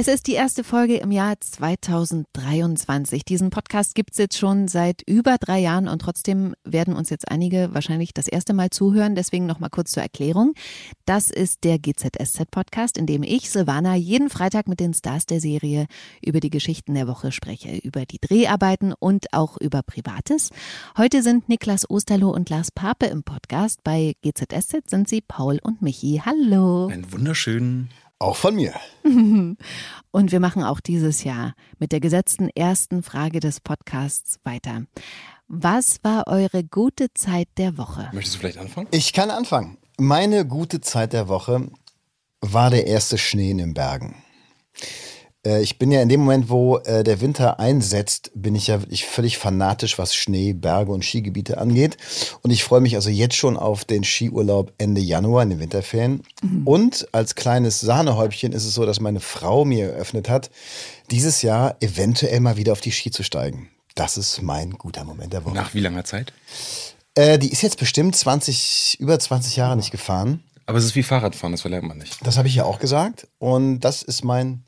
Es 0.00 0.08
ist 0.08 0.28
die 0.28 0.32
erste 0.32 0.64
Folge 0.64 0.96
im 0.96 1.10
Jahr 1.10 1.34
2023. 1.38 3.22
Diesen 3.22 3.50
Podcast 3.50 3.94
gibt 3.94 4.12
es 4.12 4.16
jetzt 4.16 4.38
schon 4.38 4.66
seit 4.66 5.02
über 5.02 5.36
drei 5.36 5.58
Jahren 5.58 5.88
und 5.88 5.98
trotzdem 5.98 6.54
werden 6.64 6.96
uns 6.96 7.10
jetzt 7.10 7.30
einige 7.30 7.74
wahrscheinlich 7.74 8.14
das 8.14 8.26
erste 8.26 8.54
Mal 8.54 8.70
zuhören. 8.70 9.14
Deswegen 9.14 9.44
noch 9.44 9.60
mal 9.60 9.68
kurz 9.68 9.92
zur 9.92 10.02
Erklärung. 10.02 10.54
Das 11.04 11.28
ist 11.28 11.64
der 11.64 11.78
GZSZ-Podcast, 11.78 12.96
in 12.96 13.04
dem 13.04 13.22
ich, 13.22 13.50
Silvana, 13.50 13.94
jeden 13.94 14.30
Freitag 14.30 14.68
mit 14.68 14.80
den 14.80 14.94
Stars 14.94 15.26
der 15.26 15.38
Serie 15.38 15.84
über 16.24 16.40
die 16.40 16.48
Geschichten 16.48 16.94
der 16.94 17.06
Woche 17.06 17.30
spreche, 17.30 17.76
über 17.76 18.06
die 18.06 18.20
Dreharbeiten 18.22 18.94
und 18.98 19.34
auch 19.34 19.58
über 19.60 19.82
Privates. 19.82 20.48
Heute 20.96 21.22
sind 21.22 21.50
Niklas 21.50 21.84
Osterloh 21.90 22.30
und 22.30 22.48
Lars 22.48 22.70
Pape 22.70 23.04
im 23.04 23.22
Podcast. 23.22 23.84
Bei 23.84 24.14
GZSZ 24.22 24.88
sind 24.88 25.10
sie 25.10 25.20
Paul 25.20 25.58
und 25.62 25.82
Michi. 25.82 26.22
Hallo. 26.24 26.86
Einen 26.86 27.12
wunderschönen 27.12 27.90
auch 28.20 28.36
von 28.36 28.54
mir. 28.54 28.74
Und 30.12 30.32
wir 30.32 30.40
machen 30.40 30.62
auch 30.62 30.80
dieses 30.80 31.24
Jahr 31.24 31.54
mit 31.78 31.92
der 31.92 32.00
gesetzten 32.00 32.48
ersten 32.50 33.02
Frage 33.02 33.40
des 33.40 33.60
Podcasts 33.60 34.38
weiter. 34.44 34.84
Was 35.48 35.98
war 36.04 36.28
eure 36.28 36.62
gute 36.62 37.12
Zeit 37.12 37.48
der 37.56 37.76
Woche? 37.76 38.08
Möchtest 38.12 38.36
du 38.36 38.40
vielleicht 38.40 38.58
anfangen? 38.58 38.86
Ich 38.92 39.12
kann 39.12 39.30
anfangen. 39.30 39.78
Meine 39.98 40.46
gute 40.46 40.80
Zeit 40.80 41.12
der 41.12 41.28
Woche 41.28 41.70
war 42.40 42.70
der 42.70 42.86
erste 42.86 43.18
Schnee 43.18 43.50
in 43.50 43.58
den 43.58 43.74
Bergen. 43.74 44.22
Äh, 45.44 45.62
ich 45.62 45.78
bin 45.78 45.90
ja 45.90 46.02
in 46.02 46.08
dem 46.08 46.20
Moment, 46.20 46.48
wo 46.48 46.78
äh, 46.78 47.02
der 47.04 47.20
Winter 47.20 47.58
einsetzt, 47.58 48.30
bin 48.34 48.54
ich 48.54 48.66
ja 48.66 48.80
wirklich 48.82 49.06
völlig 49.06 49.38
fanatisch, 49.38 49.98
was 49.98 50.14
Schnee, 50.14 50.52
Berge 50.52 50.92
und 50.92 51.04
Skigebiete 51.04 51.58
angeht. 51.58 51.96
Und 52.42 52.50
ich 52.50 52.64
freue 52.64 52.80
mich 52.80 52.96
also 52.96 53.10
jetzt 53.10 53.36
schon 53.36 53.56
auf 53.56 53.84
den 53.84 54.04
Skiurlaub 54.04 54.72
Ende 54.78 55.00
Januar 55.00 55.42
in 55.42 55.50
den 55.50 55.60
Winterferien. 55.60 56.22
Mhm. 56.42 56.66
Und 56.66 57.08
als 57.12 57.34
kleines 57.34 57.80
Sahnehäubchen 57.80 58.52
ist 58.52 58.64
es 58.64 58.74
so, 58.74 58.86
dass 58.86 59.00
meine 59.00 59.20
Frau 59.20 59.64
mir 59.64 59.92
eröffnet 59.92 60.28
hat, 60.28 60.50
dieses 61.10 61.42
Jahr 61.42 61.76
eventuell 61.80 62.40
mal 62.40 62.56
wieder 62.56 62.72
auf 62.72 62.80
die 62.80 62.92
Ski 62.92 63.10
zu 63.10 63.22
steigen. 63.22 63.70
Das 63.94 64.16
ist 64.16 64.42
mein 64.42 64.72
guter 64.72 65.04
Moment 65.04 65.32
der 65.32 65.44
Woche. 65.44 65.54
Nach 65.54 65.74
wie 65.74 65.80
langer 65.80 66.04
Zeit? 66.04 66.32
Äh, 67.14 67.38
die 67.38 67.50
ist 67.50 67.62
jetzt 67.62 67.78
bestimmt 67.78 68.14
20, 68.14 68.98
über 69.00 69.18
20 69.18 69.56
Jahre 69.56 69.76
nicht 69.76 69.90
gefahren. 69.90 70.44
Aber 70.66 70.78
es 70.78 70.84
ist 70.84 70.94
wie 70.94 71.02
Fahrradfahren, 71.02 71.52
das 71.52 71.62
verlernt 71.62 71.88
man 71.88 71.98
nicht. 71.98 72.24
Das 72.24 72.38
habe 72.38 72.46
ich 72.46 72.54
ja 72.54 72.64
auch 72.64 72.78
gesagt. 72.78 73.26
Und 73.38 73.80
das 73.80 74.02
ist 74.02 74.22
mein 74.22 74.62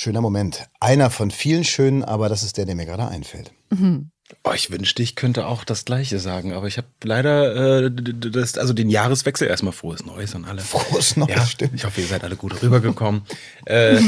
Schöner 0.00 0.20
Moment. 0.20 0.68
Einer 0.78 1.10
von 1.10 1.32
vielen 1.32 1.64
schönen, 1.64 2.04
aber 2.04 2.28
das 2.28 2.44
ist 2.44 2.56
der, 2.56 2.66
der 2.66 2.76
mir 2.76 2.86
gerade 2.86 3.08
einfällt. 3.08 3.50
Mhm. 3.70 4.12
Oh, 4.44 4.52
ich 4.54 4.70
wünschte, 4.70 5.02
ich 5.02 5.16
könnte 5.16 5.48
auch 5.48 5.64
das 5.64 5.84
Gleiche 5.84 6.20
sagen, 6.20 6.52
aber 6.52 6.68
ich 6.68 6.76
habe 6.78 6.86
leider 7.02 7.86
äh, 7.86 7.90
das, 7.90 8.58
also 8.58 8.74
den 8.74 8.90
Jahreswechsel 8.90 9.48
erstmal 9.48 9.72
frohes 9.72 10.06
Neues 10.06 10.36
an 10.36 10.44
alle. 10.44 10.60
Frohes 10.60 11.16
Neues, 11.16 11.34
ja, 11.34 11.44
stimmt. 11.44 11.74
Ich 11.74 11.84
hoffe, 11.84 12.00
ihr 12.00 12.06
seid 12.06 12.22
alle 12.22 12.36
gut 12.36 12.62
rübergekommen. 12.62 13.22
äh, 13.64 13.98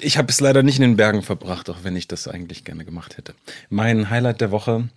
ich 0.00 0.16
habe 0.16 0.30
es 0.30 0.40
leider 0.40 0.62
nicht 0.62 0.76
in 0.76 0.82
den 0.82 0.96
Bergen 0.96 1.20
verbracht, 1.20 1.68
auch 1.68 1.80
wenn 1.82 1.96
ich 1.96 2.08
das 2.08 2.26
eigentlich 2.26 2.64
gerne 2.64 2.86
gemacht 2.86 3.18
hätte. 3.18 3.34
Mein 3.68 4.08
Highlight 4.08 4.40
der 4.40 4.50
Woche, 4.50 4.88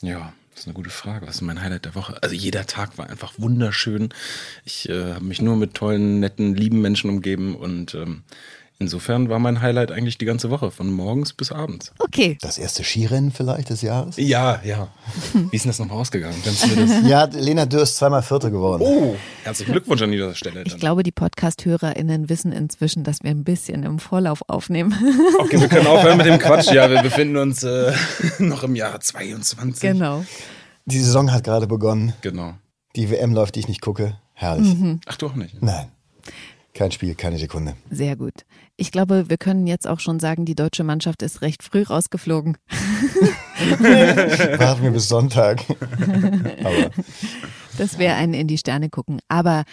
ja, 0.00 0.32
das 0.52 0.60
ist 0.60 0.66
eine 0.68 0.74
gute 0.74 0.90
Frage. 0.90 1.26
Was 1.26 1.36
ist 1.36 1.42
mein 1.42 1.60
Highlight 1.60 1.86
der 1.86 1.96
Woche? 1.96 2.22
Also 2.22 2.36
jeder 2.36 2.66
Tag 2.66 2.98
war 2.98 3.10
einfach 3.10 3.32
wunderschön. 3.36 4.10
Ich 4.64 4.88
äh, 4.88 5.14
habe 5.14 5.24
mich 5.24 5.42
nur 5.42 5.56
mit 5.56 5.74
tollen, 5.74 6.20
netten, 6.20 6.54
lieben 6.54 6.80
Menschen 6.80 7.10
umgeben 7.10 7.56
und 7.56 7.96
ähm, 7.96 8.22
Insofern 8.82 9.28
war 9.28 9.38
mein 9.38 9.60
Highlight 9.62 9.92
eigentlich 9.92 10.18
die 10.18 10.24
ganze 10.24 10.50
Woche, 10.50 10.72
von 10.72 10.90
morgens 10.90 11.32
bis 11.32 11.52
abends. 11.52 11.92
Okay. 12.00 12.36
Das 12.40 12.58
erste 12.58 12.82
Skirennen 12.82 13.30
vielleicht 13.30 13.70
des 13.70 13.80
Jahres? 13.80 14.16
Ja, 14.16 14.60
ja. 14.64 14.88
Wie 15.32 15.54
ist 15.56 15.64
denn 15.64 15.70
das 15.70 15.78
noch 15.78 15.90
ausgegangen? 15.90 16.34
ja, 17.06 17.24
Lena 17.24 17.64
Dürr 17.64 17.82
ist 17.82 17.96
zweimal 17.96 18.22
Vierte 18.22 18.50
geworden. 18.50 18.82
Oh, 18.84 19.14
herzlichen 19.44 19.70
Glückwunsch 19.70 20.02
an 20.02 20.10
dieser 20.10 20.34
Stelle. 20.34 20.64
Ich 20.66 20.76
glaube, 20.78 21.04
die 21.04 21.12
Podcast-HörerInnen 21.12 22.28
wissen 22.28 22.50
inzwischen, 22.50 23.04
dass 23.04 23.22
wir 23.22 23.30
ein 23.30 23.44
bisschen 23.44 23.84
im 23.84 24.00
Vorlauf 24.00 24.42
aufnehmen. 24.48 24.92
Okay, 25.38 25.60
wir 25.60 25.68
können 25.68 25.86
aufhören 25.86 26.16
mit 26.16 26.26
dem 26.26 26.40
Quatsch. 26.40 26.72
Ja, 26.72 26.90
wir 26.90 27.02
befinden 27.02 27.36
uns 27.36 27.62
äh, 27.62 27.92
noch 28.40 28.64
im 28.64 28.74
Jahr 28.74 28.98
22. 28.98 29.80
Genau. 29.80 30.24
Die 30.86 30.98
Saison 30.98 31.30
hat 31.32 31.44
gerade 31.44 31.68
begonnen. 31.68 32.14
Genau. 32.22 32.54
Die 32.96 33.10
WM 33.10 33.32
läuft, 33.32 33.54
die 33.54 33.60
ich 33.60 33.68
nicht 33.68 33.80
gucke. 33.80 34.18
Herrlich. 34.34 34.74
Mhm. 34.74 35.00
Ach, 35.06 35.16
du 35.16 35.26
auch 35.26 35.34
nicht? 35.36 35.62
Nein. 35.62 35.86
Kein 36.74 36.90
Spiel, 36.90 37.14
keine 37.14 37.38
Sekunde. 37.38 37.76
Sehr 37.90 38.16
gut. 38.16 38.46
Ich 38.76 38.92
glaube, 38.92 39.28
wir 39.28 39.36
können 39.36 39.66
jetzt 39.66 39.86
auch 39.86 40.00
schon 40.00 40.18
sagen, 40.20 40.46
die 40.46 40.54
deutsche 40.54 40.84
Mannschaft 40.84 41.22
ist 41.22 41.42
recht 41.42 41.62
früh 41.62 41.82
rausgeflogen. 41.82 42.56
Warten 44.58 44.82
wir 44.82 44.90
bis 44.90 45.08
Sonntag. 45.08 45.62
Aber. 46.64 46.90
Das 47.76 47.98
wäre 47.98 48.14
ein 48.14 48.32
in 48.32 48.48
die 48.48 48.58
Sterne 48.58 48.88
gucken. 48.88 49.20
Aber 49.28 49.64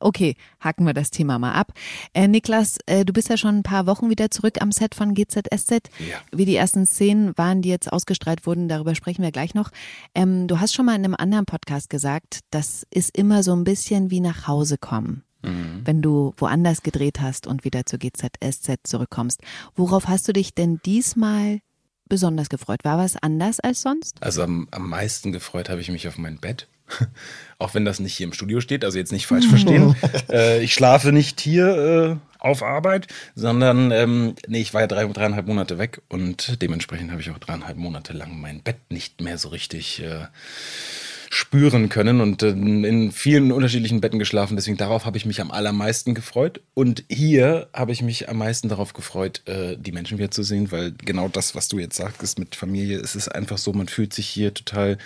okay, 0.00 0.34
hacken 0.60 0.86
wir 0.86 0.94
das 0.94 1.10
Thema 1.10 1.38
mal 1.38 1.52
ab. 1.52 1.72
Äh, 2.12 2.28
Niklas, 2.28 2.78
äh, 2.86 3.04
du 3.04 3.12
bist 3.12 3.28
ja 3.28 3.36
schon 3.36 3.58
ein 3.58 3.62
paar 3.62 3.86
Wochen 3.86 4.10
wieder 4.10 4.30
zurück 4.30 4.60
am 4.60 4.72
Set 4.72 4.94
von 4.94 5.14
GZSZ. 5.14 5.70
Ja. 5.98 6.16
Wie 6.32 6.44
die 6.44 6.56
ersten 6.56 6.86
Szenen 6.86 7.36
waren, 7.36 7.62
die 7.62 7.68
jetzt 7.68 7.92
ausgestrahlt 7.92 8.46
wurden, 8.46 8.68
darüber 8.68 8.94
sprechen 8.94 9.22
wir 9.22 9.32
gleich 9.32 9.54
noch. 9.54 9.70
Ähm, 10.14 10.48
du 10.48 10.60
hast 10.60 10.74
schon 10.74 10.86
mal 10.86 10.96
in 10.96 11.04
einem 11.04 11.16
anderen 11.16 11.46
Podcast 11.46 11.90
gesagt, 11.90 12.40
das 12.50 12.86
ist 12.90 13.16
immer 13.16 13.42
so 13.42 13.54
ein 13.54 13.64
bisschen 13.64 14.10
wie 14.10 14.20
nach 14.20 14.46
Hause 14.46 14.78
kommen 14.78 15.24
mhm. 15.42 15.82
wenn 15.84 16.02
du 16.02 16.34
woanders 16.36 16.82
gedreht 16.82 17.20
hast 17.20 17.46
und 17.46 17.64
wieder 17.64 17.86
zur 17.86 17.98
GZSZ 17.98 18.80
zurückkommst. 18.84 19.40
Worauf 19.74 20.08
hast 20.08 20.28
du 20.28 20.32
dich 20.32 20.54
denn 20.54 20.80
diesmal 20.84 21.60
besonders 22.08 22.48
gefreut? 22.48 22.80
War 22.84 22.98
was 22.98 23.16
anders 23.16 23.60
als 23.60 23.82
sonst? 23.82 24.22
Also 24.22 24.42
am, 24.42 24.68
am 24.70 24.88
meisten 24.88 25.32
gefreut 25.32 25.68
habe 25.68 25.80
ich 25.80 25.90
mich 25.90 26.08
auf 26.08 26.18
mein 26.18 26.38
Bett. 26.38 26.68
Auch 27.58 27.74
wenn 27.74 27.84
das 27.84 28.00
nicht 28.00 28.16
hier 28.16 28.26
im 28.26 28.32
Studio 28.32 28.60
steht, 28.60 28.84
also 28.84 28.98
jetzt 28.98 29.12
nicht 29.12 29.26
falsch 29.26 29.46
verstehen. 29.46 29.94
äh, 30.30 30.62
ich 30.62 30.72
schlafe 30.72 31.12
nicht 31.12 31.40
hier 31.40 31.66
äh, 31.66 32.16
auf 32.38 32.62
Arbeit, 32.62 33.08
sondern 33.34 33.90
ähm, 33.90 34.34
nee, 34.46 34.60
ich 34.60 34.74
war 34.74 34.82
ja 34.82 34.86
drei, 34.86 35.04
dreieinhalb 35.06 35.46
Monate 35.46 35.78
weg 35.78 36.00
und 36.08 36.62
dementsprechend 36.62 37.10
habe 37.10 37.20
ich 37.20 37.30
auch 37.30 37.38
dreieinhalb 37.38 37.76
Monate 37.76 38.12
lang 38.12 38.40
mein 38.40 38.62
Bett 38.62 38.78
nicht 38.90 39.20
mehr 39.20 39.38
so 39.38 39.48
richtig 39.48 40.02
äh, 40.02 40.26
spüren 41.30 41.88
können 41.88 42.20
und 42.20 42.42
äh, 42.42 42.50
in 42.50 43.12
vielen 43.12 43.52
unterschiedlichen 43.52 44.00
Betten 44.00 44.18
geschlafen. 44.18 44.56
Deswegen 44.56 44.76
darauf 44.76 45.04
habe 45.04 45.16
ich 45.16 45.26
mich 45.26 45.40
am 45.40 45.50
allermeisten 45.50 46.14
gefreut. 46.14 46.60
Und 46.74 47.04
hier 47.08 47.68
habe 47.72 47.92
ich 47.92 48.02
mich 48.02 48.28
am 48.28 48.38
meisten 48.38 48.68
darauf 48.68 48.92
gefreut, 48.92 49.42
äh, 49.46 49.76
die 49.76 49.92
Menschen 49.92 50.18
wieder 50.18 50.30
zu 50.30 50.42
sehen, 50.42 50.72
weil 50.72 50.92
genau 50.92 51.28
das, 51.28 51.54
was 51.54 51.68
du 51.68 51.78
jetzt 51.78 51.96
sagst, 51.96 52.38
mit 52.38 52.54
Familie, 52.54 52.98
es 52.98 53.14
ist 53.14 53.28
einfach 53.28 53.58
so, 53.58 53.72
man 53.72 53.88
fühlt 53.88 54.12
sich 54.12 54.26
hier 54.26 54.54
total 54.54 54.98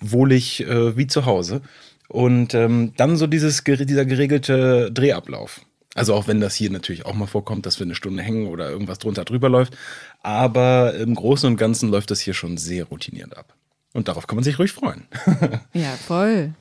wohlig 0.00 0.66
äh, 0.66 0.96
wie 0.96 1.06
zu 1.06 1.26
Hause. 1.26 1.62
Und 2.08 2.54
ähm, 2.54 2.92
dann 2.96 3.16
so 3.16 3.26
dieses, 3.26 3.62
dieser 3.64 4.04
geregelte 4.04 4.90
Drehablauf. 4.92 5.60
Also 5.94 6.14
auch 6.14 6.28
wenn 6.28 6.40
das 6.40 6.54
hier 6.54 6.70
natürlich 6.70 7.06
auch 7.06 7.14
mal 7.14 7.26
vorkommt, 7.26 7.66
dass 7.66 7.78
wir 7.78 7.84
eine 7.84 7.94
Stunde 7.94 8.22
hängen 8.22 8.46
oder 8.46 8.70
irgendwas 8.70 8.98
drunter 8.98 9.24
drüber 9.24 9.48
läuft. 9.48 9.76
Aber 10.22 10.94
im 10.94 11.14
Großen 11.14 11.48
und 11.48 11.56
Ganzen 11.56 11.90
läuft 11.90 12.10
das 12.10 12.20
hier 12.20 12.34
schon 12.34 12.58
sehr 12.58 12.84
routiniert 12.84 13.36
ab. 13.36 13.54
Und 13.92 14.08
darauf 14.08 14.26
kann 14.26 14.36
man 14.36 14.44
sich 14.44 14.58
ruhig 14.58 14.72
freuen. 14.72 15.06
ja, 15.72 15.90
voll. 15.92 16.54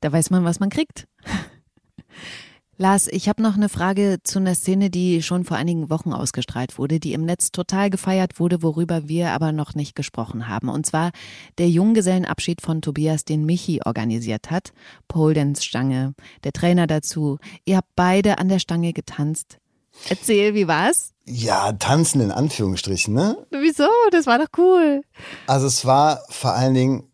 Da 0.00 0.12
weiß 0.12 0.30
man, 0.30 0.44
was 0.44 0.60
man 0.60 0.70
kriegt. 0.70 1.06
Lars, 2.80 3.08
ich 3.08 3.28
habe 3.28 3.42
noch 3.42 3.56
eine 3.56 3.68
Frage 3.68 4.20
zu 4.24 4.38
einer 4.38 4.54
Szene, 4.54 4.88
die 4.88 5.22
schon 5.22 5.44
vor 5.44 5.58
einigen 5.58 5.90
Wochen 5.90 6.14
ausgestrahlt 6.14 6.78
wurde, 6.78 6.98
die 6.98 7.12
im 7.12 7.26
Netz 7.26 7.52
total 7.52 7.90
gefeiert 7.90 8.40
wurde, 8.40 8.62
worüber 8.62 9.06
wir 9.06 9.32
aber 9.32 9.52
noch 9.52 9.74
nicht 9.74 9.94
gesprochen 9.94 10.48
haben. 10.48 10.70
Und 10.70 10.86
zwar 10.86 11.10
der 11.58 11.68
Junggesellenabschied 11.68 12.62
von 12.62 12.80
Tobias, 12.80 13.26
den 13.26 13.44
Michi 13.44 13.82
organisiert 13.84 14.50
hat. 14.50 14.72
Pole 15.08 15.34
Dance 15.34 15.62
Stange, 15.62 16.14
der 16.42 16.52
Trainer 16.52 16.86
dazu. 16.86 17.38
Ihr 17.66 17.76
habt 17.76 17.94
beide 17.96 18.38
an 18.38 18.48
der 18.48 18.60
Stange 18.60 18.94
getanzt. 18.94 19.58
Erzähl, 20.08 20.54
wie 20.54 20.66
war's? 20.66 21.12
Ja, 21.30 21.72
tanzen 21.72 22.20
in 22.20 22.32
Anführungsstrichen, 22.32 23.14
ne? 23.14 23.36
Wieso? 23.50 23.88
Das 24.10 24.26
war 24.26 24.38
doch 24.38 24.48
cool. 24.58 25.02
Also 25.46 25.66
es 25.66 25.84
war 25.86 26.20
vor 26.28 26.54
allen 26.54 26.74
Dingen 26.74 27.04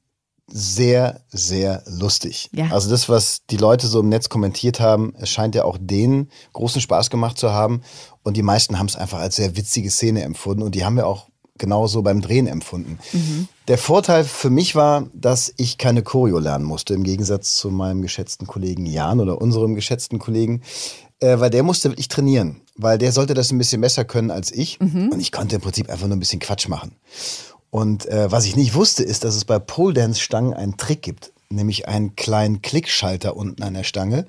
sehr, 0.49 1.21
sehr 1.29 1.83
lustig. 1.87 2.49
Ja. 2.53 2.71
Also 2.71 2.89
das, 2.89 3.09
was 3.09 3.45
die 3.51 3.57
Leute 3.57 3.89
so 3.89 4.01
im 4.01 4.09
Netz 4.09 4.29
kommentiert 4.29 4.81
haben, 4.81 5.13
es 5.19 5.29
scheint 5.29 5.55
ja 5.55 5.65
auch 5.65 5.77
denen 5.79 6.31
großen 6.53 6.81
Spaß 6.81 7.11
gemacht 7.11 7.37
zu 7.37 7.51
haben. 7.51 7.83
Und 8.23 8.37
die 8.37 8.43
meisten 8.43 8.79
haben 8.79 8.87
es 8.87 8.97
einfach 8.97 9.19
als 9.19 9.37
sehr 9.37 9.57
witzige 9.57 9.91
Szene 9.91 10.23
empfunden. 10.23 10.63
Und 10.63 10.75
die 10.75 10.85
haben 10.85 10.97
wir 10.97 11.07
auch 11.07 11.29
genauso 11.59 12.03
beim 12.03 12.21
Drehen 12.21 12.47
empfunden. 12.47 12.99
Mhm. 13.13 13.49
Der 13.69 13.79
Vorteil 13.79 14.25
für 14.25 14.51
mich 14.51 14.75
war, 14.75 15.09
dass 15.15 15.53
ich 15.57 15.79
keine 15.79 16.03
Choreo 16.03 16.39
lernen 16.39 16.65
musste, 16.65 16.95
im 16.95 17.03
Gegensatz 17.03 17.57
zu 17.57 17.71
meinem 17.71 18.03
geschätzten 18.03 18.47
Kollegen 18.47 18.87
Jan 18.87 19.21
oder 19.21 19.41
unserem 19.41 19.75
geschätzten 19.75 20.19
Kollegen, 20.19 20.63
äh, 21.21 21.39
weil 21.39 21.51
der 21.51 21.63
musste 21.63 21.91
wirklich 21.91 22.09
trainieren, 22.09 22.61
weil 22.77 22.99
der 22.99 23.13
sollte 23.13 23.35
das 23.35 23.51
ein 23.51 23.59
bisschen 23.59 23.81
besser 23.81 24.05
können 24.05 24.31
als 24.31 24.53
ich 24.53 24.79
mhm. 24.81 25.11
und 25.13 25.21
ich 25.21 25.33
konnte 25.33 25.57
im 25.57 25.63
Prinzip 25.63 25.89
einfach 25.91 26.07
nur 26.07 26.17
ein 26.17 26.21
bisschen 26.21 26.41
Quatsch 26.41 26.69
machen. 26.69 26.93
Und 27.71 28.07
äh, 28.07 28.31
was 28.31 28.47
ich 28.47 28.57
nicht 28.57 28.75
wusste, 28.75 29.03
ist, 29.03 29.25
dass 29.25 29.35
es 29.35 29.45
bei 29.45 29.59
Pole 29.59 29.95
Dance 29.95 30.21
Stangen 30.21 30.55
einen 30.55 30.77
Trick 30.77 31.03
gibt, 31.03 31.33
nämlich 31.51 31.89
einen 31.89 32.17
kleinen 32.17 32.63
Klickschalter 32.63 33.37
unten 33.37 33.63
an 33.63 33.75
der 33.75 33.85
Stange, 33.85 34.27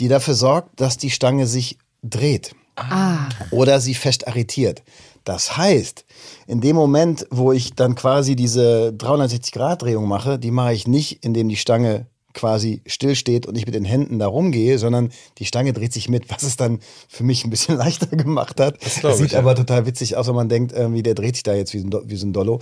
die 0.00 0.08
dafür 0.08 0.34
sorgt, 0.34 0.80
dass 0.80 0.96
die 0.96 1.10
Stange 1.10 1.46
sich 1.46 1.78
dreht. 2.02 2.54
Ah. 2.76 3.28
Oder 3.50 3.80
sie 3.80 3.94
fest 3.94 4.26
arretiert. 4.26 4.82
Das 5.24 5.56
heißt, 5.56 6.04
in 6.46 6.60
dem 6.60 6.74
Moment, 6.74 7.26
wo 7.30 7.52
ich 7.52 7.74
dann 7.74 7.94
quasi 7.94 8.34
diese 8.34 8.92
360-Grad-Drehung 8.96 10.08
mache, 10.08 10.38
die 10.38 10.50
mache 10.50 10.72
ich 10.72 10.88
nicht, 10.88 11.24
indem 11.24 11.48
die 11.48 11.56
Stange 11.56 12.06
quasi 12.34 12.82
stillsteht 12.86 13.46
und 13.46 13.56
ich 13.56 13.66
mit 13.66 13.74
den 13.74 13.84
Händen 13.84 14.18
da 14.18 14.26
rumgehe, 14.26 14.78
sondern 14.78 15.10
die 15.38 15.44
Stange 15.44 15.72
dreht 15.72 15.92
sich 15.92 16.08
mit, 16.08 16.30
was 16.30 16.42
es 16.42 16.56
dann 16.56 16.80
für 17.08 17.24
mich 17.24 17.44
ein 17.44 17.50
bisschen 17.50 17.76
leichter 17.78 18.06
gemacht 18.06 18.60
hat. 18.60 18.82
Das, 18.84 19.00
glaub 19.00 19.14
sieht 19.14 19.26
ich, 19.26 19.32
ja. 19.32 19.38
aber 19.38 19.54
total 19.54 19.86
witzig 19.86 20.16
aus, 20.16 20.28
wenn 20.28 20.34
man 20.34 20.48
denkt, 20.48 20.72
irgendwie, 20.72 21.02
der 21.02 21.14
dreht 21.14 21.36
sich 21.36 21.42
da 21.42 21.54
jetzt 21.54 21.74
wie 21.74 21.78
so 21.78 21.86
ein, 21.86 21.90
Do- 21.90 22.02
wie 22.06 22.16
so 22.16 22.26
ein 22.26 22.32
Dollo. 22.32 22.60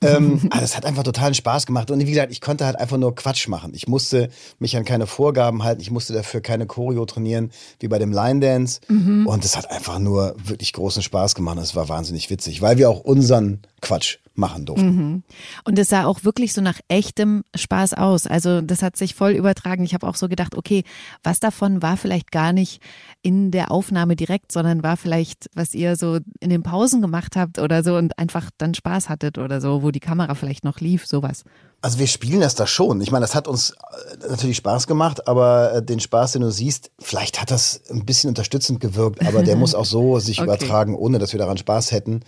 ähm, 0.00 0.40
aber 0.50 0.60
das 0.60 0.76
hat 0.76 0.84
einfach 0.84 1.02
totalen 1.02 1.34
Spaß 1.34 1.66
gemacht. 1.66 1.90
Und 1.90 2.00
wie 2.00 2.04
gesagt, 2.10 2.32
ich 2.32 2.40
konnte 2.40 2.66
halt 2.66 2.76
einfach 2.78 2.96
nur 2.96 3.14
Quatsch 3.14 3.48
machen. 3.48 3.72
Ich 3.74 3.88
musste 3.88 4.30
mich 4.58 4.76
an 4.76 4.84
keine 4.84 5.06
Vorgaben 5.06 5.62
halten. 5.64 5.80
Ich 5.80 5.90
musste 5.90 6.12
dafür 6.12 6.40
keine 6.40 6.66
Choreo 6.66 7.04
trainieren, 7.06 7.50
wie 7.78 7.88
bei 7.88 7.98
dem 7.98 8.12
Line 8.12 8.40
Dance. 8.40 8.80
Und 8.88 9.44
es 9.44 9.56
hat 9.56 9.70
einfach 9.70 9.98
nur 9.98 10.34
wirklich 10.42 10.72
großen 10.72 11.02
Spaß 11.02 11.34
gemacht. 11.34 11.58
Es 11.58 11.74
war 11.76 11.88
wahnsinnig 11.88 12.30
witzig, 12.30 12.62
weil 12.62 12.78
wir 12.78 12.88
auch 12.90 13.00
unseren 13.00 13.60
Quatsch 13.80 14.18
machen 14.40 14.66
durften. 14.66 15.22
Und 15.64 15.78
es 15.78 15.88
sah 15.88 16.04
auch 16.06 16.24
wirklich 16.24 16.52
so 16.52 16.60
nach 16.60 16.80
echtem 16.88 17.44
Spaß 17.54 17.94
aus. 17.94 18.26
Also 18.26 18.60
das 18.60 18.82
hat 18.82 18.96
sich 18.96 19.14
voll 19.14 19.32
übertragen. 19.32 19.84
Ich 19.84 19.94
habe 19.94 20.08
auch 20.08 20.16
so 20.16 20.28
gedacht, 20.28 20.56
okay, 20.56 20.82
was 21.22 21.38
davon 21.38 21.82
war 21.82 21.96
vielleicht 21.96 22.32
gar 22.32 22.52
nicht 22.52 22.82
in 23.22 23.52
der 23.52 23.70
Aufnahme 23.70 24.16
direkt, 24.16 24.50
sondern 24.50 24.82
war 24.82 24.96
vielleicht, 24.96 25.48
was 25.54 25.74
ihr 25.74 25.94
so 25.94 26.18
in 26.40 26.50
den 26.50 26.64
Pausen 26.64 27.00
gemacht 27.00 27.36
habt 27.36 27.58
oder 27.60 27.84
so 27.84 27.96
und 27.96 28.18
einfach 28.18 28.50
dann 28.58 28.74
Spaß 28.74 29.08
hattet 29.08 29.38
oder 29.38 29.60
so, 29.60 29.82
wo 29.84 29.92
die 29.92 30.00
Kamera 30.00 30.34
vielleicht 30.34 30.64
noch 30.64 30.80
lief, 30.80 31.06
sowas. 31.06 31.44
Also 31.82 31.98
wir 31.98 32.08
spielen 32.08 32.40
das 32.40 32.54
da 32.54 32.66
schon. 32.66 33.00
Ich 33.00 33.10
meine, 33.10 33.22
das 33.24 33.34
hat 33.34 33.48
uns 33.48 33.70
äh, 33.70 34.28
natürlich 34.28 34.56
Spaß 34.58 34.86
gemacht, 34.86 35.28
aber 35.28 35.74
äh, 35.74 35.82
den 35.82 36.00
Spaß, 36.00 36.32
den 36.32 36.42
du 36.42 36.50
siehst, 36.50 36.90
vielleicht 36.98 37.40
hat 37.40 37.50
das 37.50 37.82
ein 37.90 38.04
bisschen 38.04 38.28
unterstützend 38.28 38.80
gewirkt, 38.80 39.26
aber 39.26 39.42
der 39.42 39.56
muss 39.62 39.74
auch 39.74 39.86
so 39.86 40.18
sich 40.18 40.38
Okay. 40.40 40.44
übertragen, 40.44 40.94
ohne 40.94 41.18
dass 41.18 41.32
wir 41.32 41.38
daran 41.38 41.56
Spaß 41.58 41.92
hätten. 41.92 42.20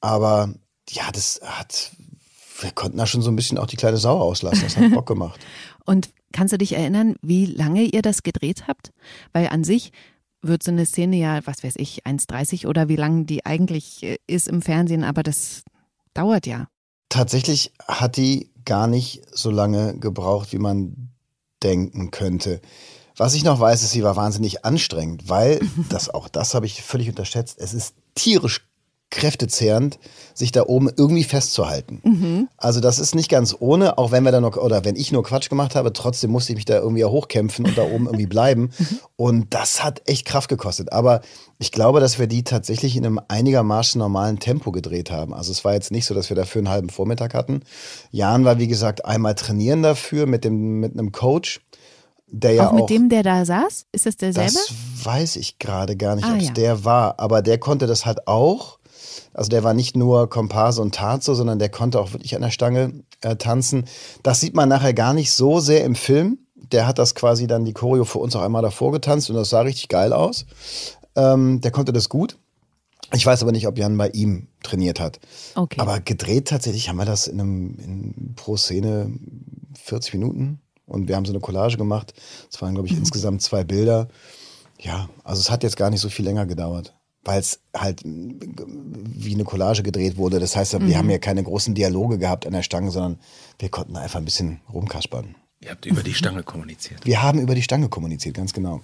Aber 0.00 0.50
ja, 0.90 1.10
das 1.12 1.40
hat, 1.42 1.92
wir 2.60 2.70
konnten 2.72 2.98
da 2.98 3.06
schon 3.06 3.22
so 3.22 3.30
ein 3.30 3.36
bisschen 3.36 3.58
auch 3.58 3.66
die 3.66 3.76
kleine 3.76 3.96
Sau 3.96 4.18
auslassen. 4.18 4.62
Das 4.64 4.76
hat 4.76 4.92
Bock 4.92 5.06
gemacht. 5.06 5.40
Und 5.84 6.10
kannst 6.32 6.52
du 6.52 6.58
dich 6.58 6.74
erinnern, 6.74 7.16
wie 7.22 7.46
lange 7.46 7.82
ihr 7.82 8.02
das 8.02 8.22
gedreht 8.22 8.68
habt? 8.68 8.92
Weil 9.32 9.48
an 9.48 9.64
sich 9.64 9.92
wird 10.42 10.62
so 10.62 10.70
eine 10.70 10.86
Szene 10.86 11.16
ja, 11.16 11.40
was 11.44 11.62
weiß 11.62 11.74
ich, 11.76 12.04
1,30 12.04 12.66
oder 12.66 12.88
wie 12.88 12.96
lang 12.96 13.26
die 13.26 13.46
eigentlich 13.46 14.02
äh, 14.02 14.18
ist 14.26 14.48
im 14.48 14.60
Fernsehen, 14.60 15.04
aber 15.04 15.22
das 15.22 15.62
dauert 16.14 16.46
ja. 16.46 16.68
Tatsächlich 17.08 17.72
hat 17.86 18.16
die 18.16 18.50
gar 18.64 18.86
nicht 18.86 19.22
so 19.32 19.50
lange 19.50 19.96
gebraucht, 19.98 20.52
wie 20.52 20.58
man 20.58 21.10
denken 21.62 22.10
könnte. 22.10 22.60
Was 23.16 23.34
ich 23.34 23.44
noch 23.44 23.60
weiß, 23.60 23.82
ist, 23.82 23.92
sie 23.92 24.02
war 24.02 24.16
wahnsinnig 24.16 24.64
anstrengend, 24.64 25.28
weil, 25.28 25.60
das 25.88 26.08
auch 26.10 26.28
das 26.28 26.54
habe 26.54 26.66
ich 26.66 26.82
völlig 26.82 27.08
unterschätzt, 27.08 27.58
es 27.58 27.74
ist 27.74 27.94
tierisch 28.14 28.66
kräftezehrend, 29.12 30.00
sich 30.34 30.50
da 30.50 30.64
oben 30.64 30.88
irgendwie 30.96 31.22
festzuhalten. 31.22 32.48
Also 32.56 32.80
das 32.80 32.98
ist 32.98 33.14
nicht 33.14 33.28
ganz 33.28 33.54
ohne, 33.60 33.98
auch 33.98 34.10
wenn 34.10 34.24
wir 34.24 34.32
da 34.32 34.40
noch, 34.40 34.56
oder 34.56 34.84
wenn 34.84 34.96
ich 34.96 35.12
nur 35.12 35.22
Quatsch 35.22 35.50
gemacht 35.50 35.76
habe, 35.76 35.92
trotzdem 35.92 36.30
musste 36.30 36.52
ich 36.52 36.56
mich 36.56 36.64
da 36.64 36.78
irgendwie 36.78 37.04
auch 37.04 37.12
hochkämpfen 37.12 37.66
und 37.66 37.78
da 37.78 37.82
oben 37.84 38.06
irgendwie 38.06 38.26
bleiben. 38.26 38.70
Und 39.16 39.54
das 39.54 39.84
hat 39.84 40.02
echt 40.06 40.26
Kraft 40.26 40.48
gekostet. 40.48 40.90
Aber 40.92 41.20
ich 41.60 41.70
glaube, 41.70 42.00
dass 42.00 42.18
wir 42.18 42.26
die 42.26 42.42
tatsächlich 42.42 42.96
in 42.96 43.06
einem 43.06 43.20
einigermaßen 43.28 43.96
normalen 43.96 44.40
Tempo 44.40 44.72
gedreht 44.72 45.12
haben. 45.12 45.32
Also 45.32 45.52
es 45.52 45.64
war 45.64 45.74
jetzt 45.74 45.92
nicht 45.92 46.06
so, 46.06 46.14
dass 46.14 46.28
wir 46.28 46.34
dafür 46.34 46.58
einen 46.58 46.70
halben 46.70 46.88
Vormittag 46.88 47.32
hatten. 47.34 47.60
Jan 48.10 48.44
war, 48.44 48.58
wie 48.58 48.66
gesagt, 48.66 49.04
einmal 49.04 49.36
trainieren 49.36 49.82
dafür 49.84 50.26
mit, 50.26 50.44
dem, 50.44 50.80
mit 50.80 50.94
einem 50.94 51.12
Coach, 51.12 51.60
der 52.26 52.54
ja 52.54 52.70
auch 52.70 52.72
mit 52.72 52.90
dem, 52.90 53.08
der 53.10 53.22
da 53.22 53.44
saß? 53.44 53.86
Ist 53.92 54.06
das 54.06 54.16
derselbe? 54.16 54.52
das 54.52 54.72
weiß 55.04 55.36
ich 55.36 55.58
gerade 55.58 55.96
gar 55.96 56.16
nicht, 56.16 56.24
Ah, 56.24 56.32
ob 56.32 56.40
es 56.40 56.48
ja. 56.48 56.52
der 56.54 56.84
war. 56.84 57.20
Aber 57.20 57.42
der 57.42 57.58
konnte 57.58 57.86
das 57.86 58.06
halt 58.06 58.26
auch. 58.26 58.78
Also 59.32 59.48
der 59.48 59.64
war 59.64 59.74
nicht 59.74 59.96
nur 59.96 60.28
Komparse 60.28 60.82
und 60.82 60.94
Tarzo, 60.94 61.34
sondern 61.34 61.58
der 61.58 61.68
konnte 61.68 62.00
auch 62.00 62.12
wirklich 62.12 62.34
an 62.34 62.42
der 62.42 62.50
Stange 62.50 63.04
äh, 63.20 63.36
tanzen. 63.36 63.86
Das 64.22 64.40
sieht 64.40 64.54
man 64.54 64.68
nachher 64.68 64.94
gar 64.94 65.14
nicht 65.14 65.32
so 65.32 65.60
sehr 65.60 65.84
im 65.84 65.94
Film. 65.94 66.38
Der 66.54 66.86
hat 66.86 66.98
das 66.98 67.14
quasi 67.14 67.46
dann 67.46 67.64
die 67.64 67.72
Choreo 67.72 68.04
für 68.04 68.18
uns 68.18 68.36
auch 68.36 68.42
einmal 68.42 68.62
davor 68.62 68.92
getanzt 68.92 69.30
und 69.30 69.36
das 69.36 69.50
sah 69.50 69.60
richtig 69.60 69.88
geil 69.88 70.12
aus. 70.12 70.46
Ähm, 71.16 71.60
der 71.60 71.70
konnte 71.70 71.92
das 71.92 72.08
gut. 72.08 72.38
Ich 73.14 73.26
weiß 73.26 73.42
aber 73.42 73.52
nicht, 73.52 73.66
ob 73.66 73.78
Jan 73.78 73.96
bei 73.98 74.08
ihm 74.08 74.48
trainiert 74.62 74.98
hat. 74.98 75.20
Okay. 75.54 75.80
Aber 75.80 76.00
gedreht 76.00 76.48
tatsächlich 76.48 76.88
haben 76.88 76.96
wir 76.96 77.04
das 77.04 77.26
in 77.26 77.40
einem 77.40 77.76
in, 77.78 78.34
pro 78.36 78.56
Szene 78.56 79.12
40 79.74 80.14
Minuten 80.14 80.60
und 80.86 81.08
wir 81.08 81.16
haben 81.16 81.26
so 81.26 81.32
eine 81.32 81.40
Collage 81.40 81.76
gemacht. 81.76 82.14
Es 82.50 82.60
waren, 82.62 82.74
glaube 82.74 82.88
ich, 82.88 82.96
insgesamt 82.96 83.42
zwei 83.42 83.64
Bilder. 83.64 84.08
Ja, 84.80 85.08
also 85.24 85.40
es 85.40 85.50
hat 85.50 85.62
jetzt 85.62 85.76
gar 85.76 85.90
nicht 85.90 86.00
so 86.00 86.08
viel 86.08 86.24
länger 86.24 86.46
gedauert, 86.46 86.94
weil 87.24 87.40
es 87.40 87.60
halt 87.76 88.04
mm, 88.04 88.40
wie 89.04 89.34
eine 89.34 89.44
Collage 89.44 89.82
gedreht 89.82 90.16
wurde. 90.16 90.40
Das 90.40 90.56
heißt, 90.56 90.78
wir 90.80 90.98
haben 90.98 91.10
ja 91.10 91.18
keine 91.18 91.42
großen 91.42 91.74
Dialoge 91.74 92.18
gehabt 92.18 92.46
an 92.46 92.52
der 92.52 92.62
Stange, 92.62 92.90
sondern 92.90 93.18
wir 93.58 93.68
konnten 93.68 93.96
einfach 93.96 94.18
ein 94.18 94.24
bisschen 94.24 94.60
rumkaspern. 94.72 95.34
Ihr 95.60 95.70
habt 95.70 95.86
über 95.86 96.02
die 96.02 96.14
Stange 96.14 96.42
kommuniziert. 96.42 97.06
Wir 97.06 97.22
haben 97.22 97.38
über 97.38 97.54
die 97.54 97.62
Stange 97.62 97.88
kommuniziert, 97.88 98.34
ganz 98.36 98.52
genau. 98.52 98.80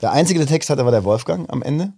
Der 0.00 0.12
einzige, 0.12 0.38
der 0.38 0.48
Text 0.48 0.70
hatte, 0.70 0.84
war 0.84 0.92
der 0.92 1.04
Wolfgang 1.04 1.50
am 1.50 1.62
Ende. 1.62 1.92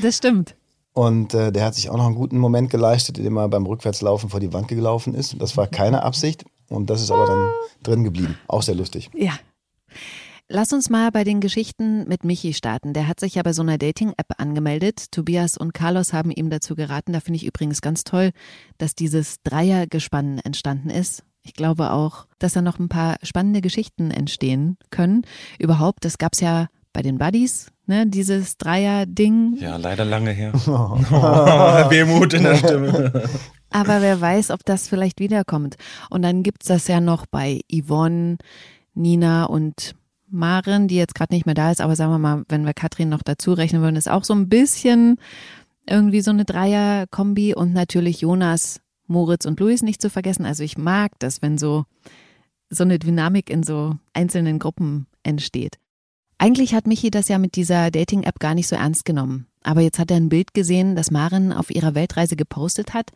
das 0.00 0.16
stimmt. 0.16 0.54
Und 0.92 1.34
äh, 1.34 1.50
der 1.50 1.64
hat 1.64 1.74
sich 1.74 1.88
auch 1.88 1.96
noch 1.96 2.06
einen 2.06 2.14
guten 2.14 2.38
Moment 2.38 2.70
geleistet, 2.70 3.18
indem 3.18 3.38
er 3.38 3.48
beim 3.48 3.64
Rückwärtslaufen 3.66 4.28
vor 4.28 4.40
die 4.40 4.52
Wand 4.52 4.68
gelaufen 4.68 5.14
ist. 5.14 5.40
Das 5.40 5.56
war 5.56 5.66
keine 5.66 6.02
Absicht. 6.02 6.44
Und 6.68 6.90
das 6.90 7.02
ist 7.02 7.10
aber 7.10 7.26
dann 7.26 7.50
drin 7.82 8.04
geblieben. 8.04 8.38
Auch 8.48 8.62
sehr 8.62 8.74
lustig. 8.74 9.10
Ja. 9.14 9.32
Lass 10.48 10.72
uns 10.72 10.90
mal 10.90 11.10
bei 11.10 11.24
den 11.24 11.40
Geschichten 11.40 12.06
mit 12.08 12.24
Michi 12.24 12.52
starten. 12.52 12.92
Der 12.92 13.08
hat 13.08 13.20
sich 13.20 13.36
ja 13.36 13.42
bei 13.42 13.52
so 13.52 13.62
einer 13.62 13.78
Dating-App 13.78 14.34
angemeldet. 14.38 15.10
Tobias 15.10 15.56
und 15.56 15.72
Carlos 15.72 16.12
haben 16.12 16.30
ihm 16.30 16.50
dazu 16.50 16.74
geraten. 16.74 17.12
Da 17.12 17.20
finde 17.20 17.36
ich 17.36 17.46
übrigens 17.46 17.80
ganz 17.80 18.04
toll, 18.04 18.32
dass 18.76 18.94
dieses 18.94 19.36
Dreiergespann 19.44 20.38
entstanden 20.40 20.90
ist. 20.90 21.22
Ich 21.42 21.54
glaube 21.54 21.92
auch, 21.92 22.26
dass 22.38 22.52
da 22.52 22.62
noch 22.62 22.78
ein 22.78 22.88
paar 22.88 23.16
spannende 23.22 23.60
Geschichten 23.60 24.10
entstehen 24.10 24.76
können. 24.90 25.22
Überhaupt, 25.58 26.04
das 26.04 26.18
gab's 26.18 26.40
ja 26.40 26.68
bei 26.92 27.02
den 27.02 27.18
Buddies, 27.18 27.68
ne, 27.86 28.06
dieses 28.06 28.58
Dreier-Ding. 28.58 29.56
Ja, 29.58 29.76
leider 29.76 30.04
lange 30.04 30.30
her. 30.32 30.52
Oh, 30.66 30.98
Wehmut 31.90 32.34
in 32.34 32.42
der 32.42 32.56
Stimme. 32.56 33.12
Aber 33.70 34.02
wer 34.02 34.20
weiß, 34.20 34.50
ob 34.50 34.64
das 34.64 34.86
vielleicht 34.86 35.18
wiederkommt. 35.18 35.76
Und 36.10 36.22
dann 36.22 36.42
gibt's 36.42 36.66
das 36.66 36.88
ja 36.88 37.00
noch 37.00 37.24
bei 37.26 37.60
Yvonne, 37.72 38.36
Nina 38.94 39.44
und 39.44 39.94
Maren, 40.32 40.88
die 40.88 40.96
jetzt 40.96 41.14
gerade 41.14 41.34
nicht 41.34 41.46
mehr 41.46 41.54
da 41.54 41.70
ist, 41.70 41.80
aber 41.80 41.96
sagen 41.96 42.12
wir 42.12 42.18
mal, 42.18 42.44
wenn 42.48 42.64
wir 42.64 42.74
Katrin 42.74 43.08
noch 43.08 43.22
dazu 43.22 43.52
rechnen 43.52 43.82
würden, 43.82 43.96
ist 43.96 44.10
auch 44.10 44.24
so 44.24 44.34
ein 44.34 44.48
bisschen 44.48 45.18
irgendwie 45.86 46.20
so 46.20 46.30
eine 46.30 46.44
Dreier-Kombi 46.44 47.54
und 47.54 47.72
natürlich 47.72 48.20
Jonas, 48.20 48.80
Moritz 49.06 49.44
und 49.44 49.60
Luis 49.60 49.82
nicht 49.82 50.00
zu 50.00 50.10
vergessen. 50.10 50.46
Also 50.46 50.62
ich 50.62 50.78
mag 50.78 51.12
das, 51.18 51.42
wenn 51.42 51.58
so, 51.58 51.84
so 52.70 52.84
eine 52.84 52.98
Dynamik 52.98 53.50
in 53.50 53.62
so 53.62 53.96
einzelnen 54.12 54.58
Gruppen 54.58 55.06
entsteht. 55.22 55.78
Eigentlich 56.38 56.74
hat 56.74 56.86
Michi 56.86 57.10
das 57.10 57.28
ja 57.28 57.38
mit 57.38 57.54
dieser 57.54 57.90
Dating-App 57.90 58.40
gar 58.40 58.54
nicht 58.54 58.68
so 58.68 58.74
ernst 58.74 59.04
genommen. 59.04 59.46
Aber 59.62 59.80
jetzt 59.80 59.98
hat 59.98 60.10
er 60.10 60.16
ein 60.16 60.28
Bild 60.28 60.54
gesehen, 60.54 60.96
das 60.96 61.10
Maren 61.10 61.52
auf 61.52 61.70
ihrer 61.70 61.94
Weltreise 61.94 62.34
gepostet 62.34 62.94
hat. 62.94 63.10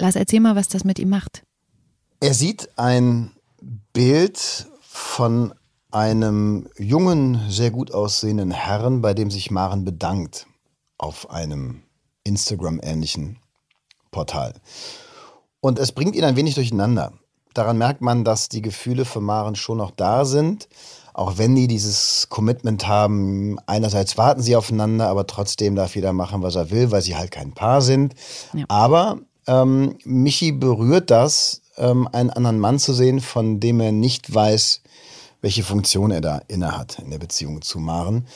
Lass 0.00 0.16
erzähl 0.16 0.40
mal, 0.40 0.56
was 0.56 0.68
das 0.68 0.82
mit 0.84 0.98
ihm 0.98 1.10
macht. 1.10 1.44
Er 2.20 2.34
sieht 2.34 2.70
ein 2.76 3.30
Bild 3.92 4.66
von 4.80 5.54
einem 5.92 6.68
jungen, 6.78 7.40
sehr 7.48 7.70
gut 7.70 7.92
aussehenden 7.92 8.50
Herrn, 8.50 9.02
bei 9.02 9.14
dem 9.14 9.30
sich 9.30 9.50
Maren 9.50 9.84
bedankt 9.84 10.46
auf 10.98 11.30
einem 11.30 11.82
Instagram-ähnlichen 12.24 13.38
Portal. 14.10 14.54
Und 15.60 15.78
es 15.78 15.92
bringt 15.92 16.14
ihn 16.14 16.24
ein 16.24 16.36
wenig 16.36 16.54
durcheinander. 16.54 17.12
Daran 17.54 17.78
merkt 17.78 18.00
man, 18.00 18.24
dass 18.24 18.48
die 18.48 18.62
Gefühle 18.62 19.04
für 19.04 19.20
Maren 19.20 19.56
schon 19.56 19.78
noch 19.78 19.90
da 19.90 20.24
sind, 20.24 20.68
auch 21.12 21.38
wenn 21.38 21.54
die 21.54 21.66
dieses 21.66 22.28
Commitment 22.30 22.86
haben. 22.86 23.58
Einerseits 23.66 24.16
warten 24.16 24.42
sie 24.42 24.56
aufeinander, 24.56 25.08
aber 25.08 25.26
trotzdem 25.26 25.74
darf 25.74 25.96
jeder 25.96 26.12
machen, 26.12 26.42
was 26.42 26.54
er 26.54 26.70
will, 26.70 26.90
weil 26.90 27.02
sie 27.02 27.16
halt 27.16 27.32
kein 27.32 27.52
Paar 27.52 27.82
sind. 27.82 28.14
Ja. 28.52 28.64
Aber 28.68 29.18
ähm, 29.46 29.96
Michi 30.04 30.52
berührt 30.52 31.10
das, 31.10 31.62
ähm, 31.76 32.08
einen 32.12 32.30
anderen 32.30 32.60
Mann 32.60 32.78
zu 32.78 32.92
sehen, 32.92 33.20
von 33.20 33.58
dem 33.58 33.80
er 33.80 33.92
nicht 33.92 34.32
weiß, 34.32 34.82
welche 35.40 35.62
Funktion 35.62 36.10
er 36.10 36.20
da 36.20 36.40
innehat 36.48 36.98
in 36.98 37.10
der 37.10 37.18
Beziehung 37.18 37.62
zu 37.62 37.78
Maren. 37.78 38.26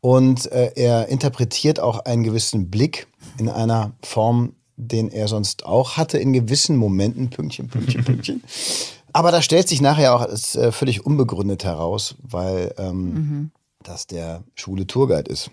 Und 0.00 0.50
äh, 0.52 0.72
er 0.76 1.08
interpretiert 1.08 1.80
auch 1.80 2.00
einen 2.00 2.22
gewissen 2.22 2.70
Blick 2.70 3.08
in 3.38 3.48
einer 3.48 3.92
Form, 4.02 4.54
den 4.76 5.10
er 5.10 5.28
sonst 5.28 5.64
auch 5.64 5.96
hatte 5.96 6.18
in 6.18 6.32
gewissen 6.32 6.76
Momenten, 6.76 7.30
Pünktchen, 7.30 7.68
Pünktchen, 7.68 8.04
Pünktchen. 8.04 8.42
Aber 9.12 9.32
das 9.32 9.44
stellt 9.44 9.66
sich 9.66 9.80
nachher 9.80 10.14
auch 10.14 10.20
als 10.20 10.56
äh, 10.56 10.72
völlig 10.72 11.06
unbegründet 11.06 11.64
heraus, 11.64 12.16
weil 12.22 12.74
ähm, 12.76 13.50
das 13.82 14.06
der 14.06 14.44
schwule 14.54 14.86
Tourguide 14.86 15.30
ist 15.30 15.50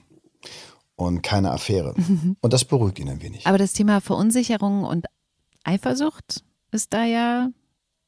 und 0.95 1.22
keine 1.22 1.51
Affäre. 1.51 1.95
Und 2.41 2.53
das 2.53 2.65
beruhigt 2.65 3.00
ihn 3.00 3.10
ein 3.10 3.22
wenig. 3.22 3.48
Aber 3.48 3.57
das 3.57 3.74
Thema 3.74 4.01
Verunsicherung 4.01 4.83
und 4.83 5.05
Eifersucht 5.63 6.43
ist 6.72 6.93
da 6.93 7.05
ja 7.05 7.50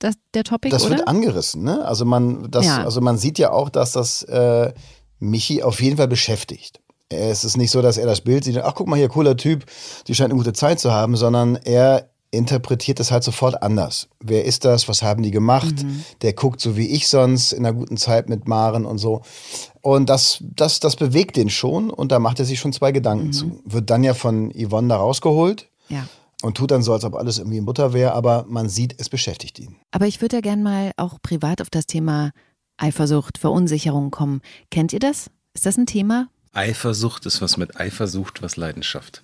das, 0.06 0.16
der 0.34 0.44
Topic, 0.44 0.70
Das 0.70 0.84
oder? 0.86 0.98
wird 0.98 1.08
angerissen, 1.08 1.64
ne? 1.64 1.84
Also 1.84 2.06
man, 2.06 2.50
das, 2.52 2.66
Ja. 2.66 2.84
also 2.84 3.02
man 3.02 3.18
sieht 3.18 3.40
ja 3.40 3.52
auch, 3.52 3.70
dass 3.70 3.92
das 3.92 4.22
äh, 4.24 4.72
Michi 5.20 5.64
auf 5.64 5.82
jeden 5.82 5.98
Fall 5.98 6.08
beschäftigt. 6.08 6.80
Es 7.10 7.44
ist 7.44 7.58
nicht 7.58 7.72
so, 7.72 7.82
dass 7.82 7.98
er 7.98 8.06
das 8.06 8.22
Bild 8.22 8.44
sieht, 8.44 8.58
ach 8.58 8.76
guck 8.76 8.88
mal 8.88 8.98
hier, 8.98 9.10
cooler 9.10 9.36
Typ, 9.38 9.66
die 10.08 10.16
scheint 10.16 10.32
eine 10.32 10.38
gute 10.38 10.54
Zeit 10.54 10.80
zu 10.80 10.92
haben, 10.92 11.16
sondern 11.16 11.56
er 11.56 12.10
interpretiert 12.32 13.00
das 13.00 13.12
halt 13.12 13.24
sofort 13.24 13.64
anders. 13.64 14.10
Wer 14.20 14.46
ist 14.46 14.66
das? 14.66 14.88
Was 14.90 15.02
haben 15.02 15.24
die 15.24 15.32
gemacht? 15.32 15.84
Mhm. 15.84 16.04
Der 16.22 16.34
guckt 16.34 16.60
so 16.60 16.76
wie 16.76 16.88
ich 16.88 17.08
sonst 17.08 17.52
in 17.52 17.66
einer 17.66 17.76
guten 17.76 17.98
Zeit 17.98 18.30
mit 18.30 18.48
Maren 18.48 18.86
und 18.86 18.98
so. 18.98 19.22
Und 19.82 20.10
das, 20.10 20.40
das, 20.42 20.80
das 20.80 20.96
bewegt 20.96 21.38
den 21.38 21.50
schon 21.50 21.90
und 21.90 22.12
da 22.12 22.20
macht 22.20 22.40
er 22.40 22.46
sich 22.46 22.60
schon 22.60 22.74
zwei 22.74 22.92
Gedanken 22.92 23.28
mhm. 23.28 23.34
zu. 23.34 23.62
Wird 23.66 23.90
dann 23.90 24.04
ja 24.04 24.14
von 24.14 24.52
Yvonne 24.52 24.90
da 24.90 24.98
rausgeholt. 24.98 25.70
Ja. 25.90 26.08
Und 26.46 26.58
tut 26.58 26.70
dann 26.70 26.84
so, 26.84 26.94
als 26.94 27.04
ob 27.04 27.16
alles 27.16 27.40
irgendwie 27.40 27.58
in 27.58 27.66
Butter 27.66 27.92
wäre, 27.92 28.14
aber 28.14 28.46
man 28.48 28.70
sieht, 28.70 28.94
es 29.00 29.10
beschäftigt 29.10 29.58
ihn. 29.58 29.78
Aber 29.90 30.06
ich 30.06 30.22
würde 30.22 30.36
ja 30.36 30.42
gerne 30.42 30.62
mal 30.62 30.92
auch 30.96 31.20
privat 31.20 31.60
auf 31.60 31.72
das 31.72 31.88
Thema 31.88 32.34
Eifersucht, 32.78 33.40
Verunsicherung 33.40 34.12
kommen. 34.12 34.42
Kennt 34.70 34.94
ihr 34.94 35.00
das? 35.00 35.32
Ist 35.56 35.66
das 35.66 35.76
ein 35.76 35.88
Thema? 35.88 36.28
Eifersucht 36.54 37.26
ist 37.26 37.42
was 37.42 37.58
mit 37.58 37.80
Eifersucht, 37.80 38.44
was 38.44 38.58
Leidenschaft. 38.58 39.24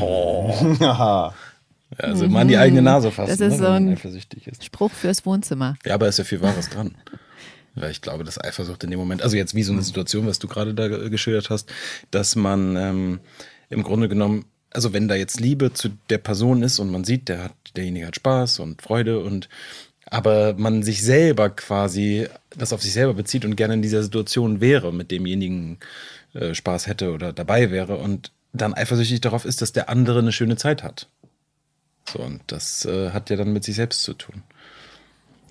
Oh. 0.00 0.52
Also 1.98 2.24
mhm. 2.24 2.32
mal 2.32 2.40
an 2.40 2.48
die 2.48 2.56
eigene 2.56 2.80
Nase 2.80 3.10
fassen, 3.10 3.38
das 3.38 3.40
ist 3.40 3.60
ne, 3.60 3.66
so 3.66 3.70
ein 3.70 3.92
ist. 3.92 4.64
Spruch 4.64 4.90
fürs 4.90 5.26
Wohnzimmer. 5.26 5.76
Ja, 5.84 5.92
aber 5.92 6.08
ist 6.08 6.16
ja 6.16 6.24
viel 6.24 6.40
Wahres 6.40 6.70
dran. 6.70 6.94
Weil 7.74 7.90
ich 7.90 8.00
glaube, 8.00 8.24
dass 8.24 8.42
Eifersucht 8.42 8.82
in 8.84 8.90
dem 8.90 8.98
Moment, 8.98 9.20
also 9.20 9.36
jetzt 9.36 9.54
wie 9.54 9.62
so 9.62 9.74
eine 9.74 9.82
Situation, 9.82 10.26
was 10.26 10.38
du 10.38 10.48
gerade 10.48 10.72
da 10.72 10.88
geschildert 10.88 11.50
hast, 11.50 11.70
dass 12.10 12.34
man 12.34 12.76
ähm, 12.76 13.20
im 13.68 13.82
Grunde 13.82 14.08
genommen, 14.08 14.46
also 14.74 14.92
wenn 14.92 15.08
da 15.08 15.14
jetzt 15.14 15.40
Liebe 15.40 15.72
zu 15.72 15.90
der 16.10 16.18
Person 16.18 16.62
ist 16.62 16.78
und 16.78 16.90
man 16.90 17.04
sieht, 17.04 17.28
der 17.28 17.44
hat, 17.44 17.54
derjenige 17.76 18.06
hat 18.06 18.16
Spaß 18.16 18.60
und 18.60 18.82
Freude 18.82 19.20
und 19.20 19.48
aber 20.06 20.54
man 20.54 20.82
sich 20.82 21.02
selber 21.02 21.48
quasi 21.50 22.28
das 22.50 22.72
auf 22.72 22.82
sich 22.82 22.92
selber 22.92 23.14
bezieht 23.14 23.44
und 23.44 23.56
gerne 23.56 23.74
in 23.74 23.82
dieser 23.82 24.02
Situation 24.02 24.60
wäre, 24.60 24.92
mit 24.92 25.10
demjenigen 25.10 25.78
äh, 26.34 26.54
Spaß 26.54 26.86
hätte 26.86 27.12
oder 27.12 27.32
dabei 27.32 27.70
wäre 27.70 27.96
und 27.96 28.30
dann 28.52 28.74
eifersüchtig 28.74 29.22
darauf 29.22 29.44
ist, 29.44 29.62
dass 29.62 29.72
der 29.72 29.88
andere 29.88 30.18
eine 30.18 30.32
schöne 30.32 30.56
Zeit 30.56 30.82
hat. 30.82 31.08
So, 32.12 32.18
und 32.18 32.42
das 32.48 32.84
äh, 32.84 33.10
hat 33.10 33.30
ja 33.30 33.36
dann 33.36 33.52
mit 33.52 33.64
sich 33.64 33.76
selbst 33.76 34.02
zu 34.02 34.12
tun. 34.12 34.42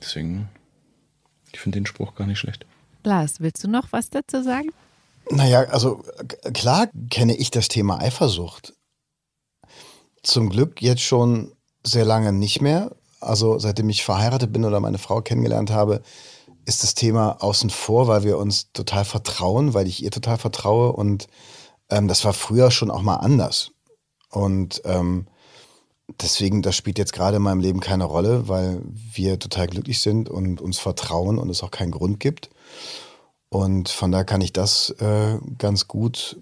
Deswegen, 0.02 0.50
ich 1.52 1.60
finde 1.60 1.80
den 1.80 1.86
Spruch 1.86 2.14
gar 2.14 2.28
nicht 2.28 2.40
schlecht. 2.40 2.66
Lars, 3.04 3.40
willst 3.40 3.64
du 3.64 3.68
noch 3.68 3.92
was 3.92 4.10
dazu 4.10 4.44
sagen? 4.44 4.70
Naja, 5.30 5.62
also 5.70 6.04
klar 6.54 6.90
kenne 7.10 7.36
ich 7.36 7.52
das 7.52 7.68
Thema 7.68 8.00
Eifersucht. 8.00 8.74
Zum 10.24 10.50
Glück 10.50 10.82
jetzt 10.82 11.02
schon 11.02 11.52
sehr 11.84 12.06
lange 12.06 12.32
nicht 12.32 12.62
mehr. 12.62 12.92
Also 13.20 13.60
seitdem 13.60 13.90
ich 13.90 14.04
verheiratet 14.04 14.52
bin 14.52 14.66
oder 14.66 14.80
meine 14.80 14.98
Frau 14.98 15.22
kennengelernt 15.22 15.72
habe, 15.72 16.02
ist 16.66 16.84
das 16.84 16.94
Thema 16.94 17.38
außen 17.42 17.70
vor, 17.70 18.08
weil 18.08 18.24
wir 18.24 18.38
uns 18.38 18.72
total 18.72 19.06
vertrauen, 19.06 19.74
weil 19.74 19.88
ich 19.88 20.04
ihr 20.04 20.12
total 20.12 20.38
vertraue. 20.38 20.92
Und 20.92 21.28
ähm, 21.90 22.08
das 22.08 22.24
war 22.24 22.34
früher 22.34 22.72
schon 22.72 22.92
auch 22.92 23.02
mal 23.02 23.16
anders. 23.16 23.72
Und 24.30 24.82
ähm, 24.86 25.28
deswegen, 26.22 26.62
das 26.62 26.76
spielt 26.76 26.98
jetzt 26.98 27.14
gerade 27.14 27.38
in 27.38 27.44
meinem 27.44 27.60
Leben 27.60 27.80
keine 27.80 28.06
Rolle, 28.06 28.48
weil 28.48 28.82
wir 28.86 29.40
total 29.40 29.68
glücklich 29.68 30.02
sind 30.02 30.30
und 30.30 30.62
uns 30.62 30.80
vertrauen 30.80 31.38
und 31.38 31.50
es 31.50 31.64
auch 31.64 31.72
keinen 31.72 31.92
Grund 31.92 32.20
gibt. 32.20 32.50
Und 33.54 33.90
von 33.90 34.14
da 34.14 34.24
kann 34.24 34.40
ich 34.40 34.54
das 34.54 34.92
äh, 35.02 35.38
ganz 35.58 35.90
gut 35.90 36.40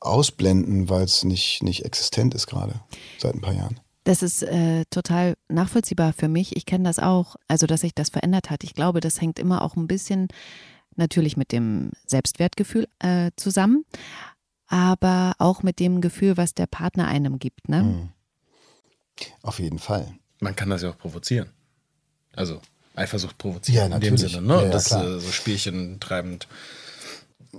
ausblenden, 0.00 0.90
weil 0.90 1.04
es 1.04 1.24
nicht, 1.24 1.62
nicht 1.62 1.86
existent 1.86 2.34
ist 2.34 2.46
gerade 2.46 2.74
seit 3.16 3.34
ein 3.34 3.40
paar 3.40 3.54
Jahren. 3.54 3.80
Das 4.04 4.22
ist 4.22 4.42
äh, 4.42 4.84
total 4.90 5.36
nachvollziehbar 5.48 6.12
für 6.12 6.28
mich. 6.28 6.54
Ich 6.54 6.66
kenne 6.66 6.84
das 6.84 6.98
auch, 6.98 7.36
also 7.48 7.66
dass 7.66 7.80
sich 7.80 7.94
das 7.94 8.10
verändert 8.10 8.50
hat. 8.50 8.64
Ich 8.64 8.74
glaube, 8.74 9.00
das 9.00 9.18
hängt 9.18 9.38
immer 9.38 9.62
auch 9.62 9.76
ein 9.76 9.86
bisschen 9.86 10.28
natürlich 10.94 11.38
mit 11.38 11.52
dem 11.52 11.92
Selbstwertgefühl 12.06 12.86
äh, 12.98 13.30
zusammen, 13.36 13.86
aber 14.66 15.36
auch 15.38 15.62
mit 15.62 15.80
dem 15.80 16.02
Gefühl, 16.02 16.36
was 16.36 16.52
der 16.52 16.66
Partner 16.66 17.08
einem 17.08 17.38
gibt. 17.38 17.70
Ne? 17.70 17.82
Mhm. 17.82 18.08
Auf 19.40 19.58
jeden 19.58 19.78
Fall. 19.78 20.14
Man 20.40 20.54
kann 20.54 20.68
das 20.68 20.82
ja 20.82 20.90
auch 20.90 20.98
provozieren. 20.98 21.48
Also 22.34 22.60
Eifersucht 22.96 23.38
provozieren 23.38 23.90
ja, 23.90 23.96
in 23.96 24.00
dem 24.00 24.16
Sinne, 24.16 24.42
ne? 24.42 24.54
Ja, 24.54 24.62
ja, 24.62 24.68
das 24.70 24.90
äh, 24.90 25.20
so 25.20 25.30
Spielchen 25.30 26.00
treibend. 26.00 26.48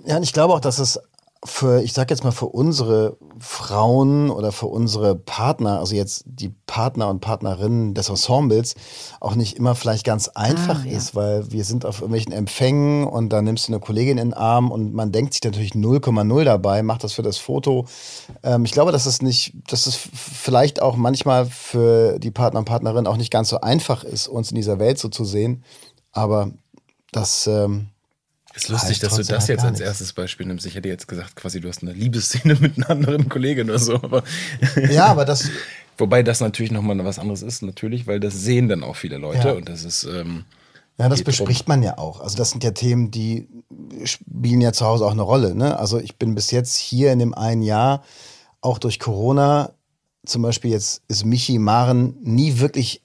Ja, 0.06 0.17
und 0.17 0.24
ich 0.24 0.34
glaube 0.34 0.53
auch, 0.53 0.60
dass 0.60 0.79
es 0.79 1.00
für, 1.44 1.82
ich 1.82 1.94
sag 1.94 2.10
jetzt 2.10 2.24
mal, 2.24 2.32
für 2.32 2.48
unsere 2.48 3.17
Frauen 3.39 4.29
oder 4.29 4.51
für 4.51 4.67
unsere 4.67 5.15
Partner, 5.15 5.79
also 5.79 5.96
jetzt 5.96 6.24
die 6.25 6.50
Partner 6.65 7.10
und 7.10 7.20
Partnerinnen 7.20 7.94
des 7.94 8.10
Ensembles, 8.10 8.75
auch 9.20 9.36
nicht 9.36 9.58
immer 9.58 9.75
vielleicht 9.75 10.06
ganz 10.06 10.29
einfach 10.29 10.82
ah, 10.84 10.88
ja. 10.88 10.98
ist, 10.98 11.15
weil 11.15 11.51
wir 11.51 11.63
sind 11.63 11.86
auf 11.86 12.01
irgendwelchen 12.01 12.32
Empfängen 12.32 13.06
und 13.06 13.29
da 13.29 13.41
nimmst 13.41 13.67
du 13.67 13.74
eine 13.74 13.79
Kollegin 13.79 14.17
in 14.17 14.29
den 14.29 14.34
Arm 14.34 14.72
und 14.72 14.94
man 14.94 15.12
denkt 15.12 15.34
sich 15.34 15.44
natürlich 15.44 15.72
0,0 15.72 16.44
dabei, 16.44 16.82
macht 16.84 17.03
das 17.03 17.13
für 17.13 17.24
das 17.24 17.38
Foto. 17.38 17.86
Ähm, 18.44 18.65
ich 18.65 18.72
glaube, 18.72 18.91
dass 18.91 19.06
es 19.06 19.22
nicht, 19.22 19.53
dass 19.67 19.88
es 19.88 19.96
vielleicht 19.96 20.82
auch 20.82 20.96
manchmal 20.96 21.46
für 21.46 22.20
die 22.20 22.32
Partner 22.32 22.60
und 22.60 22.65
Partnerinnen 22.65 23.08
auch 23.08 23.17
nicht 23.17 23.32
ganz 23.32 23.50
so 23.50 23.62
einfach 23.62 24.03
ist, 24.03 24.27
uns 24.27 24.50
in 24.51 24.56
dieser 24.56 24.79
Welt 24.79 24.98
so 24.98 25.10
zu 25.10 25.24
sehen. 25.24 25.63
Aber 26.12 26.51
das, 27.12 27.48
ähm, 27.48 27.89
ist 28.57 28.69
lustig, 28.69 28.99
dass 28.99 29.15
du 29.15 29.23
das 29.23 29.47
jetzt 29.47 29.63
als 29.63 29.79
erstes 29.79 30.13
Beispiel 30.13 30.45
nimmst. 30.45 30.65
Ich 30.65 30.75
hätte 30.75 30.89
jetzt 30.89 31.07
gesagt, 31.07 31.35
quasi 31.35 31.61
du 31.61 31.69
hast 31.69 31.81
eine 31.81 31.93
Liebesszene 31.93 32.55
mit 32.59 32.77
einer 32.77 32.89
anderen 32.89 33.29
Kollegin 33.29 33.69
oder 33.69 33.79
so. 33.79 33.95
Aber 33.95 34.23
ja, 34.89 35.05
aber 35.07 35.25
das. 35.25 35.49
Wobei 35.99 36.21
das 36.21 36.41
natürlich 36.41 36.71
nochmal 36.71 37.03
was 37.03 37.17
anderes 37.17 37.41
ist, 37.41 37.63
natürlich, 37.63 38.05
weil 38.05 38.19
das 38.19 38.35
sehen 38.35 38.67
dann 38.69 38.83
auch 38.83 38.95
viele 38.95 39.17
Leute 39.17 39.47
ja. 39.47 39.53
und 39.53 39.67
das 39.67 39.83
ist. 39.83 40.03
Ähm, 40.03 40.45
ja, 40.99 41.09
das 41.09 41.23
bespricht 41.23 41.67
man 41.67 41.83
ja 41.83 41.97
auch. 41.97 42.21
Also 42.21 42.37
das 42.37 42.51
sind 42.51 42.63
ja 42.63 42.71
Themen, 42.71 43.11
die 43.11 43.47
spielen 44.03 44.61
ja 44.61 44.73
zu 44.73 44.85
Hause 44.85 45.05
auch 45.05 45.11
eine 45.11 45.21
Rolle. 45.21 45.53
Ne? 45.53 45.77
Also 45.77 45.99
ich 45.99 46.17
bin 46.17 46.33
bis 46.33 46.49
jetzt 46.49 46.75
hier 46.75 47.11
in 47.11 47.19
dem 47.19 47.35
einen 47.35 47.61
Jahr, 47.61 48.03
auch 48.61 48.79
durch 48.79 48.99
Corona, 48.99 49.73
zum 50.25 50.41
Beispiel 50.41 50.71
jetzt 50.71 51.03
ist 51.07 51.23
Michi 51.23 51.59
Maren 51.59 52.17
nie 52.21 52.59
wirklich 52.59 53.03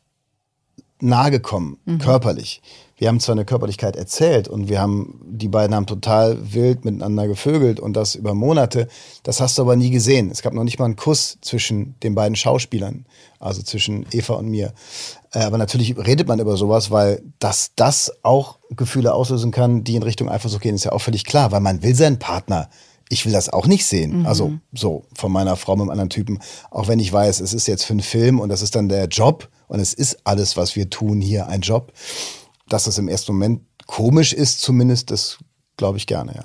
nahe 1.00 1.30
gekommen, 1.30 1.78
mhm. 1.84 1.98
körperlich 1.98 2.62
wir 3.02 3.08
haben 3.08 3.18
zwar 3.18 3.34
eine 3.34 3.44
Körperlichkeit 3.44 3.96
erzählt 3.96 4.46
und 4.46 4.68
wir 4.68 4.80
haben, 4.80 5.18
die 5.24 5.48
beiden 5.48 5.74
haben 5.74 5.86
total 5.86 6.38
wild 6.54 6.84
miteinander 6.84 7.26
gevögelt 7.26 7.80
und 7.80 7.94
das 7.94 8.14
über 8.14 8.32
Monate. 8.32 8.86
Das 9.24 9.40
hast 9.40 9.58
du 9.58 9.62
aber 9.62 9.74
nie 9.74 9.90
gesehen. 9.90 10.30
Es 10.30 10.40
gab 10.40 10.52
noch 10.52 10.62
nicht 10.62 10.78
mal 10.78 10.84
einen 10.84 10.94
Kuss 10.94 11.36
zwischen 11.40 11.96
den 12.04 12.14
beiden 12.14 12.36
Schauspielern, 12.36 13.04
also 13.40 13.60
zwischen 13.60 14.06
Eva 14.12 14.34
und 14.34 14.48
mir. 14.48 14.72
Äh, 15.32 15.40
aber 15.40 15.58
natürlich 15.58 15.96
redet 15.98 16.28
man 16.28 16.38
über 16.38 16.56
sowas, 16.56 16.92
weil 16.92 17.22
dass 17.40 17.72
das 17.74 18.12
auch 18.22 18.60
Gefühle 18.70 19.14
auslösen 19.14 19.50
kann, 19.50 19.82
die 19.82 19.96
in 19.96 20.04
Richtung 20.04 20.28
Eifersucht 20.28 20.62
gehen, 20.62 20.76
ist 20.76 20.84
ja 20.84 20.92
auch 20.92 21.00
völlig 21.00 21.24
klar, 21.24 21.50
weil 21.50 21.60
man 21.60 21.82
will 21.82 21.96
seinen 21.96 22.20
Partner 22.20 22.68
ich 23.08 23.26
will 23.26 23.32
das 23.32 23.50
auch 23.50 23.66
nicht 23.66 23.84
sehen. 23.84 24.20
Mhm. 24.20 24.26
Also 24.26 24.52
so 24.72 25.02
von 25.12 25.30
meiner 25.30 25.56
Frau 25.56 25.74
mit 25.74 25.82
einem 25.82 25.90
anderen 25.90 26.08
Typen. 26.08 26.38
Auch 26.70 26.88
wenn 26.88 26.98
ich 26.98 27.12
weiß, 27.12 27.40
es 27.40 27.52
ist 27.52 27.66
jetzt 27.66 27.84
für 27.84 27.92
einen 27.92 28.00
Film 28.00 28.40
und 28.40 28.48
das 28.48 28.62
ist 28.62 28.74
dann 28.74 28.88
der 28.88 29.06
Job 29.06 29.50
und 29.68 29.80
es 29.80 29.92
ist 29.92 30.20
alles, 30.24 30.56
was 30.56 30.76
wir 30.76 30.88
tun 30.88 31.20
hier, 31.20 31.48
ein 31.48 31.60
Job 31.60 31.92
dass 32.72 32.84
das 32.84 32.98
im 32.98 33.08
ersten 33.08 33.32
Moment 33.32 33.62
komisch 33.86 34.32
ist, 34.32 34.60
zumindest, 34.60 35.10
das 35.10 35.38
glaube 35.76 35.98
ich 35.98 36.06
gerne, 36.06 36.34
ja. 36.34 36.44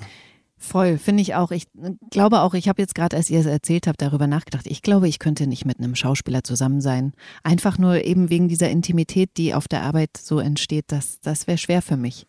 Voll, 0.60 0.98
finde 0.98 1.22
ich 1.22 1.36
auch. 1.36 1.52
Ich 1.52 1.68
glaube 2.10 2.40
auch, 2.40 2.52
ich 2.52 2.68
habe 2.68 2.82
jetzt 2.82 2.96
gerade, 2.96 3.16
als 3.16 3.30
ihr 3.30 3.38
es 3.38 3.46
erzählt 3.46 3.86
habt, 3.86 4.02
darüber 4.02 4.26
nachgedacht. 4.26 4.66
Ich 4.66 4.82
glaube, 4.82 5.08
ich 5.08 5.20
könnte 5.20 5.46
nicht 5.46 5.64
mit 5.64 5.78
einem 5.78 5.94
Schauspieler 5.94 6.42
zusammen 6.42 6.80
sein. 6.80 7.12
Einfach 7.44 7.78
nur 7.78 8.04
eben 8.04 8.28
wegen 8.28 8.48
dieser 8.48 8.68
Intimität, 8.68 9.30
die 9.36 9.54
auf 9.54 9.68
der 9.68 9.82
Arbeit 9.82 10.10
so 10.20 10.40
entsteht. 10.40 10.86
Das, 10.88 11.20
das 11.20 11.46
wäre 11.46 11.58
schwer 11.58 11.80
für 11.80 11.96
mich. 11.96 12.26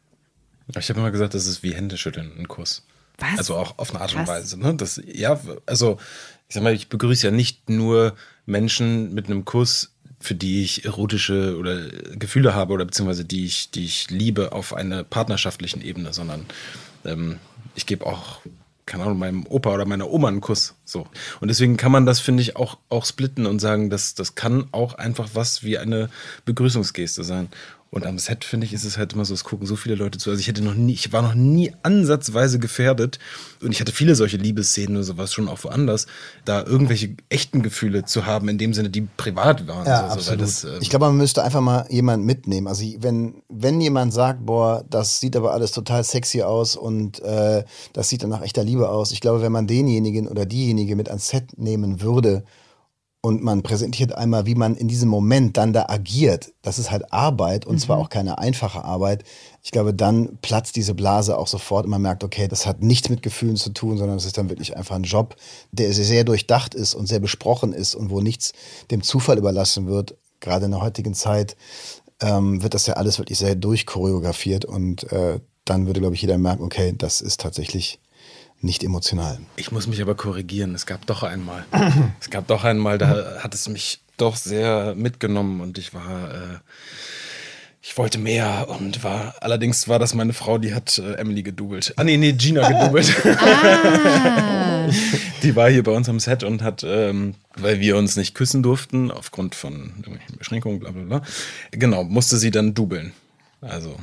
Ich 0.78 0.90
habe 0.90 1.00
immer 1.00 1.10
gesagt, 1.10 1.34
das 1.34 1.48
ist 1.48 1.64
wie 1.64 1.74
Händeschütteln, 1.74 2.32
ein 2.38 2.48
Kuss. 2.48 2.86
Was? 3.18 3.40
Also 3.40 3.56
auch 3.56 3.80
auf 3.80 3.90
eine 3.90 4.02
Art 4.02 4.16
und 4.16 4.28
Weise. 4.28 4.60
Ne? 4.60 4.76
Das, 4.76 5.02
ja, 5.06 5.40
also 5.66 5.98
ich 6.48 6.54
sag 6.54 6.64
mal, 6.64 6.74
ich 6.74 6.88
begrüße 6.88 7.26
ja 7.26 7.32
nicht 7.32 7.70
nur 7.70 8.16
Menschen 8.46 9.14
mit 9.14 9.26
einem 9.26 9.44
Kuss 9.44 9.96
für 10.20 10.36
die 10.36 10.64
ich 10.64 10.86
erotische 10.86 11.58
oder 11.58 11.88
Gefühle 12.16 12.54
habe 12.54 12.74
oder 12.74 12.86
beziehungsweise 12.86 13.26
die 13.26 13.46
ich, 13.46 13.72
die 13.72 13.86
ich 13.86 14.10
liebe 14.10 14.52
auf 14.52 14.74
einer 14.74 15.04
partnerschaftlichen 15.04 15.82
Ebene, 15.82 16.14
sondern 16.14 16.46
ähm, 17.06 17.38
ich 17.76 17.86
gebe 17.86 18.06
auch, 18.06 18.42
keine 18.86 19.04
Ahnung, 19.04 19.20
meinem 19.20 19.46
Opa 19.48 19.74
oder 19.74 19.86
meiner 19.86 20.10
Oma 20.10 20.28
einen 20.28 20.42
Kuss. 20.42 20.76
So. 20.84 21.08
Und 21.40 21.48
deswegen 21.48 21.78
kann 21.78 21.92
man 21.92 22.06
das, 22.06 22.20
finde 22.20 22.42
ich, 22.42 22.58
auch, 22.58 22.78
auch 22.90 23.06
splitten 23.06 23.46
und 23.46 23.60
sagen, 23.60 23.90
dass 23.90 24.16
das 24.16 24.36
kann 24.36 24.68
auch 24.72 24.96
einfach 24.96 25.30
was 25.34 25.64
wie 25.64 25.78
eine 25.78 26.10
Begrüßungsgeste 26.46 27.24
sein. 27.24 27.50
Und 27.92 28.06
am 28.06 28.20
Set, 28.20 28.44
finde 28.44 28.68
ich, 28.68 28.74
ist 28.74 28.84
es 28.84 29.00
halt 29.00 29.14
immer 29.14 29.26
so, 29.26 29.34
es 29.34 29.44
gucken 29.44 29.66
so 29.66 29.76
viele 29.76 29.96
Leute 29.96 30.20
zu. 30.20 30.30
Also 30.30 30.40
ich 30.40 30.48
hätte 30.48 30.64
noch 30.64 30.76
nie, 30.76 30.94
ich 30.94 31.12
war 31.12 31.24
noch 31.24 31.34
nie 31.34 31.74
ansatzweise 31.82 32.60
gefährdet. 32.60 33.18
Und 33.64 33.72
ich 33.72 33.82
hatte 33.82 33.92
viele 33.92 34.14
solche 34.14 34.38
Liebesszenen 34.38 34.98
oder 34.98 35.04
sowas 35.04 35.34
schon 35.34 35.48
auch 35.48 35.64
woanders, 35.64 36.06
da 36.46 36.64
irgendwelche 36.64 37.16
echten 37.30 37.64
Gefühle 37.64 38.06
zu 38.06 38.28
haben, 38.28 38.48
in 38.48 38.60
dem 38.60 38.76
Sinne, 38.76 38.92
die 38.92 39.08
privat 39.18 39.68
waren. 39.68 39.88
Ja, 39.88 40.08
so, 40.08 40.14
absolut. 40.14 40.42
Das, 40.42 40.64
äh 40.66 40.78
ich 40.82 40.92
glaube, 40.92 41.06
man 41.06 41.18
müsste 41.18 41.44
einfach 41.44 41.62
mal 41.62 41.88
jemanden 41.90 42.28
mitnehmen. 42.28 42.68
Also 42.68 42.86
wenn, 43.00 43.42
wenn 43.50 43.82
jemand 43.82 44.14
sagt, 44.14 44.46
boah, 44.46 44.86
das 44.88 45.20
sieht 45.20 45.36
aber 45.36 45.54
alles 45.54 45.72
total 45.72 46.04
sexy 46.04 46.44
aus 46.44 46.76
und 46.76 47.20
äh, 47.24 47.64
das 47.94 48.10
sieht 48.10 48.22
dann 48.22 48.30
nach 48.30 48.44
echter 48.44 48.64
Liebe 48.64 48.88
aus. 48.88 49.12
Ich 49.12 49.20
glaube, 49.20 49.42
wenn 49.42 49.52
man 49.52 49.66
denjenigen 49.66 50.28
oder 50.28 50.46
diejenige 50.46 50.96
mit 50.96 51.10
ans 51.10 51.30
Set 51.30 51.58
nehmen 51.58 52.02
würde 52.02 52.44
und 53.22 53.44
man 53.44 53.64
präsentiert 53.64 54.14
einmal, 54.14 54.46
wie 54.46 54.56
man 54.56 54.76
in 54.76 54.88
diesem 54.88 55.10
Moment 55.10 55.58
dann 55.58 55.74
da 55.74 55.88
agiert, 55.90 56.54
das 56.62 56.80
ist 56.80 56.90
halt 56.90 57.12
Arbeit 57.12 57.66
und 57.66 57.76
mhm. 57.76 57.80
zwar 57.80 57.98
auch 57.98 58.10
keine 58.10 58.38
einfache 58.38 58.84
Arbeit. 58.86 59.26
Ich 59.62 59.72
glaube, 59.72 59.94
dann 59.94 60.38
platzt 60.42 60.78
diese 60.78 60.94
Blase 60.94 61.38
auch 61.38 61.48
sofort 61.48 61.86
und 61.86 61.92
man 61.92 62.02
merkt, 62.02 62.24
okay, 62.24 62.48
das 62.48 62.66
hat 62.66 62.82
nichts 62.82 63.10
mit 63.10 63.22
Gefühlen 63.22 63.58
zu 63.58 63.72
tun, 63.72 63.98
sondern 63.98 64.18
es 64.18 64.26
ist 64.26 64.38
dann 64.38 64.50
wirklich 64.50 64.78
einfach 64.78 64.96
ein 64.96 65.04
Job, 65.04 65.36
der 65.74 65.92
sehr 65.92 66.24
durchdacht 66.24 66.74
ist 66.74 66.94
und 66.94 67.08
sehr 67.08 67.20
besprochen 67.20 67.74
ist 67.74 67.94
und 67.94 68.10
wo 68.10 68.22
nichts 68.22 68.54
dem 68.90 69.04
Zufall 69.04 69.38
überlassen 69.38 69.88
wird. 69.88 70.16
Gerade 70.40 70.66
in 70.66 70.72
der 70.72 70.82
heutigen 70.82 71.14
Zeit 71.14 71.58
ähm, 72.22 72.64
wird 72.64 72.74
das 72.74 72.88
ja 72.88 72.94
alles 72.94 73.20
wirklich 73.20 73.38
sehr 73.38 73.56
durchchoreografiert 73.56 74.64
und 74.64 75.12
äh, 75.12 75.42
dann 75.66 75.88
würde, 75.88 76.00
glaube 76.00 76.16
ich, 76.16 76.22
jeder 76.22 76.38
merken, 76.38 76.64
okay, 76.64 76.94
das 76.98 77.20
ist 77.20 77.42
tatsächlich 77.42 78.00
nicht 78.62 78.84
emotional. 78.84 79.40
Ich 79.56 79.72
muss 79.72 79.88
mich 79.88 80.02
aber 80.02 80.16
korrigieren. 80.16 80.76
Es 80.76 80.86
gab 80.86 81.06
doch 81.06 81.24
einmal. 81.24 81.66
es 82.20 82.30
gab 82.30 82.48
doch 82.48 82.64
einmal, 82.64 82.98
da 82.98 83.40
hat 83.40 83.54
es 83.54 83.70
mich 83.70 84.02
doch 84.18 84.36
sehr 84.36 84.96
mitgenommen 84.96 85.62
und 85.62 85.78
ich 85.78 85.94
war. 85.94 86.34
Äh, 86.34 86.58
ich 87.82 87.98
wollte 87.98 88.18
mehr 88.18 88.68
und 88.70 89.06
war, 89.06 89.36
allerdings 89.40 89.88
war 89.88 90.00
das 90.00 90.14
meine 90.14 90.34
Frau, 90.34 90.58
die 90.58 90.76
hat 90.76 90.98
äh, 90.98 91.14
Emily 91.14 91.44
gedoubelt. 91.44 91.94
Ah, 91.96 92.04
nee, 92.04 92.18
nee, 92.18 92.34
Gina 92.34 92.68
gedoubelt. 92.68 93.16
Ah. 94.90 94.90
die 95.44 95.56
war 95.56 95.70
hier 95.70 95.84
bei 95.84 95.92
uns 95.92 96.10
am 96.10 96.20
Set 96.20 96.44
und 96.44 96.62
hat, 96.62 96.84
ähm, 96.84 97.36
weil 97.56 97.80
wir 97.80 97.98
uns 97.98 98.16
nicht 98.16 98.34
küssen 98.34 98.64
durften, 98.64 99.12
aufgrund 99.12 99.54
von 99.54 99.94
irgendwelchen 99.98 100.38
Beschränkungen, 100.38 100.80
bla 100.80 100.92
bla 100.92 101.04
bla, 101.04 101.22
genau, 101.72 102.04
musste 102.04 102.38
sie 102.38 102.50
dann 102.50 102.74
doubeln. 102.74 103.14
Also, 103.62 103.98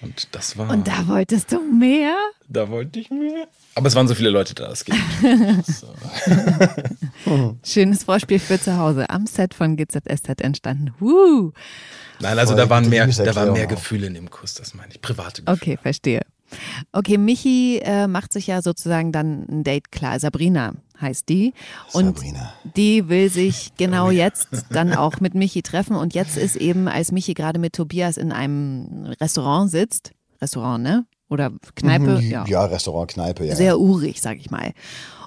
und 0.00 0.28
das 0.32 0.56
war. 0.56 0.70
Und 0.70 0.86
da 0.86 1.06
wolltest 1.08 1.52
du 1.52 1.60
mehr? 1.60 2.16
Da 2.48 2.68
wollte 2.68 3.00
ich 3.00 3.10
mehr. 3.10 3.48
Aber 3.74 3.88
es 3.88 3.94
waren 3.94 4.08
so 4.08 4.14
viele 4.14 4.30
Leute 4.30 4.54
da, 4.54 4.70
es 4.70 4.84
geht. 4.84 4.94
Schönes 7.64 8.04
Vorspiel 8.04 8.38
für 8.38 8.60
zu 8.60 8.76
Hause. 8.76 9.10
Am 9.10 9.26
Set 9.26 9.54
von 9.54 9.76
GZSZ 9.76 10.40
entstanden. 10.40 10.94
Woo. 10.98 11.52
Nein, 12.20 12.38
also 12.38 12.54
da 12.54 12.68
waren 12.68 12.88
mehr, 12.88 13.06
da 13.06 13.34
waren 13.34 13.52
mehr 13.52 13.66
Gefühle 13.66 14.06
in 14.06 14.14
dem 14.14 14.30
Kuss, 14.30 14.54
das 14.54 14.74
meine 14.74 14.92
ich. 14.92 15.00
Private 15.00 15.42
Gefühle. 15.42 15.56
Okay, 15.56 15.78
verstehe. 15.80 16.22
Okay, 16.92 17.18
Michi 17.18 17.78
äh, 17.82 18.06
macht 18.06 18.32
sich 18.32 18.46
ja 18.46 18.62
sozusagen 18.62 19.12
dann 19.12 19.46
ein 19.48 19.64
Date 19.64 19.90
klar. 19.92 20.18
Sabrina 20.18 20.72
heißt 21.00 21.28
die. 21.28 21.52
Und 21.92 22.18
Sabrina. 22.18 22.52
die 22.76 23.08
will 23.08 23.30
sich 23.30 23.72
genau 23.76 24.10
jetzt 24.10 24.48
dann 24.70 24.92
auch 24.94 25.20
mit 25.20 25.34
Michi 25.34 25.62
treffen. 25.62 25.96
Und 25.96 26.14
jetzt 26.14 26.36
ist 26.36 26.56
eben, 26.56 26.88
als 26.88 27.12
Michi 27.12 27.34
gerade 27.34 27.58
mit 27.58 27.74
Tobias 27.74 28.16
in 28.16 28.32
einem 28.32 29.14
Restaurant 29.20 29.70
sitzt, 29.70 30.12
Restaurant, 30.40 30.82
ne? 30.82 31.06
Oder 31.28 31.52
Kneipe? 31.74 32.20
Mhm, 32.20 32.30
ja. 32.30 32.44
ja, 32.46 32.64
Restaurant, 32.64 33.10
Kneipe, 33.10 33.44
ja. 33.44 33.54
Sehr 33.54 33.78
urig, 33.78 34.20
sag 34.20 34.38
ich 34.38 34.50
mal. 34.50 34.72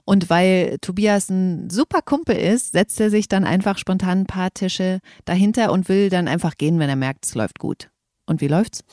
Und 0.03 0.29
weil 0.29 0.77
Tobias 0.81 1.29
ein 1.29 1.69
super 1.69 2.01
Kumpel 2.01 2.35
ist, 2.35 2.71
setzt 2.71 2.99
er 2.99 3.09
sich 3.09 3.27
dann 3.27 3.45
einfach 3.45 3.77
spontan 3.77 4.21
ein 4.21 4.25
paar 4.25 4.51
Tische 4.51 4.99
dahinter 5.25 5.71
und 5.71 5.89
will 5.89 6.09
dann 6.09 6.27
einfach 6.27 6.57
gehen, 6.57 6.79
wenn 6.79 6.89
er 6.89 6.95
merkt, 6.95 7.25
es 7.25 7.35
läuft 7.35 7.59
gut. 7.59 7.89
Und 8.25 8.41
wie 8.41 8.47
läuft's? 8.47 8.83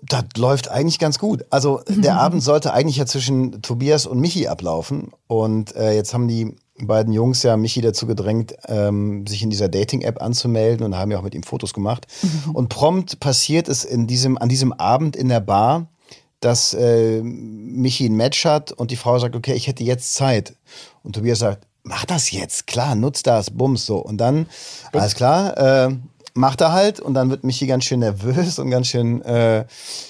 Das 0.00 0.24
läuft 0.36 0.70
eigentlich 0.70 0.98
ganz 0.98 1.18
gut. 1.18 1.44
Also 1.50 1.80
der 1.88 2.16
Abend 2.16 2.42
sollte 2.42 2.72
eigentlich 2.72 2.96
ja 2.96 3.06
zwischen 3.06 3.62
Tobias 3.62 4.06
und 4.06 4.20
Michi 4.20 4.46
ablaufen. 4.46 5.10
Und 5.26 5.74
äh, 5.74 5.94
jetzt 5.94 6.14
haben 6.14 6.28
die 6.28 6.54
beiden 6.80 7.12
Jungs 7.12 7.42
ja 7.42 7.56
Michi 7.56 7.80
dazu 7.80 8.06
gedrängt, 8.06 8.54
ähm, 8.66 9.26
sich 9.26 9.42
in 9.42 9.50
dieser 9.50 9.68
Dating-App 9.68 10.22
anzumelden 10.22 10.86
und 10.86 10.96
haben 10.96 11.10
ja 11.10 11.18
auch 11.18 11.22
mit 11.22 11.34
ihm 11.34 11.42
Fotos 11.42 11.74
gemacht. 11.74 12.06
Mhm. 12.22 12.52
Und 12.52 12.68
prompt 12.68 13.18
passiert 13.20 13.68
es 13.68 13.84
in 13.84 14.06
diesem, 14.06 14.38
an 14.38 14.48
diesem 14.48 14.72
Abend 14.72 15.16
in 15.16 15.28
der 15.28 15.40
Bar, 15.40 15.88
dass 16.40 16.74
äh, 16.74 17.20
Michi 17.22 18.06
ein 18.06 18.14
Match 18.14 18.44
hat 18.44 18.70
und 18.70 18.90
die 18.92 18.96
Frau 18.96 19.18
sagt, 19.18 19.34
okay, 19.34 19.54
ich 19.54 19.66
hätte 19.66 19.82
jetzt 19.82 20.14
Zeit. 20.14 20.54
Und 21.02 21.14
Tobias 21.14 21.40
sagt, 21.40 21.66
mach 21.82 22.04
das 22.04 22.30
jetzt, 22.30 22.66
klar, 22.66 22.94
nutz 22.94 23.22
das, 23.22 23.50
bums, 23.50 23.86
so. 23.86 23.96
Und 23.96 24.18
dann, 24.18 24.46
alles 24.92 25.14
klar, 25.14 25.56
äh, 25.88 25.96
macht 26.34 26.60
er 26.60 26.72
halt 26.72 27.00
und 27.00 27.14
dann 27.14 27.30
wird 27.30 27.44
Michi 27.44 27.66
ganz 27.66 27.84
schön 27.84 28.00
nervös 28.00 28.58
und 28.58 28.70
ganz 28.70 28.88
schön, 28.88 29.22
äh, 29.22 29.64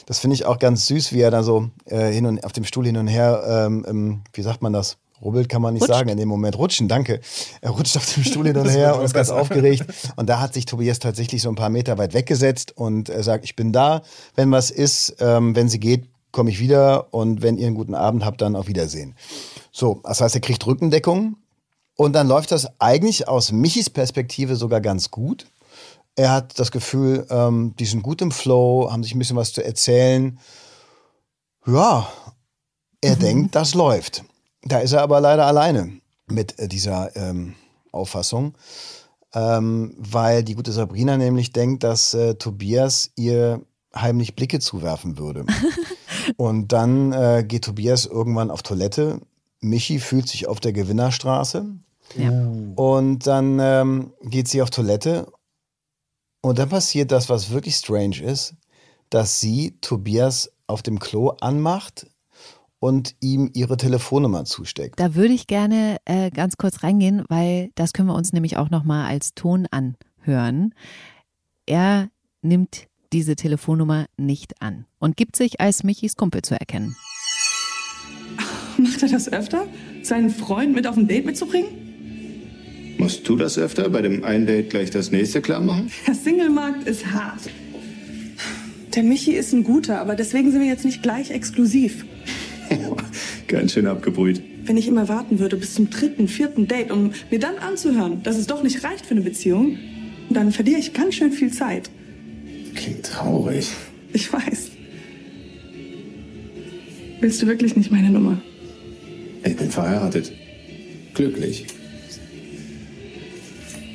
das 0.07 0.19
finde 0.19 0.35
ich 0.35 0.47
auch 0.47 0.59
ganz 0.59 0.87
süß, 0.87 1.13
wie 1.13 1.21
er 1.21 1.31
da 1.31 1.43
so 1.43 1.71
äh, 1.87 2.11
hin 2.11 2.27
und 2.27 2.45
auf 2.45 2.53
dem 2.53 2.65
Stuhl 2.65 2.87
hin 2.87 2.97
und 2.97 3.09
her, 3.09 3.43
ähm, 3.47 3.87
ähm, 3.89 4.21
wie 4.33 4.43
sagt 4.43 4.63
man 4.63 4.73
das? 4.73 4.97
Rubbelt 5.21 5.49
kann 5.49 5.63
man 5.63 5.75
nicht 5.75 5.83
Rutscht. 5.83 5.95
sagen 5.95 6.09
in 6.11 6.17
dem 6.17 6.29
Moment. 6.29 6.57
Rutschen, 6.57 6.87
danke. 6.87 7.21
Er 7.61 7.71
rutscht 7.71 7.97
auf 7.97 8.15
dem 8.15 8.23
Stuhl 8.23 8.47
hin 8.47 8.57
und 8.57 8.69
her 8.69 8.97
und 8.97 9.05
ist 9.05 9.15
ganz 9.15 9.31
aufgeregt. 9.31 9.85
Und 10.17 10.29
da 10.29 10.41
hat 10.41 10.55
sich 10.55 10.65
Tobias 10.65 11.01
tatsächlich 11.01 11.43
so 11.43 11.49
ein 11.49 11.57
paar 11.57 11.71
Meter 11.71 11.99
weit 11.99 12.15
weggesetzt 12.15 12.77
und 12.77 13.09
er 13.09 13.23
sagt, 13.25 13.45
ich 13.45 13.57
bin 13.57 13.73
da, 13.73 14.03
wenn 14.37 14.53
was 14.53 14.71
ist, 14.71 15.17
ähm, 15.19 15.57
wenn 15.57 15.69
sie 15.69 15.81
geht, 15.81 16.09
komme 16.31 16.51
ich 16.51 16.61
wieder 16.61 17.13
und 17.13 17.43
wenn 17.43 17.57
ihr 17.57 17.67
einen 17.67 17.75
guten 17.75 17.95
Abend 17.95 18.25
habt, 18.25 18.41
dann 18.43 18.55
auf 18.55 18.69
Wiedersehen. 18.69 19.17
So, 19.73 20.01
das 20.05 20.21
heißt, 20.21 20.35
er 20.37 20.41
kriegt 20.41 20.65
Rückendeckung 20.67 21.37
und 21.97 22.13
dann 22.13 22.29
läuft 22.29 22.53
das 22.53 22.69
eigentlich 22.81 23.27
aus 23.27 23.51
Michis 23.51 23.91
Perspektive 23.91 24.55
sogar 24.55 24.81
ganz 24.81 25.11
gut. 25.11 25.47
Er 26.19 26.33
hat 26.33 26.59
das 26.59 26.73
Gefühl, 26.73 27.25
ähm, 27.31 27.77
die 27.79 27.85
sind 27.85 28.03
gut 28.03 28.21
im 28.23 28.33
Flow, 28.33 28.91
haben 28.91 29.05
sich 29.05 29.15
ein 29.15 29.21
bisschen 29.21 29.37
was 29.37 29.53
zu 29.53 29.65
erzählen. 29.65 30.41
Ja, 31.65 32.09
er 33.01 33.15
mhm. 33.15 33.21
denkt, 33.21 33.55
das 33.55 33.75
läuft. 33.75 34.25
Da 34.63 34.81
ist 34.81 34.91
er 34.91 35.03
aber 35.03 35.21
leider 35.21 35.47
alleine 35.47 35.93
mit 36.27 36.59
äh, 36.59 36.67
dieser 36.67 37.15
ähm, 37.15 37.55
Auffassung, 37.93 38.55
ähm, 39.33 39.95
weil 39.97 40.43
die 40.43 40.57
gute 40.57 40.73
Sabrina 40.73 41.17
nämlich 41.17 41.53
denkt, 41.53 41.85
dass 41.85 42.15
äh, 42.15 42.35
Tobias 42.35 43.13
ihr 43.15 43.63
heimlich 43.95 44.35
Blicke 44.35 44.59
zuwerfen 44.59 45.19
würde. 45.19 45.47
Und 46.37 46.73
dann 46.73 47.13
äh, 47.13 47.45
geht 47.47 47.63
Tobias 47.63 48.07
irgendwann 48.07 48.51
auf 48.51 48.65
Toilette. 48.65 49.21
Michi 49.61 50.01
fühlt 50.01 50.29
sich 50.29 50.49
auf 50.49 50.59
der 50.59 50.73
Gewinnerstraße. 50.73 51.65
Ja. 52.17 52.31
Und 52.75 53.27
dann 53.29 53.59
ähm, 53.61 54.13
geht 54.23 54.49
sie 54.49 54.63
auf 54.63 54.71
Toilette 54.71 55.29
und 56.41 56.59
dann 56.59 56.69
passiert 56.69 57.11
das, 57.11 57.29
was 57.29 57.51
wirklich 57.51 57.77
strange 57.77 58.23
ist, 58.23 58.55
dass 59.11 59.41
sie 59.41 59.77
Tobias 59.81 60.53
auf 60.67 60.83
dem 60.83 60.99
Klo 60.99 61.31
anmacht 61.41 62.07
und 62.81 63.17
ihm 63.21 63.51
ihre 63.55 63.77
Telefonnummer 63.77 64.45
zusteckt. 64.45 65.01
Da 65.01 65.15
würde 65.15 65.35
ich 65.35 65.47
gerne 65.47 65.97
äh, 66.05 66.31
ganz 66.31 66.57
kurz 66.57 66.83
reingehen, 66.83 67.25
weil 67.29 67.71
das 67.75 67.93
können 67.93 68.09
wir 68.09 68.15
uns 68.15 68.33
nämlich 68.33 68.57
auch 68.57 68.71
nochmal 68.71 69.07
als 69.07 69.35
Ton 69.35 69.67
anhören. 69.71 70.75
Er 71.67 72.09
nimmt 72.43 72.87
diese 73.13 73.37
Telefonnummer 73.37 74.07
nicht 74.17 74.61
an 74.63 74.85
und 74.99 75.17
gibt 75.17 75.35
sich 75.37 75.61
als 75.61 75.83
Michis 75.83 76.15
Kumpel 76.17 76.43
zu 76.43 76.59
erkennen. 76.59 76.97
Macht 78.77 79.03
er 79.03 79.09
das 79.09 79.33
öfter? 79.33 79.67
Seinen 80.03 80.31
Freund 80.31 80.75
mit 80.75 80.87
auf 80.87 80.97
ein 80.97 81.09
Date 81.09 81.27
mitzubringen? 81.27 81.88
Musst 82.99 83.29
du 83.29 83.37
das 83.37 83.57
öfter 83.59 83.89
bei 83.91 84.03
dem 84.03 84.25
einen 84.25 84.47
Date 84.47 84.71
gleich 84.71 84.91
das 84.91 85.13
nächste 85.13 85.41
klar 85.41 85.61
machen? 85.61 85.91
Der 86.07 86.15
Singlemarkt 86.15 86.87
ist 86.89 87.07
hart. 87.07 87.41
Der 88.95 89.05
Michi 89.05 89.33
ist 89.33 89.53
ein 89.53 89.63
guter, 89.63 90.01
aber 90.01 90.17
deswegen 90.17 90.51
sind 90.51 90.61
wir 90.61 90.67
jetzt 90.67 90.85
nicht 90.85 91.01
gleich 91.03 91.31
exklusiv. 91.31 92.05
Ganz 93.47 93.73
schön 93.73 93.87
abgebrüht. 93.87 94.43
Wenn 94.65 94.77
ich 94.77 94.89
immer 94.89 95.09
warten 95.09 95.39
würde 95.39 95.57
bis 95.57 95.75
zum 95.75 95.91
dritten, 95.91 96.27
vierten 96.27 96.67
Date, 96.67 96.91
um 96.91 97.13
mir 97.31 97.39
dann 97.39 97.57
anzuhören, 97.59 98.23
dass 98.25 98.37
es 98.37 98.49
doch 98.49 98.65
nicht 98.65 98.83
reicht 98.83 99.07
für 99.07 99.13
eine 99.13 99.23
Beziehung, 99.23 99.79
dann 100.29 100.51
verliere 100.51 100.81
ich 100.81 100.93
ganz 100.93 101.15
schön 101.15 101.31
viel 101.31 101.53
Zeit. 101.53 101.91
Klingt 102.75 103.07
traurig. 103.07 103.71
Ich 104.13 104.31
weiß. 104.33 104.73
Willst 107.21 107.41
du 107.41 107.47
wirklich 107.47 107.77
nicht 107.77 107.91
meine 107.93 108.11
Nummer? 108.11 108.43
Ich 109.45 109.57
bin 109.57 109.71
verheiratet. 109.71 110.33
Glücklich. 111.15 111.67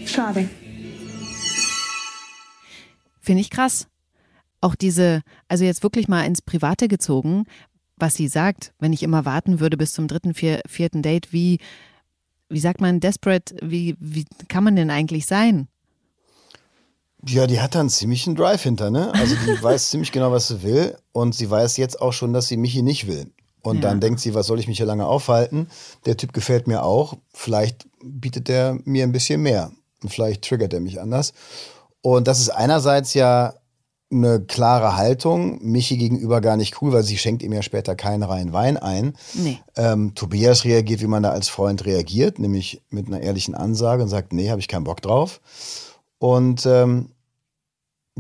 Schade. 0.06 0.50
Finde 3.20 3.42
ich 3.42 3.50
krass. 3.50 3.88
Auch 4.62 4.76
diese, 4.76 5.22
also 5.48 5.63
jetzt 5.63 5.84
wirklich 5.84 6.08
mal 6.08 6.26
ins 6.26 6.42
Private 6.42 6.88
gezogen, 6.88 7.46
was 7.98 8.16
sie 8.16 8.28
sagt, 8.28 8.74
wenn 8.80 8.94
ich 8.94 9.04
immer 9.04 9.26
warten 9.26 9.60
würde 9.60 9.78
bis 9.78 9.94
zum 9.94 10.08
dritten, 10.08 10.34
vier, 10.34 10.62
vierten 10.68 11.02
Date, 11.02 11.32
wie, 11.32 11.60
wie 12.50 12.60
sagt 12.60 12.82
man, 12.82 13.00
desperate, 13.00 13.56
wie, 13.62 13.96
wie 14.00 14.26
kann 14.48 14.63
man 14.63 14.76
denn 14.76 14.89
eigentlich 14.89 15.26
sein? 15.26 15.68
Ja, 17.26 17.48
die 17.48 17.62
hat 17.62 17.76
da 17.76 17.80
einen 17.80 17.89
ziemlichen 17.89 18.36
Drive 18.36 18.63
hinter, 18.63 18.92
ne? 18.92 19.13
Also 19.13 19.36
die 19.36 19.63
weiß 19.63 19.89
ziemlich 19.89 20.12
genau, 20.12 20.32
was 20.32 20.50
sie 20.50 20.63
will 20.63 20.98
und 21.13 21.34
sie 21.34 21.50
weiß 21.50 21.78
jetzt 21.78 22.02
auch 22.02 22.12
schon, 22.12 22.34
dass 22.34 22.48
sie 22.48 22.58
Michi 22.58 22.82
nicht 22.82 23.08
will. 23.08 23.32
Und 23.62 23.78
ja. 23.78 23.82
dann 23.84 24.02
denkt 24.02 24.20
sie, 24.20 24.34
was 24.34 24.48
soll 24.48 24.60
ich 24.60 24.68
mich 24.68 24.78
hier 24.78 24.86
lange 24.86 25.06
aufhalten? 25.06 25.68
Der 26.06 26.18
Typ 26.18 26.34
gefällt 26.34 26.68
mir 26.68 26.84
auch. 26.84 27.18
Vielleicht 27.34 27.88
bietet 28.04 28.50
der 28.50 28.78
mir 28.84 29.04
ein 29.04 29.13
bisschen 29.13 29.42
mehr. 29.42 29.72
Und 30.04 30.10
vielleicht 30.10 30.44
triggert 30.44 30.74
er 30.74 30.80
mich 30.80 31.02
anders. 31.02 31.34
Und 32.02 32.28
das 32.28 32.39
ist 32.39 32.50
einerseits 32.50 33.13
ja 33.13 33.56
eine 34.12 34.42
klare 34.42 34.96
Haltung, 34.96 35.60
Michi 35.63 35.98
gegenüber 35.98 36.39
gar 36.39 36.56
nicht 36.56 36.82
cool, 36.82 36.94
weil 36.94 37.04
sie 37.04 37.18
schenkt 37.18 37.42
ihm 37.44 37.52
ja 37.52 37.62
später 37.62 37.96
keinen 37.96 38.24
reinen 38.24 38.54
Wein 38.54 38.78
ein. 38.78 39.16
Nee. 39.34 39.60
Ähm, 39.76 40.13
Tobias 40.13 40.66
reagiert, 40.66 41.02
wie 41.02 41.08
man 41.08 41.24
da 41.24 41.32
als 41.32 41.50
Freund 41.50 41.86
reagiert, 41.86 42.39
nämlich 42.39 42.82
mit 42.89 43.08
einer 43.08 43.22
ehrlichen 43.22 43.56
Ansage 43.56 44.04
und 44.04 44.10
sagt, 44.10 44.32
nee, 44.34 44.50
habe 44.50 44.62
ich 44.62 44.68
keinen 44.68 44.84
Bock 44.84 45.02
drauf. 45.02 45.42
Und 46.20 46.66
ähm, 46.66 47.10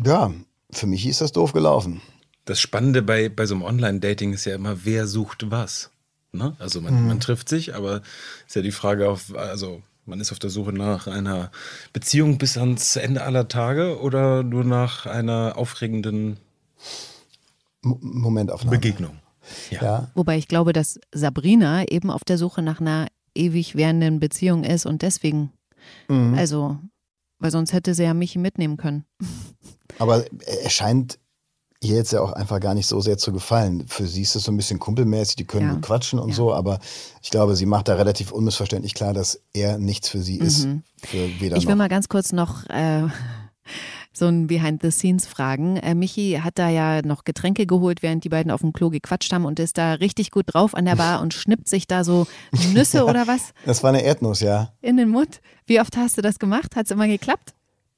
ja, 0.03 0.33
für 0.71 0.87
mich 0.87 1.05
ist 1.05 1.21
das 1.21 1.31
doof 1.31 1.53
gelaufen. 1.53 2.01
Das 2.45 2.59
Spannende 2.59 3.01
bei, 3.01 3.29
bei 3.29 3.45
so 3.45 3.53
einem 3.53 3.63
Online-Dating 3.63 4.33
ist 4.33 4.45
ja 4.45 4.55
immer, 4.55 4.85
wer 4.85 5.07
sucht 5.07 5.51
was. 5.51 5.91
Ne? 6.31 6.55
Also 6.59 6.81
man, 6.81 7.01
mhm. 7.01 7.07
man 7.07 7.19
trifft 7.19 7.47
sich, 7.47 7.75
aber 7.75 8.01
ist 8.47 8.55
ja 8.55 8.61
die 8.61 8.71
Frage 8.71 9.09
auf, 9.09 9.35
also 9.35 9.81
Man 10.05 10.19
ist 10.19 10.31
auf 10.31 10.39
der 10.39 10.49
Suche 10.49 10.73
nach 10.73 11.07
einer 11.07 11.51
Beziehung 11.93 12.37
bis 12.37 12.57
ans 12.57 12.95
Ende 12.95 13.23
aller 13.23 13.47
Tage 13.47 13.99
oder 14.01 14.43
nur 14.43 14.63
nach 14.63 15.05
einer 15.05 15.53
aufregenden 15.55 16.37
M 17.83 17.97
Momentaufnahme. 18.01 18.77
Begegnung. 18.77 19.19
Ja. 19.69 19.81
ja. 19.81 20.11
Wobei 20.13 20.37
ich 20.37 20.47
glaube, 20.47 20.73
dass 20.73 20.99
Sabrina 21.13 21.85
eben 21.87 22.09
auf 22.09 22.23
der 22.23 22.37
Suche 22.37 22.61
nach 22.61 22.79
einer 22.81 23.07
ewig 23.35 23.75
währenden 23.75 24.19
Beziehung 24.19 24.63
ist 24.63 24.85
und 24.85 25.01
deswegen, 25.01 25.51
mhm. 26.07 26.35
also, 26.35 26.77
weil 27.39 27.51
sonst 27.51 27.73
hätte 27.73 27.93
sie 27.93 28.03
ja 28.03 28.13
mich 28.13 28.35
mitnehmen 28.35 28.77
können. 28.77 29.05
Aber 29.99 30.25
er 30.45 30.69
scheint 30.69 31.19
ihr 31.83 31.95
jetzt 31.95 32.13
ja 32.13 32.21
auch 32.21 32.31
einfach 32.31 32.59
gar 32.59 32.73
nicht 32.73 32.87
so 32.87 33.01
sehr 33.01 33.17
zu 33.17 33.31
gefallen. 33.31 33.85
Für 33.87 34.07
sie 34.07 34.21
ist 34.21 34.35
es 34.35 34.43
so 34.43 34.51
ein 34.51 34.57
bisschen 34.57 34.79
kumpelmäßig, 34.79 35.35
die 35.35 35.45
können 35.45 35.67
ja. 35.67 35.79
quatschen 35.81 36.19
und 36.19 36.29
ja. 36.29 36.35
so, 36.35 36.53
aber 36.53 36.79
ich 37.21 37.31
glaube, 37.31 37.55
sie 37.55 37.65
macht 37.65 37.87
da 37.87 37.95
relativ 37.95 38.31
unmissverständlich 38.31 38.93
klar, 38.93 39.13
dass 39.13 39.41
er 39.53 39.77
nichts 39.77 40.09
für 40.09 40.19
sie 40.19 40.37
ist. 40.37 40.65
Mhm. 40.65 40.83
Für 40.97 41.41
weder 41.41 41.57
ich 41.57 41.65
will 41.65 41.73
noch. 41.73 41.79
mal 41.79 41.89
ganz 41.89 42.09
kurz 42.09 42.31
noch 42.31 42.69
äh, 42.69 43.03
so 44.13 44.27
ein 44.27 44.47
Behind 44.47 44.81
the 44.81 44.91
Scenes 44.91 45.25
fragen. 45.25 45.77
Äh, 45.77 45.95
Michi 45.95 46.39
hat 46.43 46.57
da 46.59 46.69
ja 46.69 47.01
noch 47.01 47.23
Getränke 47.23 47.65
geholt, 47.65 48.01
während 48.01 48.23
die 48.23 48.29
beiden 48.29 48.51
auf 48.51 48.61
dem 48.61 48.73
Klo 48.73 48.89
gequatscht 48.89 49.33
haben 49.33 49.45
und 49.45 49.59
ist 49.59 49.77
da 49.77 49.93
richtig 49.93 50.31
gut 50.31 50.45
drauf 50.53 50.75
an 50.75 50.85
der 50.85 50.95
Bar 50.95 51.21
und 51.23 51.33
schnippt 51.33 51.67
sich 51.67 51.87
da 51.87 52.03
so 52.03 52.27
Nüsse 52.73 52.97
ja, 52.99 53.03
oder 53.03 53.27
was? 53.27 53.53
Das 53.65 53.83
war 53.83 53.89
eine 53.89 54.03
Erdnuss, 54.03 54.39
ja. 54.39 54.73
In 54.81 54.97
den 54.97 55.09
Mund. 55.09 55.41
Wie 55.65 55.79
oft 55.81 55.97
hast 55.97 56.17
du 56.17 56.21
das 56.21 56.39
gemacht? 56.39 56.75
Hat 56.75 56.85
es 56.85 56.91
immer 56.91 57.07
geklappt? 57.07 57.53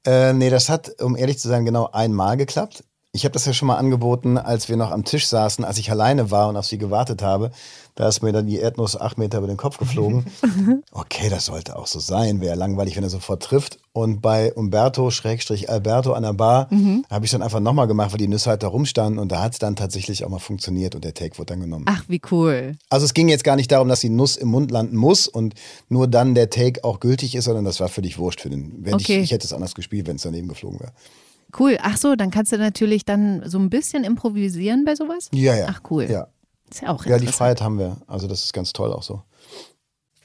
Äh, 0.06 0.32
nee, 0.32 0.50
das 0.50 0.68
hat, 0.68 1.02
um 1.02 1.16
ehrlich 1.16 1.38
zu 1.38 1.48
sein, 1.48 1.64
genau 1.64 1.90
einmal 1.92 2.36
geklappt. 2.36 2.84
Ich 3.16 3.24
habe 3.24 3.32
das 3.32 3.46
ja 3.46 3.54
schon 3.54 3.68
mal 3.68 3.76
angeboten, 3.76 4.36
als 4.36 4.68
wir 4.68 4.76
noch 4.76 4.90
am 4.90 5.02
Tisch 5.02 5.26
saßen, 5.26 5.64
als 5.64 5.78
ich 5.78 5.90
alleine 5.90 6.30
war 6.30 6.50
und 6.50 6.56
auf 6.58 6.66
sie 6.66 6.76
gewartet 6.76 7.22
habe. 7.22 7.50
Da 7.94 8.06
ist 8.08 8.22
mir 8.22 8.30
dann 8.30 8.46
die 8.46 8.58
Erdnuss 8.58 8.94
acht 8.94 9.16
Meter 9.16 9.38
über 9.38 9.46
den 9.46 9.56
Kopf 9.56 9.78
geflogen. 9.78 10.26
Okay, 10.92 11.28
das 11.28 11.46
sollte 11.46 11.76
auch 11.76 11.86
so 11.86 12.00
sein. 12.00 12.40
Wäre 12.40 12.56
langweilig, 12.56 12.96
wenn 12.96 13.02
er 13.02 13.10
sofort 13.10 13.42
trifft. 13.42 13.78
Und 13.92 14.20
bei 14.22 14.52
Umberto, 14.52 15.10
Schrägstrich 15.10 15.70
Alberto 15.70 16.12
an 16.12 16.22
der 16.22 16.32
Bar, 16.32 16.68
mhm. 16.70 17.04
habe 17.10 17.24
ich 17.24 17.30
dann 17.30 17.42
einfach 17.42 17.60
nochmal 17.60 17.86
gemacht, 17.86 18.12
weil 18.12 18.18
die 18.18 18.28
Nüsse 18.28 18.50
halt 18.50 18.62
da 18.62 18.68
rumstanden. 18.68 19.18
Und 19.18 19.30
da 19.30 19.42
hat 19.42 19.52
es 19.52 19.58
dann 19.58 19.76
tatsächlich 19.76 20.24
auch 20.24 20.28
mal 20.28 20.38
funktioniert 20.38 20.94
und 20.94 21.04
der 21.04 21.14
Take 21.14 21.38
wurde 21.38 21.46
dann 21.46 21.60
genommen. 21.60 21.84
Ach, 21.88 22.04
wie 22.08 22.20
cool. 22.30 22.76
Also 22.88 23.04
es 23.04 23.14
ging 23.14 23.28
jetzt 23.28 23.44
gar 23.44 23.56
nicht 23.56 23.70
darum, 23.70 23.88
dass 23.88 24.00
die 24.00 24.08
Nuss 24.08 24.36
im 24.36 24.48
Mund 24.48 24.70
landen 24.70 24.96
muss 24.96 25.26
und 25.28 25.54
nur 25.88 26.08
dann 26.08 26.34
der 26.34 26.50
Take 26.50 26.84
auch 26.84 27.00
gültig 27.00 27.34
ist, 27.34 27.44
sondern 27.44 27.64
das 27.64 27.80
war 27.80 27.88
völlig 27.88 28.18
wurscht 28.18 28.40
für 28.40 28.50
den. 28.50 28.84
Wenn 28.84 28.94
okay. 28.94 29.18
ich, 29.18 29.24
ich 29.24 29.30
hätte 29.32 29.46
es 29.46 29.52
anders 29.52 29.74
gespielt, 29.74 30.06
wenn 30.06 30.16
es 30.16 30.22
daneben 30.22 30.48
geflogen 30.48 30.80
wäre. 30.80 30.92
Cool. 31.58 31.78
Ach 31.80 31.96
so, 31.96 32.16
dann 32.16 32.30
kannst 32.30 32.52
du 32.52 32.58
natürlich 32.58 33.04
dann 33.04 33.48
so 33.48 33.58
ein 33.58 33.70
bisschen 33.70 34.04
improvisieren 34.04 34.84
bei 34.84 34.94
sowas? 34.94 35.28
Ja, 35.32 35.56
ja. 35.56 35.66
Ach 35.68 35.80
cool. 35.90 36.04
Ja. 36.10 36.28
Ist 36.70 36.82
ja 36.82 36.88
auch 36.88 37.04
Ja, 37.06 37.18
die 37.18 37.26
Freiheit 37.28 37.60
haben 37.60 37.78
wir. 37.78 37.96
Also 38.06 38.26
das 38.26 38.44
ist 38.44 38.52
ganz 38.52 38.72
toll 38.72 38.92
auch 38.92 39.02
so. 39.02 39.22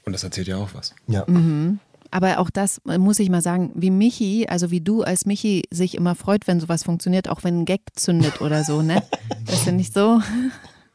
Und 0.04 0.12
das 0.12 0.24
erzählt 0.24 0.48
ja 0.48 0.56
auch 0.56 0.70
was. 0.74 0.94
Ja. 1.06 1.24
Mhm. 1.28 1.78
Aber 2.10 2.38
auch 2.40 2.50
das 2.50 2.80
äh, 2.86 2.98
muss 2.98 3.18
ich 3.18 3.30
mal 3.30 3.40
sagen, 3.40 3.72
wie 3.74 3.90
Michi, 3.90 4.46
also 4.48 4.70
wie 4.70 4.82
du 4.82 5.02
als 5.02 5.24
Michi 5.24 5.62
sich 5.70 5.94
immer 5.94 6.14
freut, 6.14 6.46
wenn 6.46 6.60
sowas 6.60 6.82
funktioniert, 6.82 7.28
auch 7.28 7.42
wenn 7.42 7.60
ein 7.60 7.64
Gag 7.64 7.80
zündet 7.94 8.40
oder 8.40 8.64
so, 8.64 8.82
ne? 8.82 9.02
Das 9.46 9.60
finde 9.60 9.80
ich 9.80 9.92
so. 9.92 10.20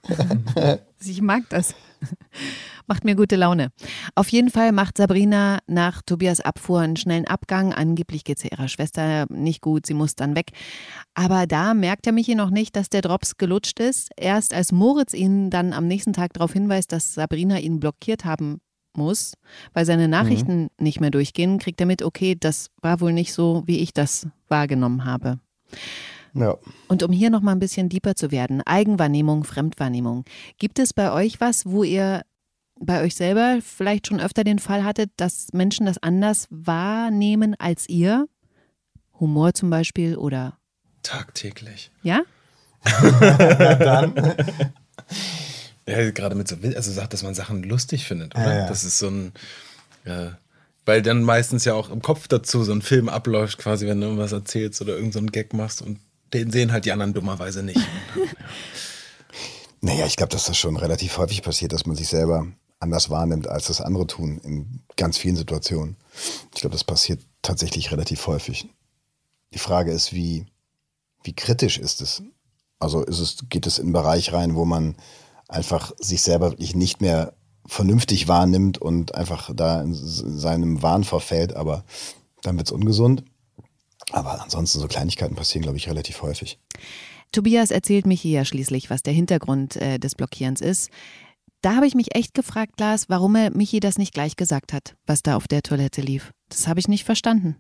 ich 1.04 1.22
mag 1.22 1.44
das. 1.50 1.74
Macht 2.88 3.04
mir 3.04 3.16
gute 3.16 3.36
Laune. 3.36 3.72
Auf 4.16 4.30
jeden 4.30 4.50
Fall 4.50 4.72
macht 4.72 4.98
Sabrina 4.98 5.60
nach 5.68 6.02
Tobias 6.02 6.40
Abfuhr 6.40 6.80
einen 6.80 6.96
schnellen 6.96 7.28
Abgang. 7.28 7.74
Angeblich 7.74 8.24
geht 8.24 8.38
es 8.38 8.46
ihrer 8.46 8.68
Schwester 8.68 9.26
nicht 9.30 9.62
gut, 9.62 9.86
sie 9.86 9.94
muss 9.94 10.16
dann 10.16 10.36
weg. 10.36 10.52
Aber 11.14 11.48
da 11.48 11.74
merkt 11.74 12.08
er 12.08 12.14
Michi 12.14 12.36
noch 12.36 12.50
nicht, 12.50 12.76
dass 12.76 12.90
der 12.90 13.02
Drops 13.02 13.38
gelutscht 13.38 13.80
ist. 13.80 14.10
Erst 14.16 14.54
als 14.54 14.72
Moritz 14.72 15.14
ihn 15.14 15.50
dann 15.50 15.74
am 15.74 15.88
nächsten 15.88 16.14
Tag 16.14 16.34
darauf 16.34 16.54
hinweist, 16.54 16.92
dass 16.92 17.14
Sabrina 17.14 17.60
ihn 17.60 17.80
blockiert 17.80 18.24
haben 18.24 18.62
muss, 18.96 19.34
weil 19.74 19.86
seine 19.86 20.08
Nachrichten 20.08 20.64
mhm. 20.64 20.70
nicht 20.80 21.00
mehr 21.00 21.12
durchgehen, 21.12 21.60
kriegt 21.60 21.80
er 21.80 21.88
mit, 21.88 22.02
okay, 22.02 22.36
das 22.40 22.70
war 22.82 23.00
wohl 23.00 23.14
nicht 23.14 23.34
so, 23.34 23.64
wie 23.66 23.80
ich 23.80 23.94
das 23.94 24.28
wahrgenommen 24.48 25.06
habe. 25.06 25.40
Ja. 26.40 26.58
Und 26.88 27.04
um 27.04 27.12
hier 27.12 27.30
nochmal 27.30 27.56
ein 27.56 27.60
bisschen 27.60 27.90
deeper 27.90 28.16
zu 28.16 28.32
werden, 28.32 28.62
Eigenwahrnehmung, 28.62 29.44
Fremdwahrnehmung. 29.44 30.26
Gibt 30.60 30.80
es 30.80 30.94
bei 30.94 31.12
euch 31.12 31.42
was, 31.42 31.66
wo 31.66 31.84
ihr 31.84 32.24
bei 32.80 33.04
euch 33.04 33.16
selber 33.16 33.60
vielleicht 33.62 34.08
schon 34.08 34.20
öfter 34.20 34.44
den 34.44 34.60
Fall 34.60 34.84
hattet, 34.84 35.12
dass 35.18 35.48
Menschen 35.54 35.86
das 35.86 35.98
anders 35.98 36.48
wahrnehmen 36.50 37.56
als 37.58 37.90
ihr? 37.90 38.28
Humor 39.20 39.54
zum 39.54 39.70
Beispiel 39.70 40.16
oder? 40.16 40.58
Tagtäglich. 41.02 41.92
Ja? 42.04 42.22
dann. 43.80 44.14
Ja, 45.88 46.12
gerade 46.12 46.36
mit 46.36 46.48
so, 46.48 46.58
also 46.76 46.92
sagt, 46.92 47.14
dass 47.14 47.24
man 47.24 47.34
Sachen 47.34 47.64
lustig 47.64 48.06
findet, 48.06 48.36
oder? 48.36 48.46
Ja, 48.46 48.60
ja. 48.60 48.68
Das 48.68 48.84
ist 48.84 49.00
so 49.00 49.08
ein, 49.08 49.32
ja, 50.06 50.38
weil 50.86 51.02
dann 51.02 51.24
meistens 51.24 51.66
ja 51.66 51.74
auch 51.74 51.90
im 51.90 52.02
Kopf 52.02 52.28
dazu 52.28 52.64
so 52.64 52.72
ein 52.72 52.82
Film 52.82 53.10
abläuft, 53.10 53.58
quasi, 53.58 53.88
wenn 53.88 54.00
du 54.00 54.08
irgendwas 54.08 54.32
erzählst 54.32 54.82
oder 54.82 54.96
irgendeinen 54.96 55.28
so 55.28 55.32
Gag 55.32 55.54
machst 55.54 55.82
und 55.82 56.00
den 56.34 56.52
sehen 56.52 56.72
halt 56.72 56.86
die 56.86 56.92
anderen 56.92 57.14
dummerweise 57.14 57.64
nicht. 57.64 57.80
Naja, 59.80 60.08
ich 60.08 60.16
glaube, 60.16 60.32
dass 60.32 60.46
das 60.46 60.58
schon 60.58 60.76
relativ 60.76 61.18
häufig 61.18 61.44
passiert, 61.44 61.72
dass 61.72 61.86
man 61.86 61.96
sich 61.96 62.08
selber 62.08 62.48
anders 62.80 63.10
wahrnimmt, 63.10 63.48
als 63.48 63.68
das 63.68 63.82
andere 63.82 64.08
tun, 64.08 64.40
in 64.44 64.82
ganz 64.96 65.18
vielen 65.18 65.36
Situationen. 65.36 65.98
Ich 66.54 66.62
glaube, 66.62 66.74
das 66.74 66.84
passiert 66.84 67.22
tatsächlich 67.42 67.92
relativ 67.92 68.26
häufig. 68.28 68.68
Die 69.54 69.60
Frage 69.60 69.92
ist, 69.92 70.14
wie, 70.14 70.46
wie 71.24 71.34
kritisch 71.34 71.78
ist 71.78 72.02
es? 72.02 72.24
Also 72.80 73.04
ist 73.04 73.20
es, 73.20 73.38
geht 73.50 73.66
es 73.68 73.80
in 73.80 73.86
einen 73.86 73.94
Bereich 73.94 74.34
rein, 74.34 74.56
wo 74.56 74.66
man 74.66 74.96
einfach 75.48 75.92
sich 76.00 76.22
selber 76.22 76.52
wirklich 76.52 76.76
nicht 76.76 77.02
mehr 77.02 77.34
vernünftig 77.66 78.28
wahrnimmt 78.28 78.78
und 78.78 79.16
einfach 79.16 79.52
da 79.54 79.82
in 79.82 79.94
seinem 79.94 80.82
Wahn 80.82 81.04
verfällt, 81.04 81.56
aber 81.56 81.84
dann 82.42 82.58
wird 82.58 82.68
es 82.68 82.72
ungesund. 82.72 83.24
Aber 84.12 84.42
ansonsten 84.42 84.80
so 84.80 84.88
Kleinigkeiten 84.88 85.36
passieren, 85.36 85.64
glaube 85.64 85.78
ich, 85.78 85.88
relativ 85.88 86.22
häufig. 86.22 86.60
Tobias 87.32 87.72
erzählt 87.72 88.06
Michi 88.06 88.32
ja 88.32 88.46
schließlich, 88.46 88.90
was 88.90 89.04
der 89.04 89.14
Hintergrund 89.14 89.76
äh, 89.76 90.00
des 90.00 90.16
Blockierens 90.16 90.62
ist. 90.62 90.90
Da 91.62 91.76
habe 91.76 91.88
ich 91.88 91.96
mich 91.96 92.16
echt 92.16 92.34
gefragt, 92.34 92.80
Lars, 92.80 93.10
warum 93.10 93.36
er 93.36 93.52
Michi 93.52 93.80
das 93.80 93.98
nicht 93.98 94.14
gleich 94.14 94.36
gesagt 94.36 94.74
hat, 94.74 94.96
was 95.06 95.24
da 95.24 95.36
auf 95.36 95.48
der 95.48 95.64
Toilette 95.64 96.02
lief. 96.02 96.32
Das 96.50 96.68
habe 96.68 96.80
ich 96.80 96.88
nicht 96.88 97.04
verstanden. 97.04 97.58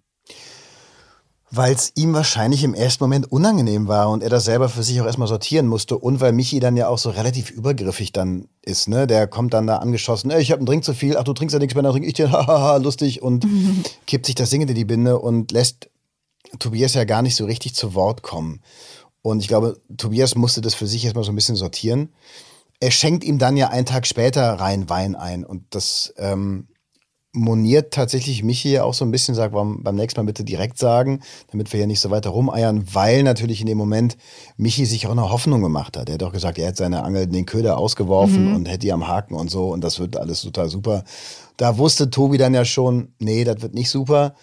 Weil 1.49 1.73
es 1.73 1.93
ihm 1.95 2.13
wahrscheinlich 2.13 2.63
im 2.63 2.73
ersten 2.73 3.03
Moment 3.03 3.31
unangenehm 3.31 3.87
war 3.87 4.09
und 4.09 4.21
er 4.21 4.29
das 4.29 4.45
selber 4.45 4.67
für 4.67 4.83
sich 4.83 4.99
auch 4.99 5.05
erstmal 5.05 5.29
sortieren 5.29 5.65
musste 5.65 5.97
und 5.97 6.19
weil 6.19 6.33
Michi 6.33 6.59
dann 6.59 6.75
ja 6.75 6.89
auch 6.89 6.97
so 6.97 7.09
relativ 7.09 7.49
übergriffig 7.49 8.11
dann 8.11 8.49
ist, 8.61 8.89
ne? 8.89 9.07
Der 9.07 9.27
kommt 9.27 9.53
dann 9.53 9.65
da 9.65 9.77
angeschossen, 9.77 10.29
ich 10.31 10.51
habe 10.51 10.59
einen 10.59 10.65
Drink 10.65 10.83
zu 10.83 10.93
viel, 10.93 11.15
ach 11.15 11.23
du 11.23 11.33
trinkst 11.33 11.53
ja 11.53 11.59
nichts 11.59 11.73
mehr, 11.73 11.83
dann 11.83 11.93
trinke 11.93 12.07
ich 12.07 12.15
dir, 12.15 12.31
hahaha, 12.33 12.77
lustig 12.77 13.21
und 13.21 13.47
kippt 14.07 14.25
sich 14.25 14.35
das 14.35 14.49
Ding 14.49 14.61
in 14.61 14.75
die 14.75 14.85
Binde 14.85 15.19
und 15.19 15.53
lässt 15.53 15.89
Tobias 16.59 16.93
ja 16.93 17.03
gar 17.03 17.21
nicht 17.21 17.35
so 17.35 17.45
richtig 17.45 17.75
zu 17.75 17.93
Wort 17.93 18.21
kommen. 18.23 18.61
Und 19.21 19.41
ich 19.41 19.47
glaube, 19.47 19.81
Tobias 19.97 20.35
musste 20.35 20.61
das 20.61 20.73
für 20.73 20.87
sich 20.87 21.03
erstmal 21.03 21.25
so 21.25 21.31
ein 21.31 21.35
bisschen 21.35 21.55
sortieren. 21.55 22.09
Er 22.79 22.91
schenkt 22.91 23.23
ihm 23.23 23.39
dann 23.39 23.57
ja 23.57 23.69
einen 23.69 23.85
Tag 23.85 24.07
später 24.07 24.53
rein 24.53 24.89
Wein 24.89 25.15
ein. 25.15 25.43
Und 25.43 25.63
das 25.71 26.13
ähm, 26.17 26.67
moniert 27.37 27.93
tatsächlich 27.93 28.43
mich 28.43 28.59
hier 28.59 28.85
auch 28.85 28.93
so 28.93 29.05
ein 29.05 29.11
bisschen, 29.11 29.35
sagt, 29.35 29.53
warum 29.53 29.83
beim 29.83 29.95
nächsten 29.95 30.19
Mal 30.19 30.25
bitte 30.25 30.43
direkt 30.43 30.77
sagen, 30.77 31.21
damit 31.51 31.71
wir 31.71 31.77
hier 31.77 31.87
nicht 31.87 31.99
so 31.99 32.09
weiter 32.09 32.31
rumeiern, 32.31 32.83
weil 32.93 33.23
natürlich 33.23 33.61
in 33.61 33.67
dem 33.67 33.77
Moment 33.77 34.17
Michi 34.57 34.85
sich 34.85 35.07
auch 35.07 35.11
eine 35.11 35.29
Hoffnung 35.29 35.61
gemacht 35.61 35.97
hat. 35.97 36.09
Er 36.09 36.15
hat 36.15 36.23
auch 36.23 36.31
gesagt, 36.31 36.57
er 36.57 36.69
hat 36.69 36.77
seine 36.77 37.03
Angel 37.03 37.23
in 37.23 37.31
den 37.31 37.45
Köder 37.45 37.77
ausgeworfen 37.77 38.49
mhm. 38.49 38.55
und 38.55 38.67
hätte 38.67 38.79
die 38.79 38.93
am 38.93 39.07
Haken 39.07 39.35
und 39.35 39.51
so 39.51 39.69
und 39.69 39.83
das 39.83 39.99
wird 39.99 40.17
alles 40.17 40.41
total 40.41 40.69
super. 40.69 41.03
Da 41.57 41.77
wusste 41.77 42.09
Tobi 42.09 42.37
dann 42.37 42.53
ja 42.53 42.65
schon, 42.65 43.13
nee, 43.19 43.43
das 43.43 43.61
wird 43.61 43.73
nicht 43.73 43.89
super. 43.89 44.35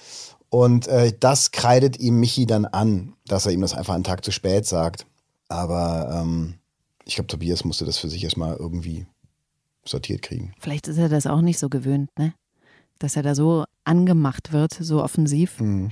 Und 0.54 0.86
äh, 0.86 1.12
das 1.18 1.50
kreidet 1.50 1.98
ihm 1.98 2.20
Michi 2.20 2.46
dann 2.46 2.64
an, 2.64 3.14
dass 3.26 3.44
er 3.44 3.50
ihm 3.50 3.60
das 3.60 3.74
einfach 3.74 3.92
einen 3.92 4.04
Tag 4.04 4.24
zu 4.24 4.30
spät 4.30 4.64
sagt. 4.66 5.04
Aber 5.48 6.22
ähm, 6.22 6.54
ich 7.04 7.16
glaube, 7.16 7.26
Tobias 7.26 7.64
musste 7.64 7.84
das 7.84 7.98
für 7.98 8.08
sich 8.08 8.22
erstmal 8.22 8.54
irgendwie 8.54 9.04
sortiert 9.84 10.22
kriegen. 10.22 10.52
Vielleicht 10.60 10.86
ist 10.86 10.98
er 10.98 11.08
das 11.08 11.26
auch 11.26 11.40
nicht 11.40 11.58
so 11.58 11.68
gewöhnt, 11.68 12.08
ne? 12.16 12.34
Dass 13.00 13.16
er 13.16 13.24
da 13.24 13.34
so 13.34 13.64
angemacht 13.82 14.52
wird, 14.52 14.74
so 14.74 15.02
offensiv. 15.02 15.58
Mhm. 15.58 15.90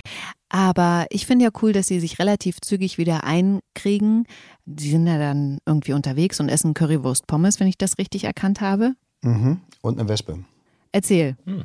Aber 0.48 1.06
ich 1.10 1.26
finde 1.26 1.46
ja 1.46 1.50
cool, 1.60 1.72
dass 1.72 1.88
sie 1.88 1.98
sich 1.98 2.20
relativ 2.20 2.60
zügig 2.60 2.98
wieder 2.98 3.24
einkriegen. 3.24 4.28
Sie 4.64 4.92
sind 4.92 5.08
ja 5.08 5.18
dann 5.18 5.58
irgendwie 5.66 5.92
unterwegs 5.92 6.38
und 6.38 6.48
essen 6.48 6.72
Currywurst 6.72 7.26
Pommes, 7.26 7.58
wenn 7.58 7.66
ich 7.66 7.78
das 7.78 7.98
richtig 7.98 8.22
erkannt 8.22 8.60
habe. 8.60 8.92
Mhm. 9.22 9.60
Und 9.80 9.98
eine 9.98 10.08
Wespe. 10.08 10.38
Erzähl. 10.92 11.36
Mhm. 11.46 11.64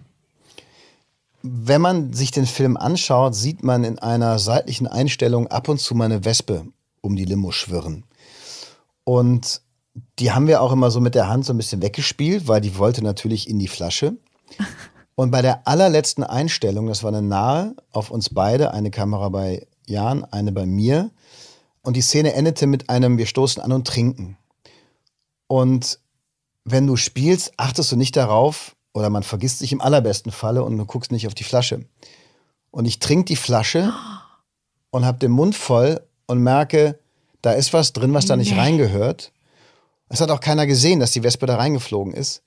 Wenn 1.50 1.82
man 1.82 2.14
sich 2.14 2.32
den 2.32 2.46
Film 2.46 2.78
anschaut, 2.78 3.36
sieht 3.36 3.64
man 3.64 3.84
in 3.84 4.00
einer 4.00 4.40
seitlichen 4.40 4.88
Einstellung 4.88 5.48
ab 5.48 5.70
und 5.70 5.80
zu 5.80 5.96
mal 5.96 6.06
eine 6.06 6.26
Wespe 6.26 6.66
um 7.02 7.16
die 7.16 7.26
Limo 7.26 7.52
schwirren. 7.52 8.04
Und 9.04 9.62
die 10.20 10.32
haben 10.32 10.48
wir 10.48 10.62
auch 10.62 10.72
immer 10.72 10.92
so 10.92 11.00
mit 11.00 11.16
der 11.16 11.28
Hand 11.28 11.46
so 11.46 11.54
ein 11.54 11.58
bisschen 11.58 11.82
weggespielt, 11.82 12.48
weil 12.48 12.62
die 12.62 12.78
wollte 12.78 13.04
natürlich 13.04 13.50
in 13.50 13.60
die 13.60 13.68
Flasche. 13.68 14.18
Und 15.16 15.32
bei 15.32 15.42
der 15.42 15.68
allerletzten 15.68 16.24
Einstellung, 16.24 16.86
das 16.86 17.02
war 17.02 17.12
eine 17.12 17.24
nahe 17.24 17.76
auf 17.92 18.12
uns 18.12 18.30
beide, 18.30 18.72
eine 18.72 18.92
Kamera 18.92 19.30
bei 19.30 19.66
Jan, 19.88 20.24
eine 20.26 20.52
bei 20.52 20.68
mir. 20.68 21.10
Und 21.82 21.98
die 21.98 22.02
Szene 22.02 22.34
endete 22.34 22.68
mit 22.68 22.92
einem 22.92 23.18
Wir 23.18 23.26
stoßen 23.26 23.64
an 23.64 23.72
und 23.72 23.88
trinken. 23.88 24.38
Und 25.48 26.00
wenn 26.66 26.86
du 26.86 26.98
spielst, 26.98 27.54
achtest 27.58 27.92
du 27.92 27.96
nicht 27.96 28.16
darauf, 28.16 28.76
Oder 28.94 29.10
man 29.10 29.24
vergisst 29.24 29.60
sich 29.60 29.72
im 29.72 29.82
allerbesten 29.82 30.32
Falle 30.32 30.64
und 30.64 30.78
du 30.78 30.86
guckst 30.86 31.12
nicht 31.12 31.28
auf 31.28 31.34
die 31.36 31.44
Flasche. 31.44 31.86
Und 32.72 32.86
ich 32.86 33.00
trinke 33.00 33.26
die 33.26 33.36
Flasche 33.36 33.94
und 34.90 35.06
habe 35.06 35.20
den 35.20 35.32
Mund 35.32 35.56
voll 35.56 36.02
und 36.26 36.42
merke, 36.42 37.00
da 37.42 37.52
ist 37.54 37.74
was 37.74 37.94
drin, 37.94 38.14
was 38.14 38.26
da 38.26 38.36
nicht 38.36 38.52
Nee. 38.54 38.60
reingehört. 38.60 39.32
Es 40.10 40.22
hat 40.22 40.32
auch 40.32 40.40
keiner 40.40 40.66
gesehen, 40.66 41.00
dass 41.00 41.12
die 41.12 41.24
Wespe 41.24 41.46
da 41.46 41.56
reingeflogen 41.58 42.14
ist. 42.14 42.42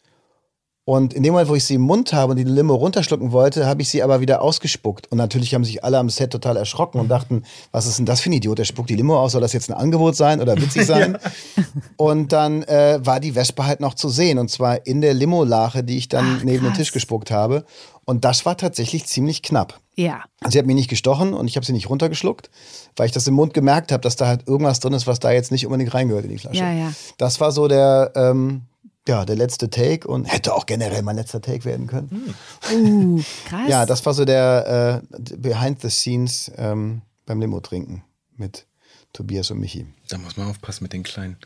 Und 0.86 1.12
in 1.12 1.22
dem 1.22 1.32
Moment, 1.32 1.48
wo 1.48 1.54
ich 1.54 1.64
sie 1.64 1.74
im 1.74 1.82
Mund 1.82 2.12
habe 2.12 2.32
und 2.32 2.36
die 2.36 2.44
Limo 2.44 2.74
runterschlucken 2.74 3.32
wollte, 3.32 3.66
habe 3.66 3.82
ich 3.82 3.88
sie 3.90 4.02
aber 4.02 4.20
wieder 4.20 4.42
ausgespuckt. 4.42 5.12
Und 5.12 5.18
natürlich 5.18 5.54
haben 5.54 5.62
sich 5.62 5.84
alle 5.84 5.98
am 5.98 6.08
Set 6.08 6.30
total 6.30 6.56
erschrocken 6.56 7.00
und 7.00 7.08
dachten, 7.08 7.44
was 7.70 7.86
ist 7.86 7.98
denn 7.98 8.06
das 8.06 8.20
für 8.20 8.30
ein 8.30 8.32
Idiot? 8.32 8.58
Der 8.58 8.64
spuckt 8.64 8.90
die 8.90 8.96
Limo 8.96 9.18
aus, 9.18 9.32
soll 9.32 9.40
das 9.40 9.52
jetzt 9.52 9.70
ein 9.70 9.76
Angebot 9.76 10.16
sein 10.16 10.40
oder 10.40 10.56
witzig 10.56 10.86
sein? 10.86 11.18
Und 11.96 12.32
dann 12.32 12.62
äh, 12.64 12.98
war 13.02 13.20
die 13.20 13.34
Wespe 13.34 13.66
halt 13.66 13.80
noch 13.80 13.94
zu 13.94 14.08
sehen. 14.08 14.38
Und 14.38 14.50
zwar 14.50 14.86
in 14.86 15.00
der 15.00 15.14
Limo-Lache, 15.14 15.84
die 15.84 15.98
ich 15.98 16.08
dann 16.08 16.38
Ach, 16.38 16.44
neben 16.44 16.64
den 16.64 16.68
krass. 16.68 16.78
Tisch 16.78 16.92
gespuckt 16.92 17.30
habe. 17.30 17.64
Und 18.04 18.24
das 18.24 18.44
war 18.46 18.56
tatsächlich 18.56 19.06
ziemlich 19.06 19.42
knapp. 19.42 19.78
Ja. 19.94 20.24
Sie 20.48 20.58
hat 20.58 20.66
mich 20.66 20.74
nicht 20.74 20.90
gestochen 20.90 21.34
und 21.34 21.46
ich 21.46 21.56
habe 21.56 21.66
sie 21.66 21.72
nicht 21.72 21.90
runtergeschluckt, 21.90 22.50
weil 22.96 23.06
ich 23.06 23.12
das 23.12 23.26
im 23.28 23.34
Mund 23.34 23.54
gemerkt 23.54 23.92
habe, 23.92 24.00
dass 24.00 24.16
da 24.16 24.26
halt 24.26 24.48
irgendwas 24.48 24.80
drin 24.80 24.94
ist, 24.94 25.06
was 25.06 25.20
da 25.20 25.30
jetzt 25.30 25.52
nicht 25.52 25.66
unbedingt 25.66 25.92
reingehört 25.92 26.24
in 26.24 26.30
die 26.30 26.38
Flasche. 26.38 26.58
Ja, 26.58 26.72
ja. 26.72 26.92
Das 27.18 27.38
war 27.38 27.52
so 27.52 27.68
der, 27.68 28.10
ähm, 28.16 28.62
ja, 29.08 29.24
der 29.24 29.36
letzte 29.36 29.70
Take 29.70 30.06
und 30.06 30.24
hätte 30.24 30.54
auch 30.54 30.66
generell 30.66 31.02
mein 31.02 31.16
letzter 31.16 31.40
Take 31.40 31.64
werden 31.64 31.86
können. 31.86 32.34
Uh, 32.72 33.20
krass. 33.48 33.68
Ja, 33.68 33.86
das 33.86 34.04
war 34.04 34.14
so 34.14 34.24
der 34.24 35.02
äh, 35.12 35.36
Behind 35.36 35.80
the 35.80 35.90
Scenes 35.90 36.50
ähm, 36.56 37.02
beim 37.26 37.40
Limo 37.40 37.60
trinken 37.60 38.04
mit 38.36 38.66
Tobias 39.12 39.50
und 39.50 39.58
Michi. 39.58 39.86
Da 40.08 40.18
muss 40.18 40.36
man 40.36 40.48
aufpassen 40.48 40.84
mit 40.84 40.92
den 40.92 41.02
kleinen, 41.02 41.36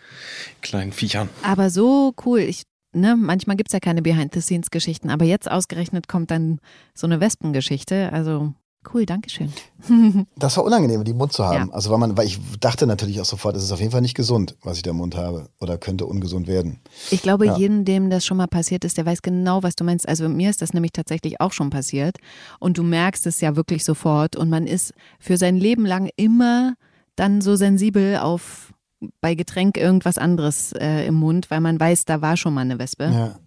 kleinen 0.62 0.92
Viechern. 0.92 1.28
Aber 1.42 1.70
so 1.70 2.14
cool. 2.24 2.40
Ich, 2.40 2.64
ne, 2.92 3.16
manchmal 3.16 3.56
gibt 3.56 3.70
es 3.70 3.72
ja 3.72 3.80
keine 3.80 4.02
Behind-the-Scenes-Geschichten, 4.02 5.10
aber 5.10 5.24
jetzt 5.24 5.50
ausgerechnet 5.50 6.08
kommt 6.08 6.30
dann 6.30 6.60
so 6.94 7.06
eine 7.06 7.20
Wespengeschichte. 7.20 8.12
Also 8.12 8.52
cool, 8.92 9.06
Dankeschön. 9.06 9.52
Das 10.36 10.56
war 10.56 10.64
unangenehm, 10.64 11.04
die 11.04 11.10
im 11.10 11.18
Mund 11.18 11.32
zu 11.32 11.44
haben. 11.44 11.68
Ja. 11.68 11.74
Also 11.74 11.90
weil 11.90 11.98
man, 11.98 12.16
weil 12.16 12.26
ich 12.26 12.38
dachte 12.60 12.86
natürlich 12.86 13.20
auch 13.20 13.24
sofort, 13.26 13.54
es 13.56 13.62
ist 13.64 13.72
auf 13.72 13.80
jeden 13.80 13.92
Fall 13.92 14.00
nicht 14.00 14.14
gesund, 14.16 14.56
was 14.62 14.78
ich 14.78 14.82
da 14.82 14.90
im 14.90 14.96
Mund 14.96 15.14
habe. 15.14 15.48
Oder 15.60 15.76
könnte 15.78 16.06
ungesund 16.06 16.46
werden. 16.46 16.80
Ich 17.10 17.20
glaube, 17.22 17.46
Ja. 17.46 17.56
jedem, 17.56 17.84
dem 17.84 18.08
das 18.10 18.24
schon 18.24 18.36
mal 18.38 18.46
passiert 18.46 18.84
ist, 18.84 18.96
der 18.96 19.04
weiß 19.06 19.20
genau, 19.22 19.62
was 19.62 19.76
du 19.76 19.84
meinst. 19.84 20.08
Also 20.08 20.28
mir 20.28 20.48
ist 20.50 20.62
das 20.62 20.72
nämlich 20.72 20.92
tatsächlich 20.92 21.40
auch 21.40 21.52
schon 21.52 21.68
passiert. 21.70 22.16
Und 22.60 22.78
du 22.78 22.82
merkst 22.82 23.26
es 23.26 23.40
ja 23.42 23.56
wirklich 23.56 23.84
sofort. 23.84 24.36
Und 24.36 24.48
man 24.48 24.66
ist 24.66 24.94
für 25.18 25.36
sein 25.36 25.56
Leben 25.56 25.84
lang 25.84 26.08
immer 26.16 26.74
dann 27.16 27.40
so 27.42 27.54
sensibel 27.56 28.16
auf 28.18 28.72
bei 29.20 29.34
Getränk 29.34 29.76
irgendwas 29.76 30.16
anderes 30.16 30.72
äh, 30.72 31.06
im 31.06 31.14
Mund, 31.16 31.50
weil 31.50 31.60
man 31.60 31.78
weiß, 31.78 32.06
da 32.06 32.22
war 32.22 32.38
schon 32.38 32.54
mal 32.54 32.62
eine 32.62 32.78
Wespe. 32.78 33.04
Ja. 33.12 33.38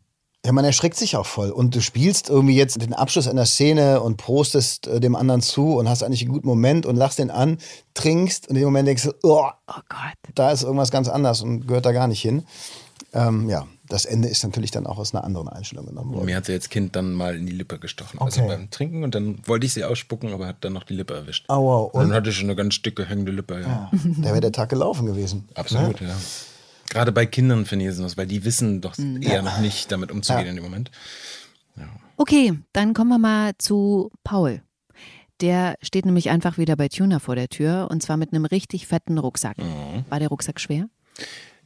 Ja, 0.46 0.52
man 0.54 0.64
erschreckt 0.64 0.96
sich 0.96 1.18
auch 1.18 1.26
voll. 1.26 1.50
Und 1.50 1.76
du 1.76 1.82
spielst 1.82 2.30
irgendwie 2.30 2.56
jetzt 2.56 2.82
den 2.82 2.94
Abschluss 2.94 3.28
einer 3.28 3.46
Szene 3.46 4.02
und 4.02 4.16
prostest 4.18 4.88
äh, 4.88 5.00
dem 5.02 5.16
anderen 5.16 5.42
zu 5.42 5.76
und 5.78 5.90
hast 5.90 6.04
eigentlich 6.04 6.22
einen 6.22 6.32
guten 6.32 6.48
Moment 6.48 6.86
und 6.86 6.96
lachst 6.96 7.20
den 7.20 7.32
an, 7.32 7.58
trinkst 7.96 8.48
und 8.48 8.56
in 8.56 8.62
dem 8.62 8.66
Moment 8.66 8.88
denkst 8.88 9.04
du, 9.04 9.12
oh, 9.24 9.48
Oh 9.68 9.74
Gott. 9.90 10.14
da 10.36 10.52
ist 10.52 10.64
irgendwas 10.64 10.92
ganz 10.92 11.10
anders 11.10 11.42
und 11.42 11.68
gehört 11.68 11.86
da 11.86 11.92
gar 11.92 12.08
nicht 12.08 12.22
hin. 12.22 12.46
Ähm, 13.14 13.50
ja, 13.50 13.68
das 13.90 14.06
Ende 14.06 14.28
ist 14.30 14.44
natürlich 14.44 14.72
dann 14.72 14.86
auch 14.86 14.98
aus 14.98 15.14
einer 15.14 15.24
anderen 15.24 15.48
Einstellung 15.50 15.86
genommen 15.88 16.14
worden. 16.14 16.26
Mir 16.26 16.36
hat 16.38 16.46
sie 16.46 16.54
als 16.54 16.70
Kind 16.70 16.96
dann 16.96 17.14
mal 17.14 17.36
in 17.36 17.46
die 17.46 17.54
Lippe 17.54 17.80
gestochen. 17.80 18.20
Also 18.22 18.42
Okay. 18.42 18.50
beim 18.50 18.70
Trinken 18.70 19.04
und 19.04 19.16
dann 19.16 19.40
wollte 19.48 19.66
ich 19.66 19.74
sie 19.74 19.84
ausspucken, 19.84 20.32
aber 20.34 20.46
hat 20.48 20.58
dann 20.62 20.74
noch 20.74 20.84
die 20.84 20.94
Lippe 20.94 21.14
erwischt. 21.16 21.46
Oh, 21.50 21.56
wow. 21.58 21.94
Und 21.94 22.00
dann 22.02 22.10
Und 22.10 22.16
hatte 22.16 22.30
ich 22.30 22.36
schon 22.38 22.46
eine 22.46 22.56
ganz 22.56 22.82
dicke 22.82 23.06
hängende 23.06 23.32
Lippe. 23.32 23.62
Ja. 23.62 23.90
da 23.92 24.24
wäre 24.30 24.42
der 24.42 24.52
Tag 24.52 24.70
gelaufen 24.70 25.06
gewesen. 25.08 25.48
Absolut, 25.56 26.00
ja. 26.00 26.16
Gerade 26.90 27.12
bei 27.12 27.26
Kindern 27.26 27.66
finde 27.66 27.86
ich 27.86 27.92
es 27.92 28.02
was, 28.02 28.18
weil 28.18 28.28
die 28.28 28.44
wissen 28.46 28.82
doch 28.82 28.98
eher 28.98 29.42
noch 29.42 29.60
nicht, 29.60 29.92
damit 29.92 30.12
umzugehen 30.12 30.46
Ja. 30.46 30.50
in 30.52 30.56
dem 30.56 30.64
Moment. 30.64 30.92
Okay, 32.20 32.54
dann 32.74 32.94
kommen 32.96 33.10
wir 33.10 33.20
mal 33.20 33.52
zu 33.60 34.12
Paul. 34.24 34.62
Der 35.40 35.76
steht 35.84 36.06
nämlich 36.08 36.32
einfach 36.32 36.58
wieder 36.58 36.76
bei 36.76 36.88
Tuna 36.88 37.20
vor 37.20 37.36
der 37.36 37.48
Tür 37.48 37.90
und 37.92 38.02
zwar 38.02 38.18
mit 38.18 38.34
einem 38.34 38.46
richtig 38.46 38.88
fetten 38.88 39.20
Rucksack. 39.20 39.60
Mhm. 39.60 40.04
War 40.10 40.20
der 40.20 40.30
Rucksack 40.30 40.60
schwer? 40.60 40.90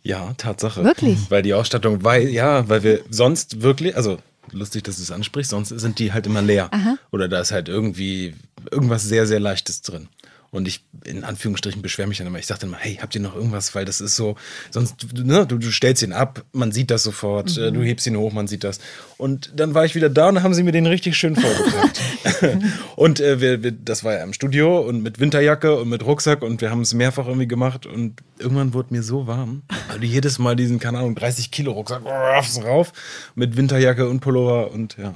Ja, 0.03 0.33
Tatsache. 0.35 0.83
Wirklich? 0.83 1.29
Weil 1.29 1.41
die 1.43 1.53
Ausstattung, 1.53 2.03
weil, 2.03 2.27
ja, 2.27 2.67
weil 2.67 2.83
wir 2.83 3.01
sonst 3.09 3.61
wirklich, 3.61 3.95
also 3.95 4.17
lustig, 4.51 4.83
dass 4.83 4.97
du 4.97 5.03
es 5.03 5.11
ansprichst, 5.11 5.51
sonst 5.51 5.69
sind 5.69 5.99
die 5.99 6.11
halt 6.11 6.25
immer 6.25 6.41
leer. 6.41 6.67
Aha. 6.73 6.97
Oder 7.13 7.29
da 7.29 7.39
ist 7.39 7.51
halt 7.51 7.69
irgendwie 7.69 8.33
irgendwas 8.71 9.03
sehr, 9.03 9.25
sehr 9.27 9.39
Leichtes 9.39 9.81
drin. 9.81 10.09
Und 10.51 10.67
ich, 10.67 10.83
in 11.05 11.23
Anführungsstrichen, 11.23 11.81
beschwere 11.81 12.09
mich 12.09 12.17
dann 12.17 12.27
immer. 12.27 12.37
Ich 12.37 12.45
sage 12.45 12.59
dann 12.59 12.69
immer, 12.71 12.77
hey, 12.77 12.99
habt 13.01 13.15
ihr 13.15 13.21
noch 13.21 13.35
irgendwas? 13.35 13.73
Weil 13.73 13.85
das 13.85 14.01
ist 14.01 14.17
so, 14.17 14.35
sonst, 14.69 14.95
du, 15.13 15.23
ne, 15.23 15.47
du, 15.47 15.57
du 15.57 15.71
stellst 15.71 16.03
ihn 16.03 16.11
ab, 16.11 16.43
man 16.51 16.73
sieht 16.73 16.91
das 16.91 17.03
sofort, 17.03 17.57
äh, 17.57 17.71
du 17.71 17.81
hebst 17.81 18.05
ihn 18.05 18.17
hoch, 18.17 18.33
man 18.33 18.47
sieht 18.47 18.65
das. 18.65 18.79
Und 19.17 19.53
dann 19.55 19.73
war 19.73 19.85
ich 19.85 19.95
wieder 19.95 20.09
da 20.09 20.27
und 20.27 20.43
haben 20.43 20.53
sie 20.53 20.63
mir 20.63 20.73
den 20.73 20.87
richtig 20.87 21.15
schön 21.15 21.37
vorgebracht. 21.37 22.01
und 22.95 23.19
äh, 23.19 23.39
wir, 23.39 23.63
wir, 23.63 23.71
das 23.71 24.03
war 24.03 24.13
ja 24.13 24.23
im 24.23 24.33
Studio 24.33 24.79
und 24.81 25.01
mit 25.01 25.19
Winterjacke 25.19 25.79
und 25.79 25.89
mit 25.89 26.05
Rucksack 26.05 26.41
und 26.41 26.61
wir 26.61 26.69
haben 26.69 26.81
es 26.81 26.93
mehrfach 26.93 27.27
irgendwie 27.27 27.47
gemacht 27.47 27.85
und 27.85 28.21
irgendwann 28.39 28.73
wurde 28.73 28.93
mir 28.93 29.03
so 29.03 29.27
warm, 29.27 29.63
weil 29.87 29.99
du 29.99 30.05
jedes 30.05 30.39
Mal 30.39 30.55
diesen, 30.55 30.79
keine 30.79 30.99
Ahnung, 30.99 31.15
30 31.15 31.51
Kilo 31.51 31.71
Rucksack 31.71 32.03
rauf 32.63 32.91
mit 33.35 33.57
Winterjacke 33.57 34.09
und 34.09 34.19
Pullover 34.19 34.71
und 34.71 34.97
ja. 34.97 35.15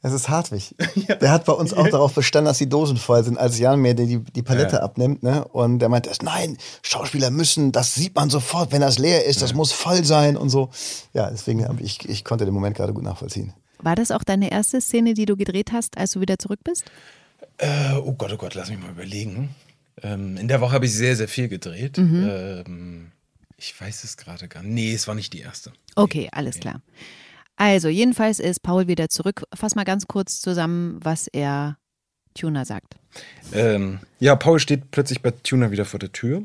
Es 0.00 0.12
ist 0.12 0.28
Hartwig. 0.28 0.74
Der 1.20 1.30
hat 1.32 1.44
bei 1.44 1.52
uns 1.52 1.72
auch 1.72 1.88
darauf 1.88 2.14
bestanden, 2.14 2.46
dass 2.46 2.58
die 2.58 2.68
Dosen 2.68 2.96
voll 2.96 3.24
sind, 3.24 3.36
als 3.36 3.58
Jan 3.58 3.80
mir 3.80 3.94
die, 3.94 4.18
die 4.18 4.42
Palette 4.42 4.76
Ja. 4.76 4.82
abnimmt. 4.82 5.22
Ne? 5.24 5.44
Und 5.48 5.80
der 5.80 5.88
meinte, 5.88 6.08
erst, 6.08 6.22
nein, 6.22 6.56
Schauspieler 6.82 7.30
müssen, 7.30 7.72
das 7.72 7.94
sieht 7.96 8.14
man 8.14 8.30
sofort, 8.30 8.70
wenn 8.70 8.80
das 8.80 8.98
leer 8.98 9.24
ist, 9.24 9.42
das 9.42 9.54
muss 9.54 9.72
voll 9.72 10.04
sein 10.04 10.36
und 10.36 10.50
so. 10.50 10.70
Ja, 11.14 11.28
deswegen 11.30 11.66
ich, 11.82 12.08
ich 12.08 12.24
konnte 12.24 12.44
den 12.44 12.54
Moment 12.54 12.76
gerade 12.76 12.92
gut 12.92 13.02
nachvollziehen. 13.02 13.52
War 13.80 13.96
das 13.96 14.10
auch 14.12 14.22
deine 14.22 14.50
erste 14.52 14.80
Szene, 14.80 15.14
die 15.14 15.24
du 15.26 15.36
gedreht 15.36 15.72
hast, 15.72 15.98
als 15.98 16.12
du 16.12 16.20
wieder 16.20 16.38
zurück 16.38 16.60
bist? 16.62 16.84
Äh, 17.58 17.94
oh 17.96 18.12
Gott, 18.12 18.32
oh 18.32 18.36
Gott, 18.36 18.54
lass 18.54 18.70
mich 18.70 18.78
mal 18.78 18.90
überlegen. 18.90 19.54
Ähm, 20.02 20.36
in 20.36 20.46
der 20.46 20.60
Woche 20.60 20.72
habe 20.72 20.86
ich 20.86 20.94
sehr, 20.94 21.16
sehr 21.16 21.28
viel 21.28 21.48
gedreht. 21.48 21.98
Ähm, 21.98 23.10
ich 23.56 23.80
weiß 23.80 24.04
es 24.04 24.16
gerade 24.16 24.46
gar 24.46 24.62
nicht. 24.62 24.72
Nee, 24.74 24.94
es 24.94 25.08
war 25.08 25.16
nicht 25.16 25.32
die 25.32 25.40
erste. 25.40 25.72
Okay, 25.96 26.28
alles 26.30 26.60
klar. 26.60 26.80
Also, 27.58 27.88
jedenfalls 27.88 28.38
ist 28.38 28.62
Paul 28.62 28.86
wieder 28.86 29.08
zurück. 29.08 29.42
Fass 29.52 29.74
mal 29.74 29.84
ganz 29.84 30.06
kurz 30.06 30.40
zusammen, 30.40 31.00
was 31.02 31.26
er 31.26 31.76
Tuna 32.32 32.64
sagt. 32.64 32.94
Ähm, 33.52 33.98
ja, 34.20 34.36
Paul 34.36 34.60
steht 34.60 34.92
plötzlich 34.92 35.22
bei 35.22 35.32
Tuna 35.32 35.72
wieder 35.72 35.84
vor 35.84 35.98
der 35.98 36.12
Tür 36.12 36.42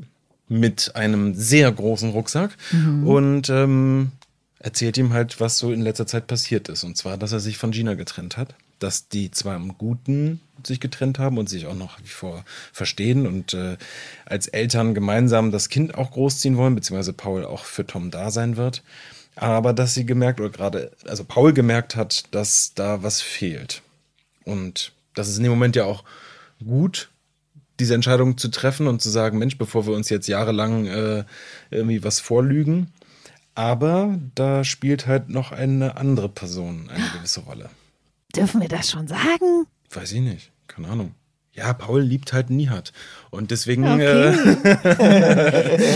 mit 0.49 0.95
einem 0.95 1.35
sehr 1.35 1.71
großen 1.71 2.09
Rucksack 2.09 2.57
und 3.05 3.49
ähm, 3.49 4.11
erzählt 4.59 4.97
ihm 4.97 5.13
halt, 5.13 5.39
was 5.39 5.57
so 5.57 5.71
in 5.71 5.81
letzter 5.81 6.07
Zeit 6.07 6.25
passiert 6.25 6.67
ist. 6.67 6.83
Und 6.83 6.97
zwar, 6.97 7.17
dass 7.17 7.31
er 7.31 7.39
sich 7.39 7.57
von 7.57 7.71
Gina 7.71 7.93
getrennt 7.93 8.37
hat. 8.37 8.55
Dass 8.79 9.07
die 9.07 9.29
zwar 9.31 9.55
im 9.55 9.77
Guten 9.77 10.41
sich 10.65 10.79
getrennt 10.79 11.19
haben 11.19 11.37
und 11.37 11.47
sich 11.47 11.67
auch 11.67 11.75
noch 11.75 11.99
wie 12.01 12.07
vor 12.07 12.43
verstehen 12.71 13.27
und 13.27 13.53
äh, 13.53 13.77
als 14.25 14.47
Eltern 14.47 14.93
gemeinsam 14.93 15.51
das 15.51 15.69
Kind 15.69 15.95
auch 15.95 16.11
großziehen 16.11 16.57
wollen, 16.57 16.75
beziehungsweise 16.75 17.13
Paul 17.13 17.45
auch 17.45 17.65
für 17.65 17.85
Tom 17.85 18.11
da 18.11 18.31
sein 18.31 18.57
wird. 18.57 18.81
Aber 19.35 19.73
dass 19.73 19.93
sie 19.93 20.05
gemerkt, 20.05 20.39
oder 20.39 20.49
gerade, 20.49 20.91
also 21.07 21.23
Paul 21.23 21.53
gemerkt 21.53 21.95
hat, 21.95 22.25
dass 22.31 22.73
da 22.75 23.03
was 23.03 23.21
fehlt. 23.21 23.81
Und 24.45 24.91
das 25.15 25.27
ist 25.27 25.37
in 25.37 25.43
dem 25.43 25.51
Moment 25.51 25.75
ja 25.75 25.85
auch 25.85 26.03
gut, 26.63 27.09
diese 27.79 27.95
Entscheidung 27.95 28.37
zu 28.37 28.49
treffen 28.49 28.87
und 28.87 29.01
zu 29.01 29.09
sagen, 29.09 29.39
Mensch, 29.39 29.57
bevor 29.57 29.87
wir 29.87 29.95
uns 29.95 30.09
jetzt 30.09 30.27
jahrelang 30.27 30.85
äh, 30.85 31.23
irgendwie 31.71 32.03
was 32.03 32.19
vorlügen. 32.19 32.91
Aber 33.55 34.17
da 34.35 34.63
spielt 34.63 35.05
halt 35.05 35.29
noch 35.29 35.51
eine 35.51 35.97
andere 35.97 36.29
Person 36.29 36.89
eine 36.89 37.09
gewisse 37.09 37.41
Rolle. 37.41 37.69
Dürfen 38.35 38.61
wir 38.61 38.67
das 38.67 38.89
schon 38.89 39.07
sagen? 39.07 39.67
Weiß 39.91 40.11
ich 40.11 40.21
nicht, 40.21 40.51
keine 40.67 40.87
Ahnung. 40.87 41.13
Ja, 41.55 41.73
Paul 41.73 42.01
liebt 42.01 42.33
halt 42.33 42.49
Nihat. 42.49 42.93
Und 43.29 43.51
deswegen. 43.51 43.87
Okay. 43.87 44.33
Äh, 44.63 45.91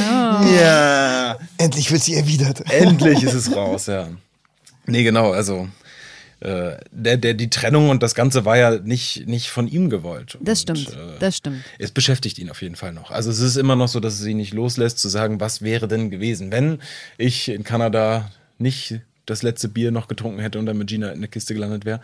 ja. 0.62 1.38
Endlich 1.58 1.91
wird 1.91 2.04
sie 2.04 2.15
erwidert. 2.15 2.62
Endlich 2.72 3.24
ist 3.24 3.34
es 3.34 3.56
raus, 3.56 3.88
ja. 3.88 4.10
Nee, 4.86 5.04
genau, 5.04 5.32
also 5.32 5.67
äh, 6.39 6.78
der, 6.91 7.17
der, 7.17 7.34
die 7.34 7.50
Trennung 7.50 7.89
und 7.89 8.04
das 8.04 8.13
Ganze 8.13 8.46
war 8.46 8.58
ja 8.58 8.78
nicht, 8.78 9.28
nicht 9.28 9.50
von 9.50 9.67
ihm 9.67 9.89
gewollt. 9.89 10.38
Das 10.39 10.63
und, 10.65 10.78
stimmt, 10.78 10.96
äh, 10.96 11.20
das 11.20 11.38
stimmt. 11.38 11.63
Es 11.80 11.91
beschäftigt 11.91 12.38
ihn 12.38 12.52
auf 12.52 12.62
jeden 12.62 12.76
Fall 12.76 12.93
noch. 12.93 13.10
Also 13.10 13.32
es 13.32 13.39
ist 13.39 13.58
immer 13.58 13.76
noch 13.76 13.88
so, 13.88 14.00
dass 14.00 14.20
es 14.20 14.26
ihn 14.26 14.38
nicht 14.38 14.54
loslässt, 14.54 15.00
zu 15.00 15.10
sagen, 15.10 15.39
was 15.39 15.63
wäre 15.63 15.88
denn 15.88 16.12
gewesen, 16.12 16.52
wenn 16.52 16.80
ich 17.17 17.50
in 17.50 17.63
Kanada 17.63 18.32
nicht 18.60 19.02
das 19.26 19.41
letzte 19.41 19.67
Bier 19.67 19.91
noch 19.91 20.08
getrunken 20.08 20.39
hätte 20.39 20.60
und 20.60 20.67
dann 20.67 20.78
mit 20.78 20.88
Gina 20.88 21.10
in 21.10 21.22
der 21.22 21.30
Kiste 21.30 21.56
gelandet 21.56 21.86
wäre. 21.86 22.02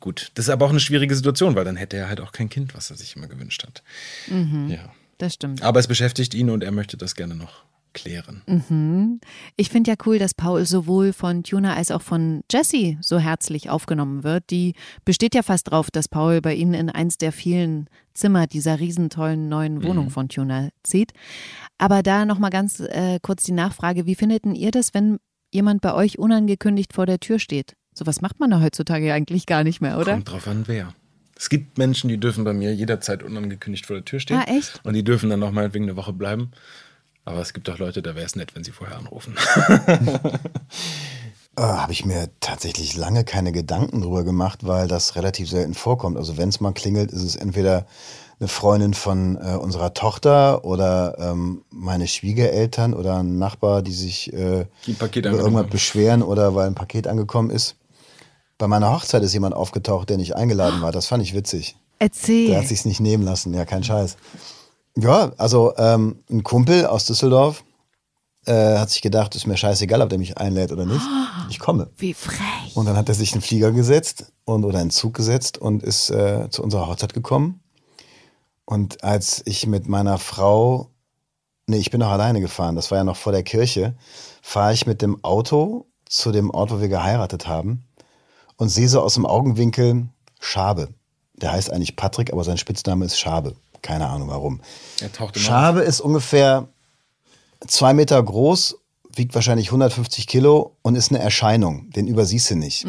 Gut, 0.00 0.30
das 0.34 0.46
ist 0.46 0.50
aber 0.50 0.66
auch 0.66 0.70
eine 0.70 0.80
schwierige 0.80 1.14
Situation, 1.14 1.54
weil 1.54 1.64
dann 1.64 1.76
hätte 1.76 1.96
er 1.96 2.08
halt 2.08 2.20
auch 2.20 2.32
kein 2.32 2.48
Kind, 2.48 2.74
was 2.74 2.90
er 2.90 2.96
sich 2.96 3.16
immer 3.16 3.26
gewünscht 3.26 3.64
hat. 3.64 3.82
Mhm. 4.28 4.68
Ja. 4.68 4.92
Das 5.18 5.34
stimmt. 5.34 5.62
Aber 5.62 5.80
es 5.80 5.88
beschäftigt 5.88 6.34
ihn 6.34 6.50
und 6.50 6.62
er 6.62 6.70
möchte 6.70 6.96
das 6.96 7.14
gerne 7.14 7.34
noch 7.34 7.64
klären. 7.92 8.42
Mhm. 8.46 9.20
Ich 9.56 9.70
finde 9.70 9.90
ja 9.90 9.96
cool, 10.06 10.18
dass 10.18 10.34
Paul 10.34 10.64
sowohl 10.64 11.12
von 11.12 11.42
Tuna 11.42 11.74
als 11.74 11.90
auch 11.90 12.02
von 12.02 12.42
Jessie 12.50 12.98
so 13.00 13.18
herzlich 13.18 13.70
aufgenommen 13.70 14.22
wird. 14.22 14.50
Die 14.50 14.74
besteht 15.04 15.34
ja 15.34 15.42
fast 15.42 15.70
drauf, 15.70 15.90
dass 15.90 16.06
Paul 16.06 16.40
bei 16.40 16.54
ihnen 16.54 16.74
in 16.74 16.90
eins 16.90 17.18
der 17.18 17.32
vielen 17.32 17.88
Zimmer 18.14 18.46
dieser 18.46 18.78
riesentollen 18.78 19.48
neuen 19.48 19.82
Wohnung 19.82 20.10
von 20.10 20.28
Tuna 20.28 20.68
zieht. 20.82 21.12
Aber 21.78 22.02
da 22.02 22.24
nochmal 22.24 22.50
ganz 22.50 22.80
äh, 22.80 23.18
kurz 23.22 23.44
die 23.44 23.52
Nachfrage, 23.52 24.06
wie 24.06 24.14
findet 24.14 24.44
denn 24.44 24.54
ihr 24.54 24.70
das, 24.70 24.94
wenn 24.94 25.18
jemand 25.52 25.80
bei 25.80 25.94
euch 25.94 26.18
unangekündigt 26.18 26.92
vor 26.92 27.06
der 27.06 27.20
Tür 27.20 27.38
steht? 27.38 27.74
Sowas 27.98 28.20
macht 28.20 28.38
man 28.38 28.50
da 28.50 28.60
heutzutage 28.60 29.12
eigentlich 29.12 29.44
gar 29.46 29.64
nicht 29.64 29.80
mehr, 29.80 29.98
oder? 29.98 30.12
Kommt 30.12 30.30
drauf 30.30 30.46
an, 30.46 30.62
wer. 30.66 30.94
Es 31.36 31.48
gibt 31.48 31.78
Menschen, 31.78 32.08
die 32.08 32.18
dürfen 32.18 32.44
bei 32.44 32.52
mir 32.52 32.72
jederzeit 32.72 33.24
unangekündigt 33.24 33.86
vor 33.86 33.96
der 33.96 34.04
Tür 34.04 34.20
stehen. 34.20 34.38
Ah, 34.38 34.44
echt? 34.48 34.80
Und 34.84 34.94
die 34.94 35.02
dürfen 35.02 35.30
dann 35.30 35.40
noch 35.40 35.50
mal 35.50 35.74
wegen 35.74 35.84
eine 35.86 35.96
Woche 35.96 36.12
bleiben. 36.12 36.52
Aber 37.24 37.40
es 37.40 37.52
gibt 37.52 37.68
auch 37.68 37.78
Leute, 37.78 38.00
da 38.00 38.14
wäre 38.14 38.24
es 38.24 38.36
nett, 38.36 38.54
wenn 38.54 38.62
sie 38.64 38.70
vorher 38.72 38.96
anrufen. 38.98 39.34
Äh, 41.56 41.62
Habe 41.62 41.90
ich 41.92 42.04
mir 42.04 42.28
tatsächlich 42.38 42.96
lange 42.96 43.24
keine 43.24 43.50
Gedanken 43.50 44.00
drüber 44.00 44.22
gemacht, 44.22 44.60
weil 44.64 44.86
das 44.86 45.16
relativ 45.16 45.50
selten 45.50 45.74
vorkommt. 45.74 46.16
Also 46.16 46.36
wenn 46.36 46.50
es 46.50 46.60
mal 46.60 46.70
klingelt, 46.70 47.10
ist 47.10 47.22
es 47.24 47.34
entweder 47.34 47.84
eine 48.38 48.46
Freundin 48.46 48.94
von 48.94 49.36
äh, 49.36 49.56
unserer 49.56 49.92
Tochter 49.92 50.64
oder 50.64 51.16
ähm, 51.18 51.62
meine 51.70 52.06
Schwiegereltern 52.06 52.94
oder 52.94 53.18
ein 53.18 53.38
Nachbar, 53.38 53.82
die 53.82 53.92
sich 53.92 54.32
äh, 54.32 54.66
Die 54.86 54.92
über 54.92 55.08
irgendwas 55.16 55.62
haben. 55.64 55.70
beschweren 55.70 56.22
oder 56.22 56.54
weil 56.54 56.68
ein 56.68 56.76
Paket 56.76 57.08
angekommen 57.08 57.50
ist. 57.50 57.74
Bei 58.58 58.66
meiner 58.66 58.92
Hochzeit 58.92 59.22
ist 59.22 59.32
jemand 59.32 59.54
aufgetaucht, 59.54 60.10
der 60.10 60.16
nicht 60.16 60.34
eingeladen 60.34 60.82
war. 60.82 60.90
Das 60.90 61.06
fand 61.06 61.22
ich 61.22 61.32
witzig. 61.32 61.76
Erzähl. 62.00 62.48
Der 62.48 62.60
hat 62.60 62.68
sich's 62.68 62.84
nicht 62.84 63.00
nehmen 63.00 63.22
lassen, 63.22 63.54
ja, 63.54 63.64
kein 63.64 63.84
Scheiß. 63.84 64.16
Ja, 64.96 65.32
also 65.38 65.74
ähm, 65.76 66.24
ein 66.28 66.42
Kumpel 66.42 66.86
aus 66.86 67.06
Düsseldorf 67.06 67.62
äh, 68.46 68.78
hat 68.78 68.90
sich 68.90 69.00
gedacht, 69.00 69.36
ist 69.36 69.46
mir 69.46 69.56
scheißegal, 69.56 70.02
ob 70.02 70.08
der 70.08 70.18
mich 70.18 70.36
einlädt 70.36 70.72
oder 70.72 70.86
nicht. 70.86 71.00
Ich 71.50 71.58
komme. 71.58 71.88
Wie 71.96 72.12
frech. 72.12 72.76
Und 72.76 72.84
dann 72.84 72.96
hat 72.98 73.08
er 73.08 73.14
sich 73.14 73.32
in 73.32 73.38
den 73.38 73.42
Flieger 73.42 73.72
gesetzt 73.72 74.32
und 74.44 74.66
oder 74.66 74.82
in 74.82 74.88
den 74.88 74.90
Zug 74.90 75.14
gesetzt 75.14 75.56
und 75.56 75.82
ist 75.82 76.10
äh, 76.10 76.50
zu 76.50 76.62
unserer 76.62 76.88
Hochzeit 76.88 77.14
gekommen. 77.14 77.62
Und 78.66 79.02
als 79.02 79.40
ich 79.46 79.66
mit 79.66 79.88
meiner 79.88 80.18
Frau, 80.18 80.90
nee, 81.66 81.78
ich 81.78 81.90
bin 81.90 82.00
noch 82.00 82.10
alleine 82.10 82.42
gefahren, 82.42 82.76
das 82.76 82.90
war 82.90 82.98
ja 82.98 83.04
noch 83.04 83.16
vor 83.16 83.32
der 83.32 83.44
Kirche, 83.44 83.96
fahre 84.42 84.74
ich 84.74 84.84
mit 84.84 85.00
dem 85.00 85.24
Auto 85.24 85.86
zu 86.04 86.32
dem 86.32 86.50
Ort, 86.50 86.70
wo 86.70 86.82
wir 86.82 86.88
geheiratet 86.88 87.48
haben 87.48 87.87
und 88.58 88.68
sehe 88.68 88.88
so 88.88 89.00
aus 89.00 89.14
dem 89.14 89.24
Augenwinkel 89.24 90.08
Schabe. 90.40 90.88
Der 91.36 91.52
heißt 91.52 91.72
eigentlich 91.72 91.96
Patrick, 91.96 92.32
aber 92.32 92.44
sein 92.44 92.58
Spitzname 92.58 93.06
ist 93.06 93.18
Schabe. 93.18 93.54
Keine 93.80 94.08
Ahnung 94.08 94.28
warum. 94.28 94.60
Er 95.00 95.08
Schabe 95.40 95.80
ist 95.80 96.00
ungefähr 96.00 96.68
zwei 97.66 97.94
Meter 97.94 98.22
groß, 98.22 98.76
wiegt 99.14 99.34
wahrscheinlich 99.34 99.68
150 99.68 100.26
Kilo 100.26 100.76
und 100.82 100.96
ist 100.96 101.10
eine 101.10 101.20
Erscheinung. 101.20 101.90
Den 101.90 102.06
übersiehst 102.06 102.50
du 102.50 102.56
nicht. 102.56 102.84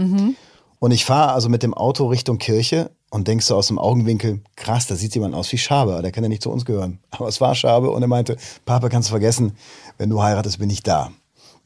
Und 0.80 0.92
ich 0.92 1.06
fahre 1.06 1.34
also 1.34 1.50
mit 1.50 1.64
dem 1.64 1.74
Auto 1.74 2.08
Richtung 2.08 2.38
Kirche 2.40 2.92
und 3.10 3.28
denkst 3.28 3.46
so 3.46 3.56
aus 3.56 3.68
dem 3.68 3.80
Augenwinkel, 3.80 4.42
krass, 4.56 4.88
da 4.88 4.96
sieht 4.96 5.14
jemand 5.14 5.36
aus 5.36 5.52
wie 5.52 5.58
Schabe, 5.58 5.94
aber 5.94 6.02
der 6.02 6.12
kann 6.12 6.24
ja 6.24 6.30
nicht 6.30 6.44
zu 6.44 6.52
uns 6.52 6.66
gehören. 6.66 7.00
Aber 7.12 7.28
es 7.28 7.42
war 7.42 7.54
Schabe 7.56 7.92
und 7.92 8.02
er 8.02 8.08
meinte, 8.08 8.38
Papa, 8.66 8.90
kannst 8.90 9.10
du 9.10 9.12
vergessen, 9.12 9.58
wenn 9.98 10.10
du 10.10 10.22
heiratest, 10.22 10.60
bin 10.60 10.70
ich 10.70 10.84
da. 10.84 11.12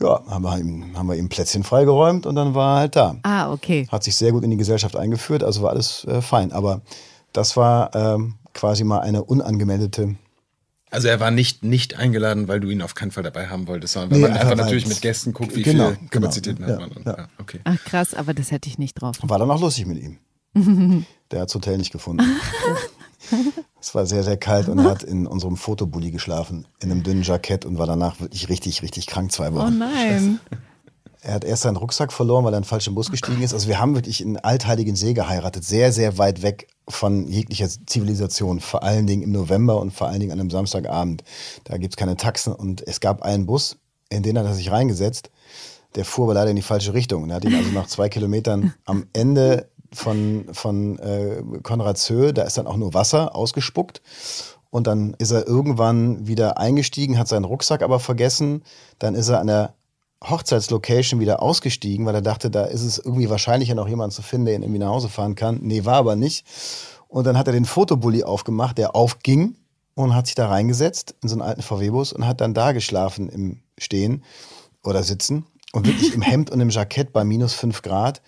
Ja, 0.02 0.22
haben 0.28 0.44
wir 0.44 0.58
ihm, 0.58 0.98
haben 0.98 1.08
wir 1.08 1.16
ihm 1.16 1.30
Plätzchen 1.30 1.64
freigeräumt 1.64 2.26
und 2.26 2.36
dann 2.36 2.54
war 2.56 2.76
er 2.76 2.80
halt 2.82 2.96
da. 2.96 3.16
Ah, 3.24 3.52
okay. 3.52 3.88
Hat 3.92 4.04
sich 4.04 4.16
sehr 4.16 4.32
gut 4.32 4.44
in 4.44 4.52
die 4.52 4.58
Gesellschaft 4.58 4.96
eingeführt, 4.96 5.44
also 5.44 5.62
war 5.62 5.70
alles 5.72 6.04
äh, 6.06 6.22
fein. 6.22 6.52
Aber 6.52 6.82
das 7.32 7.56
war 7.56 7.96
ähm, 7.96 8.36
quasi 8.54 8.84
mal 8.84 9.00
eine 9.00 9.24
unangemeldete 9.24 10.16
Also 10.92 11.08
er 11.08 11.20
war 11.20 11.32
nicht, 11.32 11.64
nicht 11.64 11.98
eingeladen, 11.98 12.48
weil 12.48 12.60
du 12.60 12.70
ihn 12.70 12.82
auf 12.82 12.96
keinen 12.96 13.12
Fall 13.12 13.24
dabei 13.24 13.48
haben 13.48 13.68
wolltest, 13.68 13.94
sondern 13.94 14.12
weil 14.12 14.18
Nee, 14.20 14.28
man 14.28 14.38
einfach 14.38 14.56
natürlich 14.58 14.88
mit 14.88 15.02
Gästen 15.02 15.34
guckt, 15.34 15.56
wie 15.56 15.64
Genau, 15.64 15.88
viel 15.90 15.98
genau, 15.98 16.10
Kapazitäten 16.10 16.64
ja, 16.64 16.70
hat 16.70 16.80
man. 16.80 16.92
Und, 16.92 17.06
ja. 17.06 17.18
ja, 17.18 17.28
okay. 17.40 17.60
Ach 17.64 17.84
krass, 17.86 18.14
aber 18.14 18.34
das 18.34 18.52
hätte 18.52 18.68
ich 18.70 18.78
nicht 18.78 18.96
drauf. 18.96 19.16
War 19.22 19.40
dann 19.40 19.50
auch 19.50 19.62
lustig 19.62 19.86
mit 19.86 20.00
ihm. 20.02 20.18
Der 21.32 21.42
hat 21.42 21.50
das 21.50 21.56
Hotel 21.56 21.78
nicht 21.78 21.92
gefunden. 21.92 22.26
es 23.82 23.94
war 23.96 24.06
sehr, 24.06 24.24
sehr 24.24 24.38
kalt 24.38 24.70
und 24.70 24.80
er 24.80 24.90
hat 24.90 25.04
in 25.04 25.28
unserem 25.28 25.58
Fotobully 25.58 26.12
geschlafen, 26.12 26.68
in 26.82 26.92
einem 26.92 27.04
dünnen 27.04 27.24
Jackett 27.24 27.66
und 27.66 27.78
war 27.78 27.88
danach 27.88 28.20
wirklich 28.20 28.50
richtig, 28.50 28.82
richtig 28.82 29.08
krank 29.08 29.32
zwei 29.32 29.50
Oh 29.52 29.56
Wochen. 29.56 29.78
nein. 29.78 30.40
Er 31.26 31.36
hat 31.36 31.46
erst 31.46 31.64
seinen 31.64 31.78
Rucksack 31.78 32.12
verloren, 32.12 32.44
weil 32.44 32.54
er 32.54 32.58
in 32.58 32.64
den 32.64 32.68
falschen 32.68 32.96
Bus 32.96 33.10
gestiegen 33.10 33.42
ist. 33.42 33.54
Also 33.54 33.70
wir 33.70 33.80
haben 33.80 33.96
wirklich 33.96 34.20
in 34.20 34.36
Altheiligen 34.38 34.98
See 34.98 35.14
geheiratet, 35.14 35.64
sehr, 35.64 35.94
sehr 35.94 36.18
weit 36.18 36.42
weg 36.42 36.68
von 36.90 37.28
jeglicher 37.30 37.70
Zivilisation. 37.70 38.60
Vor 38.60 38.84
allen 38.84 39.08
Dingen 39.08 39.24
im 39.24 39.32
November 39.32 39.80
und 39.80 39.92
vor 39.92 40.08
allen 40.08 40.20
Dingen 40.20 40.34
an 40.34 40.42
einem 40.42 40.50
Samstagabend. 40.50 41.24
Da 41.64 41.78
gibt 41.78 41.94
es 41.94 41.98
keine 41.98 42.18
Taxen 42.18 42.52
und 42.52 42.86
es 42.86 43.00
gab 43.00 43.22
einen 43.22 43.46
Bus, 43.46 43.78
in 44.10 44.22
den 44.22 44.38
hat 44.38 44.46
er 44.46 44.54
sich 44.54 44.70
reingesetzt. 44.70 45.30
Der 45.96 46.04
fuhr 46.04 46.26
aber 46.26 46.34
leider 46.34 46.50
in 46.50 46.58
die 46.58 46.62
falsche 46.62 46.94
Richtung. 46.94 47.24
Und 47.24 47.30
er 47.30 47.38
hat 47.38 47.46
ihn 47.46 47.56
also 47.56 47.70
nach 47.70 47.88
zwei 47.88 48.10
Kilometern 48.10 48.74
am 48.84 49.06
Ende 49.14 49.70
von, 49.94 50.46
von 50.52 51.00
äh, 51.00 51.44
Konradshöhe, 51.62 52.34
da 52.34 52.44
ist 52.44 52.58
dann 52.58 52.68
auch 52.68 52.78
nur 52.78 52.94
Wasser 52.94 53.36
ausgespuckt. 53.36 54.02
Und 54.70 54.88
dann 54.88 55.14
ist 55.20 55.32
er 55.32 55.48
irgendwann 55.48 56.26
wieder 56.28 56.58
eingestiegen, 56.58 57.20
hat 57.20 57.28
seinen 57.28 57.46
Rucksack 57.46 57.84
aber 57.84 58.00
vergessen. 58.00 58.64
Dann 58.98 59.14
ist 59.14 59.30
er 59.30 59.40
an 59.40 59.48
der 59.48 59.76
Hochzeitslocation 60.28 61.20
wieder 61.20 61.42
ausgestiegen, 61.42 62.06
weil 62.06 62.16
er 62.16 62.22
dachte, 62.22 62.50
da 62.50 62.66
ist 62.66 62.82
es 62.82 62.98
irgendwie 62.98 63.30
wahrscheinlicher 63.30 63.76
noch 63.76 63.88
jemanden 63.88 64.16
zu 64.16 64.22
finden, 64.22 64.46
der 64.46 64.56
ihn 64.56 64.64
irgendwie 64.64 64.80
nach 64.80 64.90
Hause 64.90 65.10
fahren 65.10 65.36
kann. 65.36 65.60
Nee, 65.62 65.86
war 65.86 65.98
aber 65.98 66.16
nicht. 66.16 66.46
Und 67.08 67.28
dann 67.28 67.38
hat 67.38 67.48
er 67.48 67.54
den 67.54 67.66
Fotobully 67.66 68.24
aufgemacht, 68.24 68.78
der 68.78 68.96
aufging 68.96 69.58
und 69.96 70.16
hat 70.16 70.26
sich 70.26 70.36
da 70.36 70.48
reingesetzt 70.48 71.16
in 71.22 71.30
so 71.30 71.36
einen 71.36 71.44
alten 71.44 71.62
VW-Bus 71.62 72.14
und 72.14 72.26
hat 72.26 72.42
dann 72.42 72.54
da 72.54 72.72
geschlafen 72.72 73.30
im 73.30 73.60
Stehen 73.78 74.24
oder 74.84 75.04
Sitzen. 75.04 75.46
Und 75.76 75.88
wirklich 75.88 76.14
im 76.14 76.22
Hemd 76.22 76.52
und 76.52 76.62
im 76.62 76.70
Jackett 76.70 77.12
bei 77.12 77.24
minus 77.24 77.54
fünf 77.54 77.82
Grad. 77.82 78.22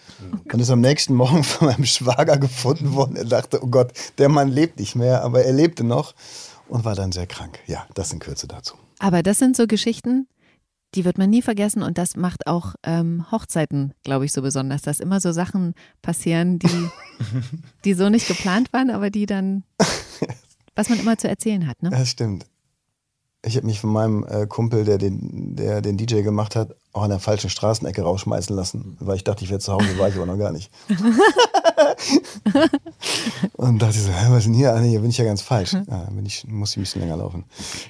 Und 0.52 0.60
ist 0.60 0.72
am 0.72 0.82
nächsten 0.82 1.14
Morgen 1.14 1.44
von 1.44 1.68
meinem 1.68 1.86
Schwager 1.86 2.38
gefunden 2.38 2.94
worden. 2.94 3.16
Er 3.16 3.26
dachte, 3.26 3.64
oh 3.64 3.68
Gott, 3.68 3.94
der 4.18 4.30
Mann 4.30 4.50
lebt 4.50 4.80
nicht 4.80 4.96
mehr, 4.96 5.24
aber 5.24 5.44
er 5.44 5.54
lebte 5.54 5.84
noch 5.84 6.16
und 6.68 6.86
war 6.86 6.96
dann 6.96 7.12
sehr 7.12 7.28
krank. 7.28 7.60
Ja, 7.68 7.86
das 7.94 8.12
in 8.12 8.20
Kürze 8.20 8.48
dazu. 8.48 8.76
Aber 8.98 9.22
das 9.22 9.38
sind 9.38 9.56
so 9.56 9.68
Geschichten, 9.68 10.28
die 10.96 11.06
wird 11.06 11.18
man 11.18 11.30
nie 11.30 11.42
vergessen 11.42 11.84
und 11.84 11.98
das 11.98 12.16
macht 12.16 12.48
auch 12.48 12.76
ähm, 12.84 13.30
Hochzeiten, 13.32 13.94
glaube 14.04 14.26
ich, 14.26 14.32
so 14.32 14.42
besonders, 14.42 14.82
dass 14.82 15.00
immer 15.00 15.20
so 15.20 15.32
Sachen 15.32 15.76
passieren, 16.02 16.58
die, 16.58 16.90
die 17.86 17.94
so 17.94 18.10
nicht 18.10 18.28
geplant 18.28 18.74
waren, 18.74 18.90
aber 18.90 19.10
die 19.10 19.26
dann, 19.26 19.64
was 20.76 20.90
man 20.90 21.00
immer 21.00 21.18
zu 21.18 21.28
erzählen 21.28 21.68
hat. 21.68 21.84
Ne? 21.84 21.90
Das 21.90 22.10
stimmt. 22.10 22.48
Ich 23.44 23.58
habe 23.58 23.68
mich 23.68 23.80
von 23.80 23.92
meinem 23.92 24.26
äh, 24.28 24.48
Kumpel, 24.48 24.86
der 24.86 24.98
den, 24.98 25.56
der 25.56 25.82
den 25.82 25.98
DJ 25.98 26.22
gemacht 26.22 26.56
hat, 26.56 26.76
auch 26.96 27.04
an 27.04 27.10
der 27.10 27.20
falschen 27.20 27.50
Straßenecke 27.50 28.02
rausschmeißen 28.02 28.56
lassen, 28.56 28.96
weil 29.00 29.18
ich 29.18 29.24
dachte, 29.24 29.44
ich 29.44 29.50
wäre 29.50 29.60
zu 29.60 29.74
Hause, 29.74 29.98
war 29.98 30.08
ich 30.08 30.16
aber 30.16 30.26
noch 30.26 30.38
gar 30.38 30.52
nicht. 30.52 30.72
Und 33.54 33.82
dachte 33.82 34.00
so, 34.00 34.10
was 34.10 34.38
ist 34.40 34.46
denn 34.46 34.54
hier? 34.54 34.74
Ah, 34.74 34.80
nee, 34.80 34.92
hier 34.92 35.02
bin 35.02 35.10
ich 35.10 35.18
ja 35.18 35.26
ganz 35.26 35.42
falsch. 35.42 35.74
Ja, 35.74 36.08
bin 36.10 36.26
ich, 36.26 36.48
muss 36.48 36.72
ich 36.72 36.78
ein 36.78 36.82
bisschen 36.82 37.02
länger 37.02 37.18
laufen. 37.18 37.44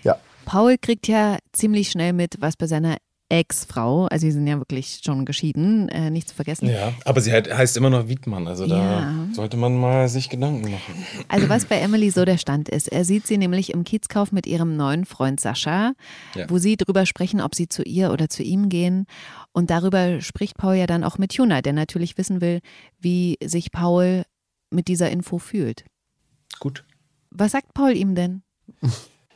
Ja, 0.04 0.18
Paul 0.46 0.78
kriegt 0.78 1.08
ja 1.08 1.38
ziemlich 1.54 1.92
schnell 1.92 2.14
mit, 2.14 2.36
was 2.40 2.56
bei 2.56 2.68
seiner 2.68 2.98
Ex-Frau, 3.30 4.06
also 4.06 4.26
sie 4.28 4.32
sind 4.32 4.46
ja 4.46 4.60
wirklich 4.60 5.02
schon 5.04 5.26
geschieden, 5.26 5.90
äh, 5.90 6.12
nicht 6.12 6.30
zu 6.30 6.36
vergessen. 6.36 6.70
Ja, 6.70 6.94
aber 7.06 7.22
sie 7.22 7.34
heißt 7.34 7.76
immer 7.76 7.90
noch 7.90 8.08
Wiedmann, 8.08 8.48
also 8.48 8.68
da 8.68 8.76
Ja. 9.02 9.28
sollte 9.34 9.58
man 9.58 9.76
mal 9.76 10.08
sich 10.10 10.30
Gedanken 10.30 10.70
machen. 10.72 11.06
Also 11.28 11.50
was 11.50 11.66
bei 11.66 11.78
Emily 11.80 12.12
so 12.12 12.24
der 12.24 12.38
Stand 12.38 12.70
ist, 12.70 12.88
er 12.88 13.04
sieht 13.04 13.26
sie 13.26 13.38
nämlich 13.40 13.74
im 13.74 13.84
Kiezkauf 13.84 14.32
mit 14.32 14.46
ihrem 14.46 14.76
neuen 14.78 15.06
Freund 15.06 15.40
Sascha, 15.40 15.94
Ja. 16.36 16.48
wo 16.50 16.60
sie 16.60 16.78
drüber 16.78 17.08
sprechen, 17.08 17.42
ob 17.42 17.56
sie 17.56 17.68
zu 17.68 17.82
ihr 17.82 18.12
oder 18.12 18.30
zu 18.30 18.44
ihm 18.44 18.70
gehen. 18.70 19.08
Und 19.54 19.72
darüber 19.72 20.22
spricht 20.22 20.58
Paul 20.58 20.76
ja 20.76 20.86
dann 20.86 21.04
auch 21.04 21.18
mit 21.18 21.34
Juna, 21.34 21.62
der 21.64 21.74
natürlich 21.74 22.20
wissen 22.20 22.42
will, 22.42 22.60
wie 23.00 23.38
sich 23.44 23.72
Paul 23.72 24.24
mit 24.70 24.88
dieser 24.88 25.10
Info 25.10 25.40
fühlt. 25.40 25.84
Gut. 26.60 26.84
Was 27.32 27.54
sagt 27.54 27.74
Paul 27.74 27.96
ihm 27.98 28.14
denn? 28.14 28.44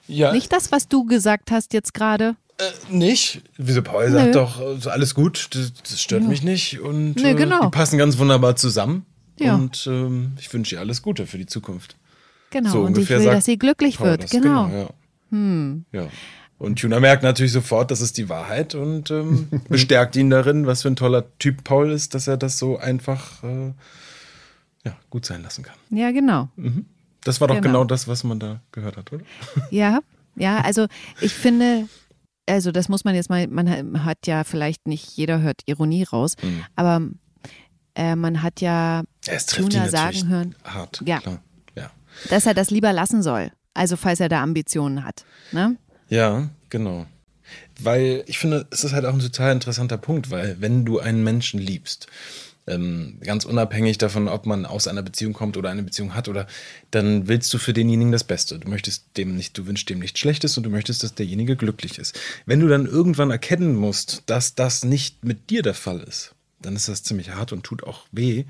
Ja, 0.08 0.32
Nicht 0.32 0.52
das, 0.54 0.72
was 0.72 0.88
du 0.88 1.06
gesagt 1.06 1.52
hast 1.52 1.74
jetzt 1.74 1.94
gerade? 1.94 2.36
Äh, 2.60 2.94
nicht. 2.94 3.42
Wieso 3.58 3.82
Paul 3.82 4.10
Nö. 4.10 4.12
sagt 4.12 4.36
doch, 4.36 4.88
alles 4.88 5.16
gut, 5.16 5.48
das, 5.56 5.74
das 5.74 6.02
stört 6.02 6.24
mich 6.24 6.44
nicht. 6.44 6.80
Und 6.80 7.16
Nö, 7.16 7.34
genau. 7.36 7.62
äh, 7.62 7.66
die 7.66 7.72
passen 7.72 7.98
ganz 7.98 8.18
wunderbar 8.18 8.56
zusammen. 8.56 9.06
Ja. 9.40 9.56
Und 9.56 9.88
ähm, 9.88 10.34
ich 10.40 10.52
wünsche 10.54 10.76
ihr 10.76 10.82
alles 10.82 11.02
Gute 11.02 11.26
für 11.26 11.38
die 11.38 11.46
Zukunft. 11.46 11.96
Genau, 12.52 12.72
So 12.72 12.80
und 12.80 12.92
ich 12.92 12.98
ungefähr 12.98 13.18
will, 13.20 13.26
sagt 13.26 13.38
dass 13.38 13.46
sie 13.46 13.58
glücklich 13.58 13.98
Paul 13.98 14.08
wird. 14.10 14.24
das, 14.24 14.32
Genau. 14.32 14.68
ja. 14.68 14.90
Hm. 15.32 15.86
ja. 15.94 16.08
Und 16.58 16.82
Juna 16.82 17.00
merkt 17.00 17.24
natürlich 17.24 17.54
sofort, 17.54 17.90
das 17.90 18.02
ist 18.02 18.18
die 18.18 18.28
Wahrheit 18.28 18.76
und 18.76 19.12
ähm, 19.12 19.48
bestärkt 19.70 20.18
ihn 20.18 20.30
darin, 20.30 20.68
was 20.68 20.82
für 20.82 20.90
ein 20.90 20.98
toller 20.98 21.24
Typ 21.40 21.64
Paul 21.64 21.90
ist, 21.92 22.14
dass 22.16 22.28
er 22.28 22.36
das 22.36 22.60
so 22.60 22.78
einfach 22.78 23.42
äh, 23.44 23.72
ja, 24.84 24.98
gut 25.10 25.26
sein 25.26 25.42
lassen 25.42 25.64
kann. 25.64 25.76
Ja, 25.90 26.12
genau. 26.12 26.50
Das 27.24 27.40
war 27.40 27.48
doch 27.48 27.56
Genau. 27.56 27.68
genau 27.68 27.84
das, 27.86 28.10
was 28.10 28.26
man 28.26 28.40
da 28.40 28.60
gehört 28.74 28.98
hat, 28.98 29.14
oder? 29.14 29.24
Ja, 29.72 30.00
ja, 30.36 30.60
also 30.60 30.88
ich 31.22 31.32
finde, 31.34 31.88
also 32.50 32.72
das 32.72 32.90
muss 32.90 33.04
man 33.06 33.16
jetzt 33.16 33.30
mal, 33.30 33.48
man 33.48 34.04
hat- 34.06 34.28
ja 34.28 34.44
vielleicht 34.44 34.88
nicht 34.88 35.10
jeder 35.16 35.40
hört 35.42 35.62
Ironie 35.66 36.04
raus, 36.04 36.36
Mhm. 36.42 36.64
aber 36.76 37.02
äh, 37.96 38.16
man 38.16 38.42
hat 38.44 38.62
ja 38.62 39.04
Ja, 39.26 39.34
es 39.34 39.48
natürlich 39.48 39.90
sagen 39.92 40.28
hören, 40.28 40.56
hart. 40.64 41.02
Ja. 41.06 41.20
Klar. 41.20 41.42
Ja. 41.76 41.92
dass 42.30 42.46
er 42.46 42.54
das 42.54 42.70
lieber 42.72 42.92
lassen 42.94 43.22
soll. 43.24 43.52
Also 43.74 43.96
falls 43.96 44.20
er 44.20 44.30
da 44.30 44.42
Ambitionen 44.44 45.06
hat. 45.06 45.26
Ne? 45.52 45.78
Ja, 46.10 46.50
genau. 46.70 47.06
Weil 47.82 48.24
ich 48.28 48.38
finde, 48.40 48.68
es 48.72 48.84
ist 48.84 48.94
halt 48.94 49.06
auch 49.06 49.14
ein 49.14 49.20
total 49.20 49.54
interessanter 49.54 49.98
Punkt, 49.98 50.30
weil 50.32 50.58
wenn 50.60 50.86
du 50.86 51.00
einen 51.00 51.24
Menschen 51.24 51.60
liebst, 51.60 52.08
ähm, 52.70 53.18
ganz 53.22 53.46
unabhängig 53.46 53.98
davon, 53.98 54.28
ob 54.28 54.46
man 54.46 54.66
aus 54.66 54.88
einer 54.88 55.04
Beziehung 55.04 55.34
kommt 55.34 55.58
oder 55.58 55.70
eine 55.70 55.84
Beziehung 55.84 56.16
hat, 56.16 56.28
oder 56.28 56.48
dann 56.92 57.28
willst 57.28 57.54
du 57.54 57.58
für 57.58 57.74
denjenigen 57.74 58.12
das 58.12 58.24
Beste. 58.24 58.60
Du 58.60 58.70
möchtest 58.70 59.18
dem 59.18 59.36
nicht, 59.36 59.58
du 59.58 59.68
wünschst 59.68 59.90
dem 59.90 60.00
nichts 60.00 60.20
Schlechtes 60.20 60.58
und 60.58 60.64
du 60.64 60.70
möchtest, 60.70 61.04
dass 61.04 61.16
derjenige 61.16 61.56
glücklich 61.56 61.98
ist. 61.98 62.20
Wenn 62.46 62.60
du 62.60 62.68
dann 62.68 62.86
irgendwann 62.86 63.32
erkennen 63.32 63.76
musst, 63.76 64.24
dass 64.28 64.56
das 64.56 64.86
nicht 64.86 65.24
mit 65.24 65.50
dir 65.50 65.62
der 65.62 65.74
Fall 65.74 66.00
ist, 66.02 66.36
dann 66.62 66.76
ist 66.76 66.90
das 66.90 67.04
ziemlich 67.04 67.32
hart 67.32 67.54
und 67.54 67.64
tut 67.64 67.84
auch 67.84 68.06
weh. 68.12 68.46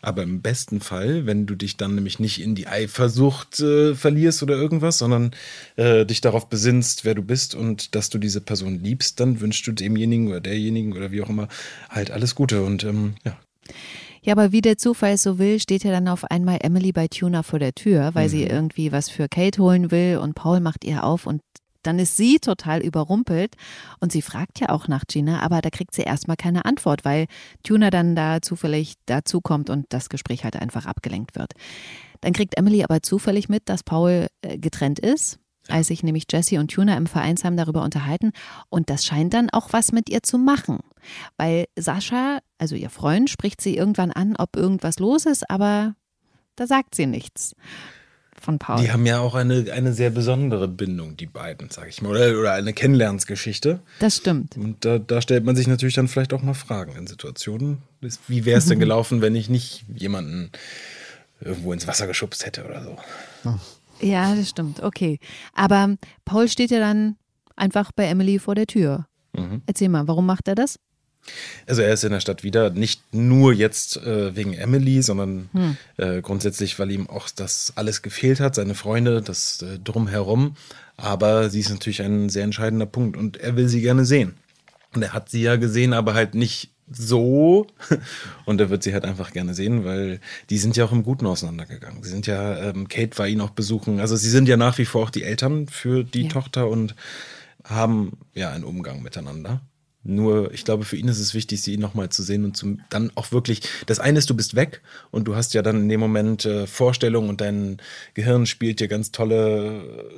Aber 0.00 0.22
im 0.22 0.42
besten 0.42 0.80
Fall, 0.80 1.26
wenn 1.26 1.46
du 1.46 1.54
dich 1.54 1.76
dann 1.76 1.94
nämlich 1.94 2.18
nicht 2.18 2.40
in 2.40 2.54
die 2.54 2.66
Eifersucht 2.66 3.60
äh, 3.60 3.94
verlierst 3.94 4.42
oder 4.42 4.54
irgendwas, 4.54 4.98
sondern 4.98 5.30
äh, 5.76 6.04
dich 6.04 6.20
darauf 6.20 6.48
besinnst, 6.48 7.04
wer 7.04 7.14
du 7.14 7.22
bist 7.22 7.54
und 7.54 7.94
dass 7.94 8.10
du 8.10 8.18
diese 8.18 8.40
Person 8.40 8.82
liebst, 8.82 9.20
dann 9.20 9.40
wünschst 9.40 9.66
du 9.66 9.72
demjenigen 9.72 10.28
oder 10.28 10.40
derjenigen 10.40 10.92
oder 10.92 11.12
wie 11.12 11.22
auch 11.22 11.30
immer 11.30 11.48
halt 11.88 12.10
alles 12.10 12.34
Gute. 12.34 12.62
Und 12.62 12.84
ähm, 12.84 13.14
ja. 13.24 13.38
Ja, 14.22 14.34
aber 14.34 14.52
wie 14.52 14.60
der 14.60 14.78
Zufall 14.78 15.12
es 15.12 15.22
so 15.24 15.38
will, 15.38 15.58
steht 15.58 15.82
ja 15.82 15.90
dann 15.90 16.06
auf 16.06 16.24
einmal 16.30 16.58
Emily 16.62 16.92
bei 16.92 17.08
Tuna 17.08 17.42
vor 17.42 17.58
der 17.58 17.74
Tür, 17.74 18.14
weil 18.14 18.26
mhm. 18.26 18.30
sie 18.30 18.44
irgendwie 18.44 18.92
was 18.92 19.08
für 19.08 19.28
Kate 19.28 19.60
holen 19.60 19.90
will 19.90 20.18
und 20.18 20.34
Paul 20.34 20.60
macht 20.60 20.84
ihr 20.84 21.04
auf 21.04 21.26
und 21.26 21.42
dann 21.82 21.98
ist 21.98 22.16
sie 22.16 22.38
total 22.38 22.80
überrumpelt 22.80 23.56
und 24.00 24.12
sie 24.12 24.22
fragt 24.22 24.60
ja 24.60 24.68
auch 24.68 24.88
nach 24.88 25.04
Gina, 25.08 25.40
aber 25.40 25.60
da 25.60 25.70
kriegt 25.70 25.94
sie 25.94 26.02
erstmal 26.02 26.36
keine 26.36 26.64
Antwort, 26.64 27.04
weil 27.04 27.26
Tuna 27.64 27.90
dann 27.90 28.14
da 28.14 28.40
zufällig 28.40 28.94
dazukommt 29.06 29.68
und 29.68 29.86
das 29.88 30.08
Gespräch 30.08 30.44
halt 30.44 30.56
einfach 30.56 30.86
abgelenkt 30.86 31.36
wird. 31.36 31.52
Dann 32.20 32.32
kriegt 32.32 32.56
Emily 32.56 32.84
aber 32.84 33.02
zufällig 33.02 33.48
mit, 33.48 33.68
dass 33.68 33.82
Paul 33.82 34.28
äh, 34.42 34.58
getrennt 34.58 35.00
ist, 35.00 35.40
als 35.68 35.88
sich 35.88 36.02
nämlich 36.02 36.24
Jesse 36.30 36.58
und 36.58 36.70
Tuna 36.70 36.96
im 36.96 37.06
Vereinsheim 37.06 37.56
darüber 37.56 37.82
unterhalten 37.82 38.32
und 38.68 38.90
das 38.90 39.04
scheint 39.04 39.34
dann 39.34 39.50
auch 39.50 39.68
was 39.72 39.92
mit 39.92 40.08
ihr 40.08 40.22
zu 40.22 40.38
machen. 40.38 40.80
Weil 41.36 41.66
Sascha, 41.76 42.38
also 42.58 42.74
ihr 42.74 42.90
Freund, 42.90 43.30
spricht 43.30 43.60
sie 43.60 43.76
irgendwann 43.76 44.12
an, 44.12 44.36
ob 44.36 44.56
irgendwas 44.56 44.98
los 44.98 45.26
ist, 45.26 45.48
aber 45.50 45.94
da 46.56 46.66
sagt 46.66 46.94
sie 46.94 47.06
nichts 47.06 47.54
von 48.42 48.58
Paul. 48.58 48.80
Die 48.80 48.90
haben 48.90 49.06
ja 49.06 49.20
auch 49.20 49.34
eine, 49.34 49.72
eine 49.72 49.92
sehr 49.92 50.10
besondere 50.10 50.68
Bindung, 50.68 51.16
die 51.16 51.26
beiden, 51.26 51.70
sag 51.70 51.88
ich 51.88 52.02
mal. 52.02 52.10
Oder, 52.10 52.38
oder 52.38 52.52
eine 52.52 52.72
Kennenlernsgeschichte. 52.72 53.80
Das 54.00 54.16
stimmt. 54.16 54.56
Und 54.56 54.84
da, 54.84 54.98
da, 54.98 55.22
stellt 55.22 55.44
man 55.44 55.56
sich 55.56 55.66
natürlich 55.66 55.94
dann 55.94 56.08
vielleicht 56.08 56.32
auch 56.32 56.42
mal 56.42 56.54
Fragen 56.54 56.96
in 56.96 57.06
Situationen. 57.06 57.78
Wie 58.28 58.44
wäre 58.44 58.58
es 58.58 58.66
denn 58.66 58.78
gelaufen, 58.80 59.22
wenn 59.22 59.34
ich 59.34 59.48
nicht 59.48 59.84
jemanden 59.94 60.50
irgendwo 61.40 61.72
ins 61.72 61.86
Wasser 61.86 62.06
geschubst 62.06 62.44
hätte 62.44 62.64
oder 62.64 62.82
so? 62.82 62.96
Ja, 64.02 64.34
das 64.34 64.50
stimmt. 64.50 64.82
Okay. 64.82 65.18
Aber 65.54 65.96
Paul 66.24 66.48
steht 66.48 66.70
ja 66.70 66.80
dann 66.80 67.16
einfach 67.56 67.92
bei 67.92 68.04
Emily 68.06 68.38
vor 68.38 68.54
der 68.54 68.66
Tür. 68.66 69.06
Mhm. 69.36 69.62
Erzähl 69.66 69.88
mal, 69.88 70.08
warum 70.08 70.26
macht 70.26 70.48
er 70.48 70.54
das? 70.54 70.78
Also 71.66 71.82
er 71.82 71.92
ist 71.92 72.04
in 72.04 72.10
der 72.10 72.20
Stadt 72.20 72.42
wieder, 72.42 72.70
nicht 72.70 73.14
nur 73.14 73.52
jetzt 73.52 73.96
äh, 73.98 74.34
wegen 74.34 74.54
Emily, 74.54 75.02
sondern 75.02 75.48
hm. 75.52 75.76
äh, 75.96 76.20
grundsätzlich, 76.20 76.78
weil 76.80 76.90
ihm 76.90 77.08
auch 77.08 77.28
das 77.30 77.72
alles 77.76 78.02
gefehlt 78.02 78.40
hat, 78.40 78.56
seine 78.56 78.74
Freunde, 78.74 79.22
das 79.22 79.62
äh, 79.62 79.78
drumherum. 79.78 80.56
Aber 80.96 81.48
sie 81.48 81.60
ist 81.60 81.70
natürlich 81.70 82.02
ein 82.02 82.28
sehr 82.28 82.44
entscheidender 82.44 82.86
Punkt 82.86 83.16
und 83.16 83.36
er 83.36 83.56
will 83.56 83.68
sie 83.68 83.80
gerne 83.80 84.04
sehen. 84.04 84.34
Und 84.94 85.02
er 85.02 85.12
hat 85.12 85.30
sie 85.30 85.42
ja 85.42 85.56
gesehen, 85.56 85.92
aber 85.92 86.14
halt 86.14 86.34
nicht 86.34 86.71
so. 86.90 87.66
Und 88.44 88.60
er 88.60 88.70
wird 88.70 88.82
sie 88.82 88.92
halt 88.92 89.04
einfach 89.04 89.32
gerne 89.32 89.54
sehen, 89.54 89.84
weil 89.84 90.20
die 90.50 90.58
sind 90.58 90.76
ja 90.76 90.84
auch 90.84 90.92
im 90.92 91.02
Guten 91.02 91.26
auseinandergegangen. 91.26 92.02
Sie 92.02 92.10
sind 92.10 92.26
ja, 92.26 92.70
ähm, 92.70 92.88
Kate 92.88 93.16
war 93.18 93.28
ihn 93.28 93.40
auch 93.40 93.50
besuchen. 93.50 94.00
Also 94.00 94.16
sie 94.16 94.30
sind 94.30 94.48
ja 94.48 94.56
nach 94.56 94.78
wie 94.78 94.84
vor 94.84 95.04
auch 95.04 95.10
die 95.10 95.24
Eltern 95.24 95.68
für 95.68 96.04
die 96.04 96.24
ja. 96.24 96.28
Tochter 96.28 96.68
und 96.68 96.94
haben 97.64 98.18
ja 98.34 98.50
einen 98.50 98.64
Umgang 98.64 99.02
miteinander. 99.02 99.60
Nur, 100.04 100.52
ich 100.52 100.64
glaube, 100.64 100.84
für 100.84 100.96
ihn 100.96 101.06
ist 101.06 101.20
es 101.20 101.32
wichtig, 101.32 101.62
sie 101.62 101.76
nochmal 101.76 102.08
zu 102.08 102.24
sehen 102.24 102.44
und 102.44 102.56
zu, 102.56 102.76
dann 102.90 103.12
auch 103.14 103.30
wirklich. 103.30 103.62
Das 103.86 104.00
eine 104.00 104.18
ist, 104.18 104.28
du 104.28 104.34
bist 104.34 104.56
weg 104.56 104.80
und 105.12 105.28
du 105.28 105.36
hast 105.36 105.54
ja 105.54 105.62
dann 105.62 105.82
in 105.82 105.88
dem 105.88 106.00
Moment 106.00 106.44
äh, 106.44 106.66
Vorstellungen 106.66 107.28
und 107.28 107.40
dein 107.40 107.76
Gehirn 108.14 108.46
spielt 108.46 108.80
dir 108.80 108.88
ganz 108.88 109.12
tolle 109.12 110.10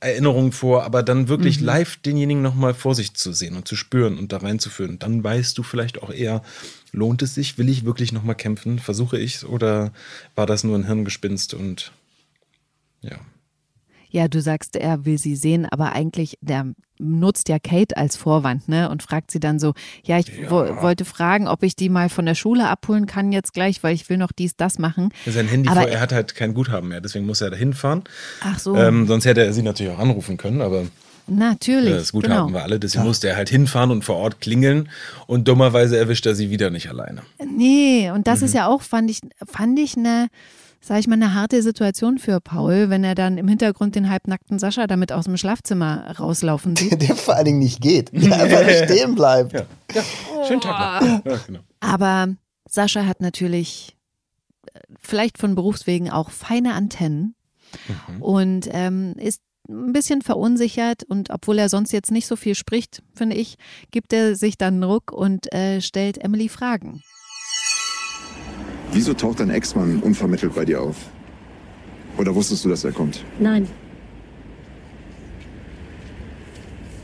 Erinnerungen 0.00 0.52
vor, 0.52 0.84
aber 0.84 1.02
dann 1.02 1.28
wirklich 1.28 1.60
mhm. 1.60 1.66
live 1.66 1.96
denjenigen 1.96 2.42
nochmal 2.42 2.72
vor 2.72 2.94
sich 2.94 3.14
zu 3.14 3.32
sehen 3.32 3.56
und 3.56 3.66
zu 3.66 3.74
spüren 3.74 4.18
und 4.18 4.32
da 4.32 4.38
reinzuführen. 4.38 4.98
Dann 4.98 5.24
weißt 5.24 5.58
du 5.58 5.62
vielleicht 5.62 6.02
auch 6.02 6.10
eher, 6.10 6.42
lohnt 6.92 7.22
es 7.22 7.34
sich? 7.34 7.58
Will 7.58 7.68
ich 7.68 7.84
wirklich 7.84 8.12
nochmal 8.12 8.36
kämpfen? 8.36 8.78
Versuche 8.78 9.18
ich 9.18 9.36
es 9.36 9.44
oder 9.44 9.92
war 10.36 10.46
das 10.46 10.62
nur 10.62 10.76
ein 10.76 10.86
Hirngespinst 10.86 11.54
und 11.54 11.92
ja. 13.00 13.18
Ja, 14.10 14.28
du 14.28 14.40
sagst, 14.40 14.76
er 14.76 15.04
will 15.04 15.18
sie 15.18 15.36
sehen, 15.36 15.66
aber 15.66 15.92
eigentlich, 15.92 16.38
der 16.40 16.72
nutzt 16.98 17.48
ja 17.48 17.58
Kate 17.58 17.96
als 17.96 18.16
Vorwand, 18.16 18.68
ne? 18.68 18.90
Und 18.90 19.02
fragt 19.02 19.30
sie 19.30 19.40
dann 19.40 19.58
so, 19.58 19.74
ja, 20.04 20.18
ich 20.18 20.28
ja. 20.28 20.50
Wo, 20.50 20.82
wollte 20.82 21.04
fragen, 21.04 21.48
ob 21.48 21.62
ich 21.62 21.76
die 21.76 21.88
mal 21.88 22.08
von 22.08 22.26
der 22.26 22.34
Schule 22.34 22.68
abholen 22.68 23.06
kann 23.06 23.32
jetzt 23.32 23.54
gleich, 23.54 23.82
weil 23.82 23.94
ich 23.94 24.08
will 24.08 24.16
noch 24.16 24.32
dies, 24.32 24.56
das 24.56 24.78
machen. 24.78 25.10
Sein 25.26 25.48
Handy 25.48 25.68
aber 25.68 25.82
vor, 25.82 25.90
er 25.90 26.00
hat 26.00 26.12
halt 26.12 26.34
kein 26.34 26.54
Guthaben 26.54 26.88
mehr, 26.88 27.00
deswegen 27.00 27.26
muss 27.26 27.40
er 27.40 27.50
da 27.50 27.56
hinfahren. 27.56 28.04
Ach 28.42 28.58
so. 28.58 28.76
Ähm, 28.76 29.06
sonst 29.06 29.24
hätte 29.24 29.44
er 29.44 29.52
sie 29.52 29.62
natürlich 29.62 29.92
auch 29.92 29.98
anrufen 29.98 30.36
können, 30.36 30.60
aber. 30.60 30.84
Natürlich. 31.30 31.92
Das 31.92 32.12
Guthaben 32.12 32.46
genau. 32.46 32.58
wir 32.58 32.62
alle, 32.62 32.80
deswegen 32.80 33.04
ja. 33.04 33.08
musste 33.08 33.28
er 33.28 33.36
halt 33.36 33.50
hinfahren 33.50 33.90
und 33.90 34.02
vor 34.02 34.16
Ort 34.16 34.40
klingeln 34.40 34.88
und 35.26 35.46
dummerweise 35.46 35.98
erwischt 35.98 36.24
er 36.24 36.34
sie 36.34 36.48
wieder 36.50 36.70
nicht 36.70 36.88
alleine. 36.88 37.20
Nee, 37.44 38.10
und 38.10 38.26
das 38.26 38.40
mhm. 38.40 38.46
ist 38.46 38.54
ja 38.54 38.66
auch, 38.66 38.80
fand 38.80 39.10
ich, 39.10 39.20
fand 39.46 39.78
ich 39.78 39.96
eine 39.98 40.28
sage 40.88 41.00
ich 41.00 41.06
mal, 41.06 41.16
eine 41.16 41.34
harte 41.34 41.62
Situation 41.62 42.16
für 42.16 42.40
Paul, 42.40 42.88
wenn 42.88 43.04
er 43.04 43.14
dann 43.14 43.36
im 43.36 43.46
Hintergrund 43.46 43.94
den 43.94 44.08
halbnackten 44.08 44.58
Sascha 44.58 44.86
damit 44.86 45.12
aus 45.12 45.26
dem 45.26 45.36
Schlafzimmer 45.36 46.16
rauslaufen 46.18 46.76
sieht. 46.76 47.02
Der 47.08 47.14
vor 47.14 47.36
allen 47.36 47.44
Dingen 47.44 47.58
nicht 47.58 47.82
geht, 47.82 48.10
der 48.10 48.40
einfach 48.40 48.68
stehen 48.84 49.14
bleibt. 49.14 49.52
Ja, 49.52 49.66
ja. 49.94 50.02
schönen 50.46 50.62
Tag 50.62 51.02
noch. 51.02 51.24
Ja, 51.26 51.40
genau. 51.46 51.60
Aber 51.80 52.28
Sascha 52.66 53.04
hat 53.04 53.20
natürlich 53.20 53.96
äh, 54.72 54.80
vielleicht 54.98 55.36
von 55.36 55.54
Berufswegen 55.54 56.08
auch 56.08 56.30
feine 56.30 56.72
Antennen 56.72 57.34
mhm. 57.86 58.22
und 58.22 58.68
ähm, 58.72 59.14
ist 59.18 59.42
ein 59.68 59.92
bisschen 59.92 60.22
verunsichert 60.22 61.04
und 61.04 61.28
obwohl 61.28 61.58
er 61.58 61.68
sonst 61.68 61.92
jetzt 61.92 62.10
nicht 62.10 62.26
so 62.26 62.36
viel 62.36 62.54
spricht, 62.54 63.02
finde 63.12 63.36
ich, 63.36 63.56
gibt 63.90 64.14
er 64.14 64.36
sich 64.36 64.56
dann 64.56 64.74
einen 64.74 64.84
Ruck 64.84 65.12
und 65.12 65.52
äh, 65.52 65.82
stellt 65.82 66.16
Emily 66.16 66.48
Fragen. 66.48 67.02
Wieso 68.92 69.14
taucht 69.14 69.40
dein 69.40 69.50
Ex-Mann 69.50 70.00
unvermittelt 70.00 70.54
bei 70.54 70.64
dir 70.64 70.82
auf? 70.82 70.96
Oder 72.16 72.34
wusstest 72.34 72.64
du, 72.64 72.68
dass 72.68 72.84
er 72.84 72.92
kommt? 72.92 73.24
Nein. 73.38 73.68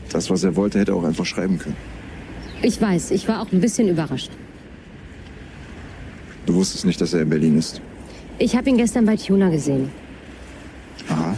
Das, 0.09 0.29
was 0.29 0.43
er 0.43 0.55
wollte, 0.55 0.79
hätte 0.79 0.91
er 0.91 0.95
auch 0.95 1.03
einfach 1.03 1.25
schreiben 1.25 1.57
können. 1.57 1.75
Ich 2.61 2.81
weiß, 2.81 3.11
ich 3.11 3.27
war 3.27 3.41
auch 3.41 3.51
ein 3.51 3.61
bisschen 3.61 3.87
überrascht. 3.89 4.31
Du 6.45 6.53
wusstest 6.55 6.85
nicht, 6.85 6.99
dass 7.01 7.13
er 7.13 7.21
in 7.21 7.29
Berlin 7.29 7.57
ist? 7.57 7.81
Ich 8.37 8.55
habe 8.55 8.69
ihn 8.69 8.77
gestern 8.77 9.05
bei 9.05 9.15
Tuna 9.15 9.49
gesehen. 9.49 9.89
Aha. 11.09 11.35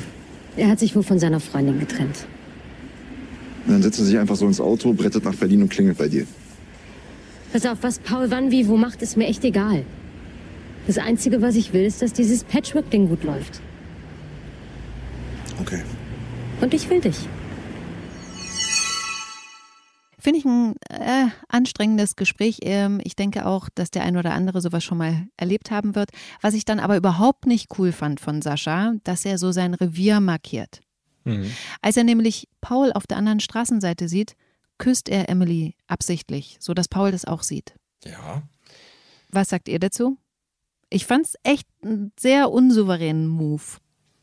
Er 0.56 0.70
hat 0.70 0.80
sich 0.80 0.96
wohl 0.96 1.04
von 1.04 1.20
seiner 1.20 1.40
Freundin 1.40 1.80
getrennt. 1.80 2.26
Und 3.66 3.74
dann 3.74 3.82
setzt 3.82 4.00
er 4.00 4.06
sich 4.06 4.18
einfach 4.18 4.36
so 4.36 4.48
ins 4.48 4.62
Auto, 4.62 4.94
brettet 4.94 5.24
nach 5.24 5.36
Berlin 5.36 5.62
und 5.62 5.70
klingelt 5.70 5.98
bei 5.98 6.08
dir. 6.08 6.26
Pass 7.52 7.66
auf, 7.66 7.80
was 7.82 8.00
Paul 8.00 8.30
wann 8.30 8.52
wie 8.52 8.68
wo 8.68 8.78
macht, 8.78 9.02
ist 9.02 9.18
mir 9.18 9.28
echt 9.28 9.44
egal. 9.44 9.84
Das 10.88 10.98
Einzige, 10.98 11.42
was 11.42 11.56
ich 11.56 11.74
will, 11.74 11.84
ist, 11.84 12.02
dass 12.02 12.14
dieses 12.14 12.46
Patchwork-Ding 12.46 13.10
gut 13.10 13.24
läuft. 13.24 13.62
Okay. 15.60 15.84
Und 16.62 16.74
ich 16.74 16.90
will 16.90 17.02
dich. 17.02 17.28
Finde 20.18 20.40
ich 20.40 20.46
ein 20.46 20.76
äh, 20.90 21.28
anstrengendes 21.50 22.16
Gespräch. 22.16 22.60
Ähm, 22.62 23.02
ich 23.04 23.16
denke 23.16 23.46
auch, 23.46 23.68
dass 23.76 23.92
der 23.92 24.04
ein 24.04 24.18
oder 24.18 24.34
andere 24.34 24.62
sowas 24.62 24.84
schon 24.84 24.98
mal 24.98 25.28
erlebt 25.36 25.72
haben 25.72 25.94
wird. 25.94 26.12
Was 26.42 26.54
ich 26.54 26.64
dann 26.64 26.80
aber 26.80 26.96
überhaupt 26.96 27.46
nicht 27.46 27.78
cool 27.78 27.92
fand 27.92 28.20
von 28.22 28.42
Sascha, 28.42 28.94
dass 29.04 29.26
er 29.26 29.38
so 29.38 29.52
sein 29.52 29.74
Revier 29.74 30.22
markiert. 30.22 30.80
Mhm. 31.26 31.52
Als 31.82 31.98
er 31.98 32.06
nämlich 32.06 32.48
Paul 32.62 32.94
auf 32.94 33.08
der 33.08 33.18
anderen 33.18 33.42
Straßenseite 33.42 34.08
sieht, 34.08 34.36
küsst 34.78 35.10
er 35.10 35.30
Emily 35.30 35.76
absichtlich, 35.88 36.58
sodass 36.62 36.88
Paul 36.88 37.12
das 37.12 37.26
auch 37.26 37.44
sieht. 37.44 37.76
Ja. 38.06 38.44
Was 39.30 39.50
sagt 39.50 39.68
ihr 39.68 39.80
dazu? 39.80 40.18
Ich 40.90 41.06
fand 41.06 41.26
es 41.26 41.36
echt 41.44 41.68
einen 41.84 42.12
sehr 42.20 42.50
unsouveränen 42.52 43.28
Move. 43.28 43.64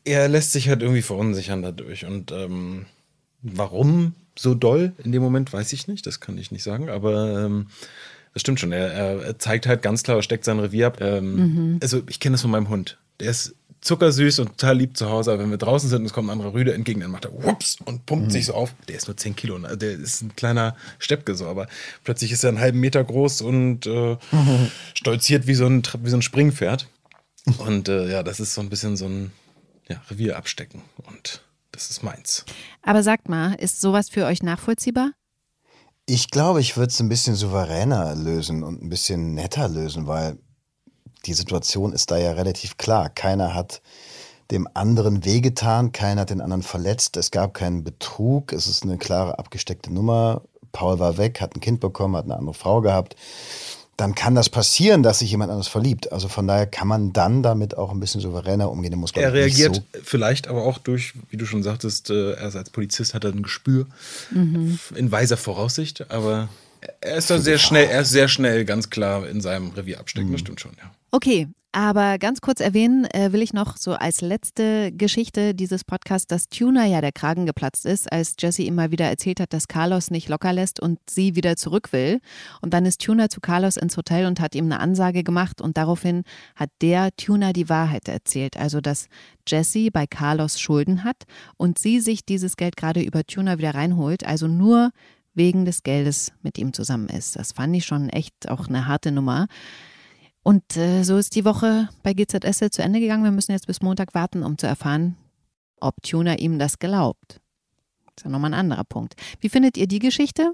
Er 0.03 0.27
lässt 0.27 0.51
sich 0.51 0.69
halt 0.69 0.81
irgendwie 0.81 1.01
verunsichern 1.01 1.61
dadurch. 1.61 2.05
Und 2.05 2.31
ähm, 2.31 2.85
warum 3.41 4.13
so 4.37 4.53
doll 4.53 4.93
in 5.03 5.11
dem 5.11 5.21
Moment, 5.21 5.51
weiß 5.53 5.73
ich 5.73 5.87
nicht. 5.87 6.05
Das 6.05 6.19
kann 6.19 6.37
ich 6.37 6.51
nicht 6.51 6.63
sagen. 6.63 6.89
Aber 6.89 7.45
ähm, 7.45 7.67
das 8.33 8.41
stimmt 8.41 8.59
schon. 8.59 8.71
Er, 8.71 8.91
er, 8.91 9.39
zeigt 9.39 9.67
halt 9.67 9.81
ganz 9.81 10.03
klar, 10.03 10.17
er 10.17 10.23
steckt 10.23 10.45
sein 10.45 10.59
Revier 10.59 10.87
ab. 10.87 11.01
Ähm, 11.01 11.35
mhm. 11.35 11.79
Also 11.81 12.03
ich 12.09 12.19
kenne 12.19 12.33
das 12.33 12.41
von 12.41 12.51
meinem 12.51 12.69
Hund. 12.69 12.97
Der 13.19 13.31
ist 13.31 13.55
zuckersüß 13.81 14.39
und 14.39 14.57
total 14.57 14.77
lieb 14.77 14.97
zu 14.97 15.09
Hause, 15.09 15.31
aber 15.31 15.43
wenn 15.43 15.51
wir 15.51 15.57
draußen 15.57 15.89
sind 15.89 16.01
und 16.01 16.05
es 16.05 16.13
kommt 16.13 16.27
ein 16.27 16.31
anderer 16.31 16.53
Rüde 16.53 16.73
entgegen, 16.73 17.01
dann 17.01 17.11
macht 17.11 17.25
er 17.25 17.33
whoops 17.33 17.77
und 17.85 18.05
pumpt 18.05 18.27
mhm. 18.27 18.31
sich 18.31 18.45
so 18.45 18.53
auf. 18.53 18.73
Der 18.87 18.95
ist 18.95 19.07
nur 19.07 19.15
10 19.15 19.35
Kilo, 19.35 19.57
ne? 19.57 19.77
der 19.77 19.91
ist 19.91 20.21
ein 20.21 20.35
kleiner 20.35 20.75
Steppke 20.99 21.35
so, 21.35 21.47
aber 21.47 21.67
plötzlich 22.03 22.31
ist 22.31 22.43
er 22.43 22.49
einen 22.49 22.59
halben 22.59 22.79
Meter 22.79 23.03
groß 23.03 23.41
und 23.41 23.85
äh, 23.85 24.17
mhm. 24.31 24.71
stolziert 24.93 25.47
wie 25.47 25.55
so, 25.55 25.67
ein, 25.67 25.83
wie 26.01 26.09
so 26.09 26.17
ein 26.17 26.21
Springpferd. 26.21 26.87
Und 27.59 27.89
äh, 27.89 28.09
ja, 28.09 28.23
das 28.23 28.39
ist 28.39 28.55
so 28.55 28.61
ein 28.61 28.69
bisschen 28.69 28.97
so 28.97 29.05
ein 29.05 29.31
ja, 29.87 30.01
Revier 30.09 30.37
abstecken 30.37 30.81
und 31.05 31.41
das 31.71 31.89
ist 31.89 32.03
meins. 32.03 32.45
Aber 32.81 33.03
sagt 33.03 33.29
mal, 33.29 33.53
ist 33.55 33.81
sowas 33.81 34.09
für 34.09 34.25
euch 34.25 34.41
nachvollziehbar? 34.41 35.11
Ich 36.07 36.29
glaube, 36.29 36.61
ich 36.61 36.77
würde 36.77 36.89
es 36.89 36.99
ein 36.99 37.09
bisschen 37.09 37.35
souveräner 37.35 38.15
lösen 38.15 38.63
und 38.63 38.81
ein 38.81 38.89
bisschen 38.89 39.33
netter 39.33 39.67
lösen, 39.67 40.07
weil 40.07 40.37
die 41.25 41.33
Situation 41.33 41.93
ist 41.93 42.11
da 42.11 42.17
ja 42.17 42.31
relativ 42.33 42.77
klar. 42.77 43.09
Keiner 43.09 43.53
hat 43.53 43.81
dem 44.51 44.67
anderen 44.73 45.25
wehgetan, 45.25 45.91
keiner 45.91 46.21
hat 46.21 46.29
den 46.29 46.41
anderen 46.41 46.61
verletzt, 46.63 47.17
es 47.17 47.31
gab 47.31 47.53
keinen 47.53 47.83
Betrug, 47.83 48.53
es 48.53 48.67
ist 48.67 48.83
eine 48.83 48.97
klare 48.97 49.39
abgesteckte 49.39 49.91
Nummer. 49.91 50.41
Paul 50.71 50.99
war 50.99 51.17
weg, 51.17 51.41
hat 51.41 51.55
ein 51.55 51.61
Kind 51.61 51.79
bekommen, 51.79 52.15
hat 52.15 52.25
eine 52.25 52.37
andere 52.37 52.53
Frau 52.53 52.81
gehabt. 52.81 53.15
dann 53.97 54.13
kann 54.13 54.35
das 54.35 54.49
passieren, 54.49 55.03
dass 55.03 55.19
sich 55.19 55.31
jemand 55.31 55.51
anders 55.51 55.69
verliebt. 55.69 56.11
Also 56.11 56.27
von 56.27 56.47
daher 56.47 56.67
kann 56.67 56.87
man 56.87 57.13
dann 57.13 57.41
damit 57.43 57.77
auch 57.77 57.91
ein 57.91 57.99
bisschen 58.01 58.19
souveräner 58.19 58.69
umgehen. 58.69 58.93
Muss, 58.99 59.11
Er 59.13 59.31
reagiert 59.33 59.75
so 59.75 59.81
vielleicht 60.03 60.49
aber 60.49 60.63
auch 60.63 60.79
durch, 60.79 61.13
wie 61.29 61.37
du 61.37 61.45
schon 61.45 61.63
sagtest, 61.63 62.09
äh, 62.09 62.33
er 62.33 62.53
als 62.53 62.69
Polizist 62.71 63.13
hat 63.13 63.23
er 63.23 63.31
ein 63.31 63.41
Gespür 63.41 63.87
in 64.95 65.11
weiser 65.11 65.37
Voraussicht, 65.37 66.11
aber 66.11 66.49
er 67.01 67.15
ist 67.15 67.29
da 67.29 67.39
sehr 67.39 67.57
schnell, 67.57 67.87
er 67.87 68.01
ist 68.01 68.09
sehr 68.09 68.27
schnell 68.27 68.65
ganz 68.65 68.89
klar 68.89 69.27
in 69.27 69.39
seinem 69.41 69.71
Revier 69.71 69.99
abstecken, 69.99 70.31
das 70.33 70.41
stimmt 70.41 70.59
schon, 70.59 70.73
ja. 70.77 70.91
Okay, 71.15 71.47
aber 71.71 72.17
ganz 72.17 72.41
kurz 72.41 72.59
erwähnen 72.59 73.05
äh, 73.05 73.31
will 73.31 73.41
ich 73.41 73.53
noch 73.53 73.77
so 73.77 73.93
als 73.93 74.19
letzte 74.19 74.91
Geschichte 74.91 75.55
dieses 75.55 75.85
Podcasts, 75.85 76.27
dass 76.27 76.49
Tuna 76.49 76.85
ja 76.87 76.99
der 76.99 77.13
Kragen 77.13 77.45
geplatzt 77.45 77.85
ist, 77.85 78.11
als 78.11 78.35
Jesse 78.37 78.63
ihm 78.63 78.75
mal 78.75 78.91
wieder 78.91 79.05
erzählt 79.05 79.39
hat, 79.39 79.53
dass 79.53 79.69
Carlos 79.69 80.11
nicht 80.11 80.27
locker 80.27 80.51
lässt 80.51 80.81
und 80.81 80.99
sie 81.09 81.37
wieder 81.37 81.55
zurück 81.55 81.93
will. 81.93 82.19
Und 82.61 82.73
dann 82.73 82.85
ist 82.85 82.99
Tuna 82.99 83.29
zu 83.29 83.39
Carlos 83.39 83.77
ins 83.77 83.95
Hotel 83.95 84.25
und 84.25 84.41
hat 84.41 84.55
ihm 84.55 84.65
eine 84.65 84.81
Ansage 84.81 85.23
gemacht 85.23 85.61
und 85.61 85.77
daraufhin 85.77 86.23
hat 86.53 86.69
der 86.81 87.15
Tuna 87.15 87.53
die 87.53 87.69
Wahrheit 87.69 88.09
erzählt. 88.09 88.57
Also, 88.57 88.81
dass 88.81 89.07
Jesse 89.47 89.91
bei 89.91 90.07
Carlos 90.07 90.59
Schulden 90.59 91.05
hat 91.05 91.23
und 91.55 91.79
sie 91.79 92.01
sich 92.01 92.25
dieses 92.25 92.57
Geld 92.57 92.75
gerade 92.75 93.01
über 93.01 93.23
Tuna 93.23 93.57
wieder 93.57 93.73
reinholt, 93.73 94.25
also 94.25 94.49
nur 94.49 94.91
wegen 95.33 95.63
des 95.63 95.83
Geldes 95.83 96.33
mit 96.41 96.57
ihm 96.57 96.73
zusammen 96.73 97.07
ist. 97.07 97.37
Das 97.37 97.53
fand 97.53 97.73
ich 97.73 97.85
schon 97.85 98.09
echt 98.09 98.49
auch 98.49 98.67
eine 98.67 98.85
harte 98.85 99.13
Nummer. 99.13 99.47
Und 100.45 100.77
äh, 100.77 101.01
so 101.01 101.17
ist 101.17 101.33
die 101.33 101.43
Woche 101.43 101.89
bei 102.03 102.13
GZS 102.13 102.69
zu 102.69 102.83
Ende 102.83 102.99
gegangen. 102.99 103.23
Wir 103.23 103.31
müssen 103.31 103.51
jetzt 103.51 103.65
bis 103.65 103.81
Montag 103.81 104.13
warten, 104.13 104.43
um 104.43 104.59
zu 104.59 104.67
erfahren, 104.67 105.17
ob 105.79 106.03
Tuna 106.03 106.37
ihm 106.37 106.59
das 106.59 106.77
glaubt. 106.77 107.41
Das 108.05 108.17
ist 108.17 108.25
ja 108.25 108.29
nochmal 108.29 108.51
ein 108.51 108.59
anderer 108.59 108.83
Punkt. 108.83 109.15
Wie 109.41 109.49
findet 109.49 109.75
ihr 109.75 109.87
die 109.87 109.97
Geschichte? 109.97 110.53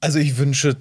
Also 0.00 0.18
ich 0.18 0.38
wünsche, 0.38 0.78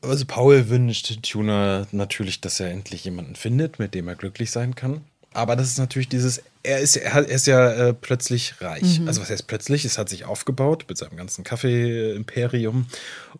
also 0.00 0.24
Paul 0.24 0.70
wünscht 0.70 1.22
Tuna 1.22 1.86
natürlich, 1.92 2.40
dass 2.40 2.58
er 2.58 2.70
endlich 2.70 3.04
jemanden 3.04 3.36
findet, 3.36 3.78
mit 3.78 3.94
dem 3.94 4.08
er 4.08 4.14
glücklich 4.14 4.50
sein 4.50 4.74
kann. 4.74 5.02
Aber 5.34 5.56
das 5.56 5.68
ist 5.68 5.78
natürlich 5.78 6.08
dieses, 6.08 6.42
er 6.62 6.78
ist, 6.78 6.96
er 6.96 7.28
ist 7.28 7.46
ja 7.46 7.70
äh, 7.70 7.92
plötzlich 7.92 8.62
reich. 8.62 9.02
Also 9.06 9.20
was 9.20 9.28
heißt 9.28 9.46
plötzlich? 9.46 9.84
Es 9.84 9.98
hat 9.98 10.08
sich 10.08 10.24
aufgebaut 10.24 10.86
mit 10.88 10.96
seinem 10.96 11.18
ganzen 11.18 11.44
Kaffee-Imperium 11.44 12.86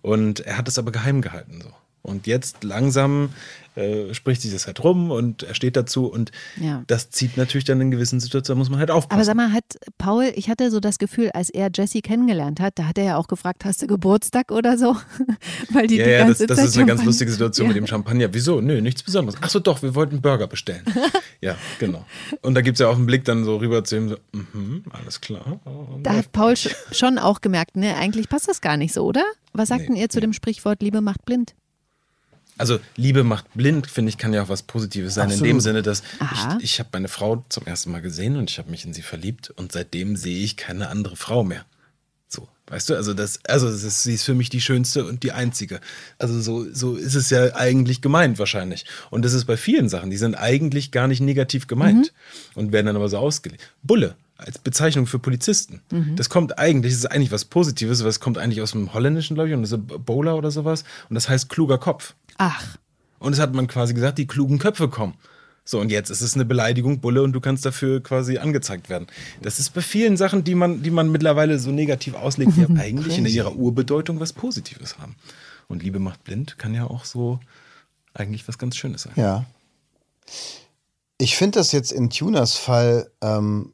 und 0.02 0.40
er 0.40 0.58
hat 0.58 0.68
es 0.68 0.76
aber 0.76 0.92
geheim 0.92 1.22
gehalten 1.22 1.62
so. 1.62 1.70
Und 2.06 2.26
jetzt 2.26 2.64
langsam 2.64 3.30
äh, 3.76 4.12
spricht 4.14 4.42
sich 4.42 4.52
das 4.52 4.66
halt 4.66 4.84
rum 4.84 5.10
und 5.10 5.42
er 5.42 5.54
steht 5.54 5.74
dazu 5.74 6.06
und 6.06 6.30
Ja. 6.60 6.84
das 6.86 7.10
zieht 7.10 7.36
natürlich 7.36 7.64
dann 7.64 7.80
in 7.80 7.90
gewissen 7.90 8.20
Situationen, 8.20 8.58
muss 8.58 8.68
man 8.70 8.78
halt 8.78 8.90
aufpassen. 8.92 9.14
Aber 9.18 9.24
sag 9.24 9.34
mal, 9.36 9.52
hat 9.52 9.64
Paul, 9.98 10.30
ich 10.36 10.48
hatte 10.50 10.70
so 10.70 10.78
das 10.80 10.98
Gefühl, 10.98 11.30
als 11.32 11.48
er 11.50 11.70
Jessie 11.74 12.02
kennengelernt 12.02 12.60
hat, 12.60 12.78
da 12.78 12.84
hat 12.86 12.98
er 12.98 13.04
ja 13.04 13.16
auch 13.16 13.26
gefragt, 13.26 13.64
hast 13.64 13.82
du 13.82 13.86
Geburtstag 13.88 14.52
oder 14.52 14.76
so? 14.78 14.94
Weil 15.72 15.86
die 15.88 15.96
ja, 15.96 16.04
die 16.04 16.10
ja, 16.10 16.18
das, 16.18 16.26
ganze 16.38 16.46
das 16.46 16.58
Zeit 16.58 16.66
ist 16.66 16.76
eine 16.76 16.86
ganz 16.86 17.04
lustige 17.04 17.32
Situation 17.32 17.66
mit 17.66 17.76
Ja. 17.76 17.82
dem 17.82 17.86
Champagner. 17.88 18.28
Wieso? 18.32 18.60
Nö, 18.60 18.80
nichts 18.80 19.02
Besonderes. 19.02 19.40
Ach 19.42 19.48
so, 19.50 19.58
doch, 19.58 19.82
wir 19.82 19.94
wollten 19.96 20.20
Burger 20.20 20.46
bestellen. 20.46 20.84
ja, 21.40 21.56
genau. 21.80 22.04
Und 22.42 22.54
da 22.54 22.60
gibt 22.60 22.76
es 22.76 22.80
ja 22.80 22.88
auch 22.88 22.96
einen 22.96 23.06
Blick 23.06 23.24
dann 23.24 23.44
so 23.44 23.56
rüber 23.56 23.82
zu 23.82 23.96
ihm, 23.96 24.08
so, 24.10 24.16
mhm, 24.32 24.84
alles 24.90 25.20
klar. 25.22 25.58
Und 25.64 26.04
Da 26.04 26.12
hat 26.14 26.30
Paul 26.32 26.52
sch- 26.52 26.74
schon 26.92 27.18
auch 27.18 27.40
gemerkt, 27.40 27.76
ne, 27.76 27.96
eigentlich 27.96 28.28
passt 28.28 28.46
das 28.46 28.60
gar 28.60 28.76
nicht 28.76 28.92
so, 28.92 29.04
oder? 29.04 29.24
Was 29.52 29.68
sagt 29.70 29.80
Nee, 29.80 29.86
denn 29.86 29.96
ihr 29.96 30.08
zu 30.10 30.20
dem 30.20 30.32
Sprichwort 30.32 30.80
Liebe 30.82 31.00
macht 31.00 31.24
blind? 31.24 31.54
Also 32.56 32.78
Liebe 32.96 33.24
macht 33.24 33.52
blind, 33.54 33.86
finde 33.86 34.10
ich, 34.10 34.18
kann 34.18 34.32
ja 34.32 34.42
auch 34.42 34.48
was 34.48 34.62
Positives 34.62 35.14
sein. 35.14 35.30
In 35.30 35.38
dem 35.38 35.56
Absolut. 35.56 35.62
Sinne, 35.62 35.82
dass 35.82 36.02
Aha. 36.20 36.58
ich, 36.58 36.64
ich 36.64 36.78
habe 36.78 36.90
meine 36.92 37.08
Frau 37.08 37.44
zum 37.48 37.66
ersten 37.66 37.90
Mal 37.90 38.00
gesehen 38.00 38.36
und 38.36 38.50
ich 38.50 38.58
habe 38.58 38.70
mich 38.70 38.84
in 38.84 38.94
sie 38.94 39.02
verliebt 39.02 39.50
und 39.50 39.72
seitdem 39.72 40.16
sehe 40.16 40.44
ich 40.44 40.56
keine 40.56 40.88
andere 40.88 41.16
Frau 41.16 41.42
mehr. 41.42 41.64
So, 42.28 42.48
weißt 42.68 42.90
du, 42.90 42.94
also 42.94 43.12
das, 43.12 43.40
also 43.44 43.70
das 43.70 43.82
ist, 43.82 44.02
sie 44.04 44.14
ist 44.14 44.24
für 44.24 44.34
mich 44.34 44.50
die 44.50 44.60
schönste 44.60 45.04
und 45.04 45.22
die 45.22 45.32
einzige. 45.32 45.80
Also 46.18 46.40
so, 46.40 46.72
so 46.72 46.94
ist 46.94 47.14
es 47.16 47.30
ja 47.30 47.54
eigentlich 47.56 48.02
gemeint 48.02 48.38
wahrscheinlich. 48.38 48.86
Und 49.10 49.24
das 49.24 49.32
ist 49.32 49.46
bei 49.46 49.56
vielen 49.56 49.88
Sachen, 49.88 50.10
die 50.10 50.16
sind 50.16 50.36
eigentlich 50.36 50.92
gar 50.92 51.08
nicht 51.08 51.20
negativ 51.20 51.66
gemeint 51.66 52.12
und 52.54 52.72
werden 52.72 52.86
dann 52.86 52.96
aber 52.96 53.08
so 53.08 53.18
ausgelegt. 53.18 53.62
Bulle 53.82 54.16
als 54.36 54.58
Bezeichnung 54.58 55.06
für 55.06 55.18
Polizisten. 55.18 55.80
Das 56.16 56.28
kommt 56.28 56.58
eigentlich, 56.58 56.92
das 56.92 57.00
ist 57.00 57.06
eigentlich 57.06 57.30
was 57.30 57.44
Positives, 57.44 58.00
aber 58.00 58.10
es 58.10 58.18
kommt 58.18 58.36
eigentlich 58.36 58.62
aus 58.62 58.72
dem 58.72 58.92
Holländischen, 58.92 59.34
glaube 59.34 59.48
ich, 59.50 59.54
und 59.54 59.62
das 59.62 59.72
ist 59.72 59.86
Bowler 60.04 60.36
oder 60.36 60.50
sowas. 60.50 60.84
Und 61.08 61.14
das 61.14 61.28
heißt 61.28 61.48
kluger 61.48 61.78
Kopf. 61.78 62.14
Ach, 62.38 62.76
Und 63.18 63.32
es 63.32 63.40
hat 63.40 63.54
man 63.54 63.66
quasi 63.66 63.94
gesagt, 63.94 64.18
die 64.18 64.26
klugen 64.26 64.58
Köpfe 64.58 64.88
kommen. 64.88 65.14
So, 65.66 65.80
und 65.80 65.90
jetzt 65.90 66.10
ist 66.10 66.20
es 66.20 66.34
eine 66.34 66.44
Beleidigung, 66.44 67.00
Bulle, 67.00 67.22
und 67.22 67.32
du 67.32 67.40
kannst 67.40 67.64
dafür 67.64 68.02
quasi 68.02 68.36
angezeigt 68.36 68.90
werden. 68.90 69.06
Das 69.40 69.58
ist 69.58 69.70
bei 69.70 69.80
vielen 69.80 70.18
Sachen, 70.18 70.44
die 70.44 70.54
man, 70.54 70.82
die 70.82 70.90
man 70.90 71.10
mittlerweile 71.10 71.58
so 71.58 71.70
negativ 71.70 72.14
auslegt, 72.14 72.52
die 72.56 72.66
eigentlich 72.78 73.16
in 73.16 73.24
ihrer 73.24 73.56
Urbedeutung 73.56 74.20
was 74.20 74.34
Positives 74.34 74.98
haben. 74.98 75.16
Und 75.66 75.82
Liebe 75.82 75.98
macht 75.98 76.22
blind 76.24 76.58
kann 76.58 76.74
ja 76.74 76.84
auch 76.84 77.06
so 77.06 77.40
eigentlich 78.12 78.46
was 78.46 78.58
ganz 78.58 78.76
Schönes 78.76 79.02
sein. 79.02 79.14
Ja. 79.16 79.46
Ich 81.16 81.36
finde 81.36 81.58
das 81.60 81.72
jetzt 81.72 81.92
in 81.92 82.10
Tunas 82.10 82.56
Fall 82.56 83.10
ähm, 83.22 83.72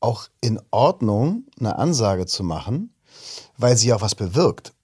auch 0.00 0.28
in 0.40 0.60
Ordnung, 0.70 1.44
eine 1.58 1.76
Ansage 1.76 2.26
zu 2.26 2.44
machen, 2.44 2.92
weil 3.56 3.76
sie 3.76 3.92
auch 3.92 4.02
was 4.02 4.14
bewirkt. 4.14 4.74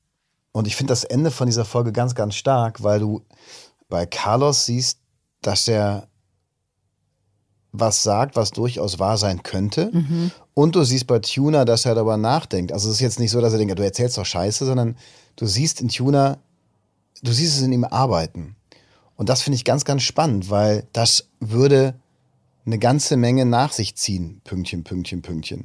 Und 0.54 0.68
ich 0.68 0.76
finde 0.76 0.92
das 0.92 1.02
Ende 1.02 1.32
von 1.32 1.46
dieser 1.46 1.64
Folge 1.64 1.90
ganz, 1.92 2.14
ganz 2.14 2.36
stark, 2.36 2.84
weil 2.84 3.00
du 3.00 3.22
bei 3.88 4.06
Carlos 4.06 4.66
siehst, 4.66 5.00
dass 5.42 5.66
er 5.66 6.06
was 7.72 8.04
sagt, 8.04 8.36
was 8.36 8.52
durchaus 8.52 9.00
wahr 9.00 9.18
sein 9.18 9.42
könnte. 9.42 9.90
Und 10.54 10.76
du 10.76 10.84
siehst 10.84 11.08
bei 11.08 11.18
Tuna, 11.18 11.64
dass 11.64 11.86
er 11.86 11.96
darüber 11.96 12.16
nachdenkt. 12.16 12.70
Also 12.72 12.88
es 12.88 12.94
ist 12.94 13.00
jetzt 13.00 13.18
nicht 13.18 13.32
so, 13.32 13.40
dass 13.40 13.52
er 13.52 13.58
denkt, 13.58 13.76
du 13.76 13.82
erzählst 13.82 14.16
doch 14.16 14.24
Scheiße, 14.24 14.64
sondern 14.64 14.96
du 15.34 15.46
siehst 15.46 15.80
in 15.80 15.88
Tuna, 15.88 16.38
du 17.24 17.32
siehst 17.32 17.56
es 17.56 17.62
in 17.62 17.72
ihm 17.72 17.82
arbeiten. 17.82 18.54
Und 19.16 19.28
das 19.28 19.42
finde 19.42 19.56
ich 19.56 19.64
ganz, 19.64 19.84
ganz 19.84 20.04
spannend, 20.04 20.50
weil 20.50 20.86
das 20.92 21.26
würde 21.40 21.94
eine 22.66 22.78
ganze 22.78 23.16
Menge 23.16 23.44
nach 23.44 23.72
sich 23.72 23.96
ziehen. 23.96 24.40
Pünktchen, 24.44 24.84
Pünktchen, 24.84 25.22
Pünktchen. 25.22 25.62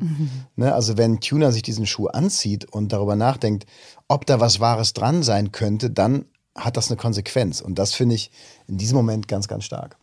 Ne? 0.56 0.74
Also 0.74 0.98
wenn 0.98 1.20
Tuna 1.20 1.52
sich 1.52 1.62
diesen 1.62 1.86
Schuh 1.86 2.08
anzieht 2.08 2.66
und 2.66 2.92
darüber 2.92 3.16
nachdenkt, 3.16 3.66
ob 4.08 4.26
da 4.26 4.40
was 4.40 4.60
Wahres 4.60 4.94
dran 4.94 5.24
sein 5.24 5.52
könnte, 5.52 5.90
dann 5.90 6.26
hat 6.56 6.78
das 6.78 6.90
eine 6.90 6.98
Konsequenz. 6.98 7.62
Und 7.62 7.80
das 7.80 7.94
finde 7.94 8.16
ich 8.16 8.32
in 8.68 8.78
diesem 8.78 8.98
Moment 8.98 9.28
ganz, 9.28 9.48
ganz 9.48 9.64
stark. 9.64 9.98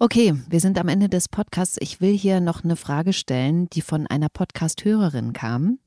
Okay, 0.00 0.34
wir 0.48 0.58
sind 0.58 0.76
am 0.78 0.88
Ende 0.88 1.08
des 1.08 1.28
Podcasts. 1.28 1.76
Ich 1.80 2.00
will 2.00 2.16
hier 2.16 2.40
noch 2.40 2.64
eine 2.64 2.74
Frage 2.74 3.12
stellen, 3.12 3.70
die 3.70 3.80
von 3.80 4.08
einer 4.08 4.28
Podcast-Hörerin 4.28 5.32
kam 5.32 5.78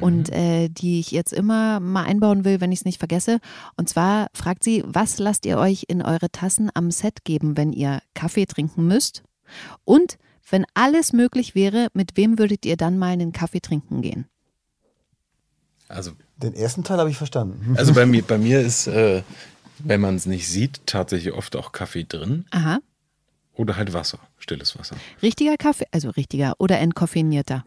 und 0.00 0.30
äh, 0.32 0.68
die 0.68 0.98
ich 0.98 1.12
jetzt 1.12 1.32
immer 1.32 1.78
mal 1.78 2.02
einbauen 2.02 2.44
will, 2.44 2.60
wenn 2.60 2.72
ich 2.72 2.80
es 2.80 2.84
nicht 2.84 2.98
vergesse. 2.98 3.38
Und 3.76 3.88
zwar 3.88 4.26
fragt 4.34 4.64
sie, 4.64 4.82
was 4.86 5.18
lasst 5.18 5.46
ihr 5.46 5.56
euch 5.56 5.84
in 5.86 6.02
eure 6.02 6.30
Tassen 6.30 6.68
am 6.74 6.90
Set 6.90 7.24
geben, 7.24 7.56
wenn 7.56 7.72
ihr 7.72 8.00
Kaffee 8.14 8.46
trinken 8.46 8.88
müsst? 8.88 9.22
Und 9.84 10.18
wenn 10.50 10.64
alles 10.74 11.12
möglich 11.12 11.54
wäre, 11.54 11.88
mit 11.94 12.16
wem 12.16 12.38
würdet 12.38 12.64
ihr 12.66 12.76
dann 12.76 12.98
mal 12.98 13.08
einen 13.12 13.32
Kaffee 13.32 13.60
trinken 13.60 14.02
gehen? 14.02 14.26
Also, 15.88 16.12
Den 16.36 16.54
ersten 16.54 16.84
Teil 16.84 16.98
habe 16.98 17.10
ich 17.10 17.16
verstanden. 17.16 17.74
also 17.78 17.92
bei, 17.92 18.06
mir, 18.06 18.22
bei 18.22 18.38
mir 18.38 18.60
ist, 18.60 18.86
äh, 18.86 19.22
wenn 19.78 20.00
man 20.00 20.16
es 20.16 20.26
nicht 20.26 20.48
sieht, 20.48 20.80
tatsächlich 20.86 21.32
oft 21.34 21.56
auch 21.56 21.72
Kaffee 21.72 22.04
drin 22.04 22.46
Aha, 22.50 22.78
oder 23.54 23.76
halt 23.76 23.92
Wasser, 23.92 24.18
stilles 24.38 24.78
Wasser. 24.78 24.96
richtiger 25.22 25.56
Kaffee, 25.56 25.86
also 25.92 26.10
richtiger 26.10 26.54
oder 26.58 26.78
entkoffinierter. 26.78 27.64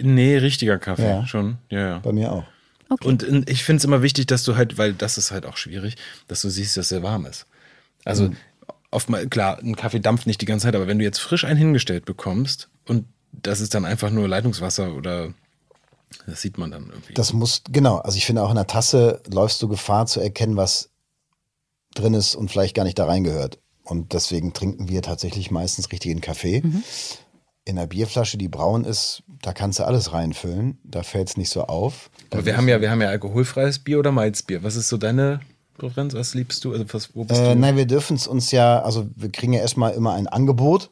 Nee, 0.00 0.36
richtiger 0.38 0.78
Kaffee, 0.78 1.02
Ja. 1.08 1.26
schon. 1.26 1.58
Ja, 1.70 1.78
ja. 1.80 1.98
Bei 1.98 2.12
mir 2.12 2.32
auch. 2.32 2.44
Okay. 2.88 3.08
Und 3.08 3.48
ich 3.48 3.64
finde 3.64 3.78
es 3.78 3.84
immer 3.84 4.02
wichtig, 4.02 4.26
dass 4.26 4.44
du 4.44 4.56
halt, 4.56 4.76
weil 4.76 4.92
das 4.92 5.16
ist 5.16 5.30
halt 5.30 5.46
auch 5.46 5.56
schwierig, 5.56 5.96
dass 6.28 6.42
du 6.42 6.50
siehst, 6.50 6.76
dass 6.76 6.92
er 6.92 7.02
warm 7.02 7.24
ist. 7.26 7.46
Also 8.04 8.30
oftmal, 8.92 9.26
klar, 9.26 9.58
ein 9.58 9.74
Kaffee 9.74 10.00
dampft 10.00 10.26
nicht 10.26 10.40
die 10.40 10.46
ganze 10.46 10.66
Zeit, 10.66 10.76
aber 10.76 10.86
wenn 10.86 10.98
du 10.98 11.04
jetzt 11.04 11.18
frisch 11.18 11.44
einen 11.44 11.58
hingestellt 11.58 12.04
bekommst 12.04 12.68
und 12.86 13.06
das 13.32 13.60
ist 13.60 13.74
dann 13.74 13.84
einfach 13.84 14.10
nur 14.10 14.28
Leitungswasser 14.28 14.94
oder 14.94 15.32
das 16.26 16.42
sieht 16.42 16.58
man 16.58 16.70
dann 16.70 16.90
irgendwie. 16.90 17.14
Das 17.14 17.32
muss, 17.32 17.62
genau, 17.70 17.96
also 17.98 18.16
ich 18.16 18.26
finde 18.26 18.42
auch 18.42 18.50
in 18.50 18.56
der 18.56 18.66
Tasse 18.66 19.22
läufst 19.30 19.62
du 19.62 19.68
Gefahr 19.68 20.06
zu 20.06 20.20
erkennen, 20.20 20.56
was 20.56 20.90
drin 21.94 22.14
ist 22.14 22.34
und 22.34 22.50
vielleicht 22.50 22.74
gar 22.74 22.84
nicht 22.84 22.98
da 22.98 23.06
reingehört. 23.06 23.58
Und 23.84 24.12
deswegen 24.12 24.52
trinken 24.52 24.88
wir 24.88 25.02
tatsächlich 25.02 25.50
meistens 25.50 25.90
richtigen 25.90 26.20
Kaffee. 26.20 26.62
In 27.64 27.78
einer 27.78 27.86
Bierflasche, 27.86 28.38
die 28.38 28.48
braun 28.48 28.84
ist, 28.84 29.22
da 29.42 29.52
kannst 29.52 29.78
du 29.78 29.84
alles 29.84 30.12
reinfüllen. 30.12 30.78
Da 30.84 31.02
fällt 31.02 31.28
es 31.28 31.36
nicht 31.36 31.50
so 31.50 31.64
auf. 31.64 32.10
aber 32.30 32.46
wir 32.46 32.56
haben 32.56 32.68
ja, 32.68 32.80
wir 32.80 32.90
haben 32.90 33.02
ja 33.02 33.08
alkoholfreies 33.08 33.80
Bier 33.80 33.98
oder 33.98 34.12
Malzbier. 34.12 34.62
Was 34.62 34.76
ist 34.76 34.88
so 34.88 34.96
deine 34.96 35.40
Präferenz? 35.88 36.14
Was 36.14 36.34
liebst 36.34 36.64
du? 36.64 36.72
Also 36.72 36.84
was, 36.92 37.14
wo 37.14 37.24
bist 37.24 37.40
Äh, 37.40 37.54
du? 37.54 37.60
nein, 37.60 37.76
wir 37.76 37.86
dürfen 37.86 38.16
es 38.16 38.26
uns 38.26 38.50
ja, 38.50 38.80
also 38.82 39.06
wir 39.16 39.30
kriegen 39.30 39.52
ja 39.52 39.60
erstmal 39.60 39.92
immer 39.92 40.12
ein 40.14 40.26
Angebot, 40.26 40.90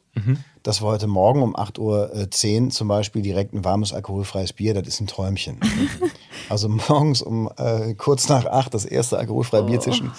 dass 0.63 0.81
wir 0.81 0.87
heute 0.87 1.07
Morgen 1.07 1.41
um 1.41 1.55
8.10 1.55 2.63
Uhr 2.65 2.69
zum 2.69 2.87
Beispiel 2.87 3.21
direkt 3.21 3.53
ein 3.53 3.63
warmes 3.63 3.93
alkoholfreies 3.93 4.53
Bier, 4.53 4.73
das 4.73 4.87
ist 4.87 4.99
ein 5.01 5.07
Träumchen. 5.07 5.57
also 6.49 6.69
morgens 6.69 7.21
um 7.21 7.49
äh, 7.57 7.93
kurz 7.95 8.29
nach 8.29 8.45
acht 8.45 8.73
das 8.73 8.85
erste 8.85 9.17
alkoholfreie 9.17 9.63
Bier 9.63 9.79
zischen, 9.79 10.11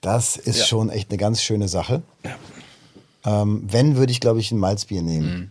das 0.00 0.36
ist 0.36 0.58
Ja. 0.58 0.64
schon 0.66 0.90
echt 0.90 1.10
eine 1.10 1.18
ganz 1.18 1.40
schöne 1.42 1.68
Sache. 1.68 2.02
Ähm, 3.24 3.64
wenn, 3.70 3.96
würde 3.96 4.12
ich, 4.12 4.20
glaube 4.20 4.40
ich, 4.40 4.52
ein 4.52 4.58
Malzbier 4.58 5.02
nehmen. 5.02 5.50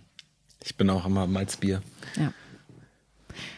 Ich 0.64 0.76
bin 0.78 0.90
auch 0.90 1.06
immer 1.06 1.28
Malzbier. 1.28 1.82
Ja. 2.18 2.32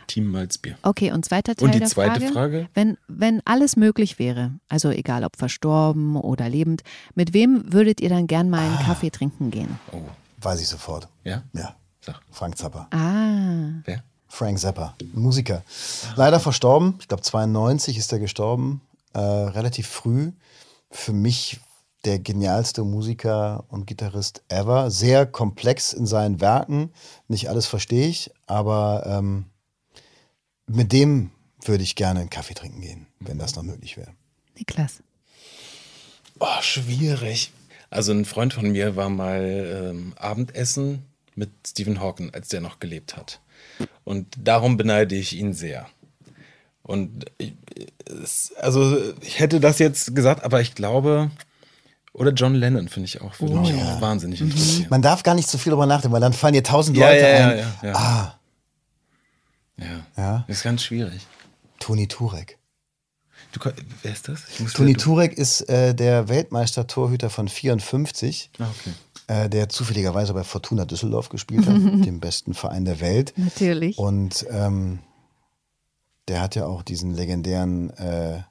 Team 0.08 0.32
Malzbier. 0.32 0.78
Okay, 0.82 1.12
und 1.12 1.24
zweiter 1.26 1.56
Teil 1.56 1.66
Und 1.66 1.76
die 1.76 1.80
der 1.80 1.88
zweite 1.88 2.20
Frage, 2.22 2.34
Frage? 2.34 2.70
Wenn, 2.74 2.98
wenn 3.08 3.42
alles 3.46 3.76
möglich 3.76 4.18
wäre, 4.20 4.52
also 4.70 4.90
egal 4.90 5.24
ob 5.24 5.38
verstorben 5.38 6.16
oder 6.16 6.50
lebend, 6.50 6.84
mit 7.16 7.34
wem 7.34 7.72
würdet 7.72 8.02
ihr 8.02 8.10
dann 8.10 8.28
gern 8.28 8.50
mal 8.50 8.62
einen 8.62 8.80
Kaffee 8.80 9.10
trinken 9.10 9.52
gehen? 9.52 9.80
Oh, 9.92 10.02
Weiß 10.42 10.62
ich 10.62 10.68
sofort. 10.68 11.08
ja? 11.24 11.44
Ja. 11.54 11.76
Sag. 12.02 12.22
Frank 12.32 12.58
Zappa. 12.58 12.88
Ah, 12.92 13.82
Wer? 13.86 14.04
Frank 14.30 14.60
Zappa, 14.60 14.96
Musiker. 15.14 15.64
Leider 16.16 16.40
verstorben. 16.40 16.96
Ich 17.00 17.08
glaube, 17.08 17.24
92 17.24 17.98
ist 17.98 18.12
er 18.14 18.20
gestorben. 18.20 18.82
Äh, 19.14 19.20
relativ 19.20 19.88
früh. 19.88 20.32
Für 20.92 21.12
mich 21.14 21.60
der 22.06 22.20
genialste 22.20 22.84
Musiker 22.84 23.66
und 23.70 23.88
Gitarrist 23.88 24.44
ever. 24.48 24.90
Sehr 24.92 25.26
komplex 25.26 25.92
in 25.92 26.06
seinen 26.06 26.40
Werken. 26.40 26.92
Nicht 27.28 27.50
alles 27.50 27.66
verstehe 27.66 28.08
ich, 28.08 28.32
aber 28.46 29.04
ähm, 29.06 29.46
mit 30.68 30.92
dem 30.92 31.32
würde 31.64 31.84
ich 31.84 31.96
gerne 31.96 32.20
einen 32.22 32.30
Kaffee 32.30 32.54
trinken 32.54 32.82
gehen, 32.82 33.08
wenn 33.20 33.38
das 33.40 33.56
noch 33.56 33.64
möglich 33.64 33.98
wäre. 33.98 34.12
Niklas. 34.58 35.02
Oh, 36.40 36.62
schwierig. 36.62 37.52
Also 37.90 38.12
ein 38.12 38.26
Freund 38.26 38.54
von 38.54 38.70
mir 38.72 38.96
war 38.96 39.10
mal 39.10 39.92
ähm, 39.92 40.14
Abendessen 40.18 41.04
mit 41.36 41.50
Stephen 41.66 42.00
Hawking, 42.00 42.32
als 42.34 42.50
der 42.50 42.62
noch 42.62 42.80
gelebt 42.80 43.16
hat. 43.16 43.40
Und 44.04 44.28
darum 44.44 44.78
beneide 44.78 45.16
ich 45.16 45.34
ihn 45.36 45.54
sehr. 45.54 45.88
Und 46.84 47.26
ich, 47.38 47.54
es, 48.24 48.54
also 48.60 48.98
ich 49.22 49.40
hätte 49.40 49.60
das 49.60 49.80
jetzt 49.80 50.16
gesagt, 50.16 50.44
aber 50.44 50.62
ich 50.62 50.74
glaube, 50.76 51.32
oder 52.14 52.32
John 52.32 52.56
Lennon 52.56 52.88
finde 52.88 53.06
ich 53.08 53.22
auch, 53.22 53.40
mich 53.40 53.52
auch 53.74 54.02
wahnsinnig 54.02 54.42
interessieren. 54.42 54.88
Man 54.90 55.02
darf 55.02 55.24
gar 55.24 55.36
nicht 55.36 55.50
zu 55.50 55.58
viel 55.58 55.72
darüber 55.72 55.86
nachdenken, 55.86 56.14
weil 56.14 56.22
dann 56.22 56.34
fallen 56.34 56.54
dir 56.54 56.64
tausend 56.64 56.98
Ja, 56.98 57.10
Leute 57.10 57.22
ja, 57.22 57.28
ja, 57.40 57.48
ein. 57.50 57.58
ja, 57.58 57.76
ja. 57.84 57.96
Ah, 57.96 58.37
Ja. 59.80 60.06
Ja. 60.18 60.46
Das 60.48 60.58
ist 60.58 60.64
ganz 60.64 60.84
schwierig. 60.84 61.26
Toni 61.80 62.08
Turek. 62.08 62.58
Du, 63.52 63.60
wer 64.02 64.12
ist 64.12 64.28
das? 64.28 64.44
Ich 64.50 64.60
muss 64.60 64.74
Toni 64.74 64.94
Turek 64.94 65.38
ist 65.38 65.62
äh, 65.70 65.94
der 65.94 66.28
Weltmeister-Torhüter 66.28 67.30
von 67.30 67.48
54. 67.48 68.52
Ah, 68.60 68.68
okay. 68.70 69.44
äh, 69.46 69.50
der 69.50 69.70
zufälligerweise 69.70 70.34
bei 70.34 70.44
Fortuna 70.44 70.86
Düsseldorf 70.86 71.30
gespielt 71.30 71.66
hat, 71.68 71.76
dem 72.06 72.20
besten 72.20 72.54
Verein 72.54 72.86
der 72.86 73.00
Welt. 73.00 73.34
Natürlich. 73.38 73.98
Und 73.98 74.46
ähm, 74.50 75.00
der 76.28 76.42
hat 76.42 76.56
ja 76.56 76.66
auch 76.66 76.82
diesen 76.82 77.14
legendären 77.14 77.92
äh, 77.92 78.42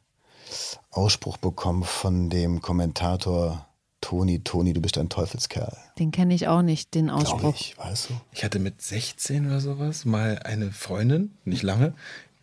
Ausspruch 0.90 1.36
bekommen 1.36 1.84
von 1.84 2.30
dem 2.30 2.62
Kommentator 2.62 3.66
Toni, 4.00 4.40
Toni, 4.40 4.72
du 4.72 4.80
bist 4.80 4.98
ein 4.98 5.08
Teufelskerl. 5.08 5.76
Den 5.98 6.10
kenne 6.10 6.34
ich 6.34 6.48
auch 6.48 6.62
nicht, 6.62 6.94
den 6.94 7.10
Ausspruch. 7.10 7.54
ich, 7.54 7.76
weißt 7.78 8.10
du? 8.10 8.14
Ich 8.32 8.44
hatte 8.44 8.58
mit 8.58 8.80
16 8.80 9.46
oder 9.46 9.60
sowas 9.60 10.04
mal 10.04 10.40
eine 10.44 10.70
Freundin, 10.70 11.32
nicht 11.44 11.62
lange. 11.62 11.94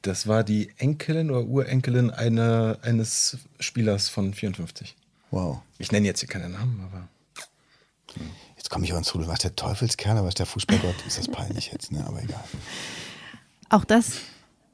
Das 0.02 0.28
war 0.28 0.44
die 0.44 0.72
Enkelin 0.78 1.32
oder 1.32 1.46
Urenkelin 1.46 2.12
eine, 2.12 2.80
eines 2.82 3.38
Spielers 3.60 4.10
von 4.10 4.34
54. 4.34 4.96
Wow. 5.32 5.62
Ich 5.78 5.92
nenne 5.92 6.06
jetzt 6.06 6.20
hier 6.20 6.30
keinen 6.30 6.52
Namen, 6.52 6.82
aber. 6.86 7.08
Jetzt 8.58 8.70
komme 8.70 8.86
ich 8.86 8.94
auch 8.94 8.98
ins 8.98 9.14
Rudel. 9.16 9.28
Was 9.28 9.40
der 9.40 9.56
Teufelskerl, 9.56 10.24
was 10.24 10.36
der 10.36 10.46
Fußballgott? 10.46 10.96
Ist 11.08 11.18
das 11.18 11.28
peinlich 11.28 11.72
jetzt, 11.72 11.92
ne? 11.92 12.06
Aber 12.06 12.22
egal. 12.22 12.44
Auch 13.70 13.86
das, 13.86 14.20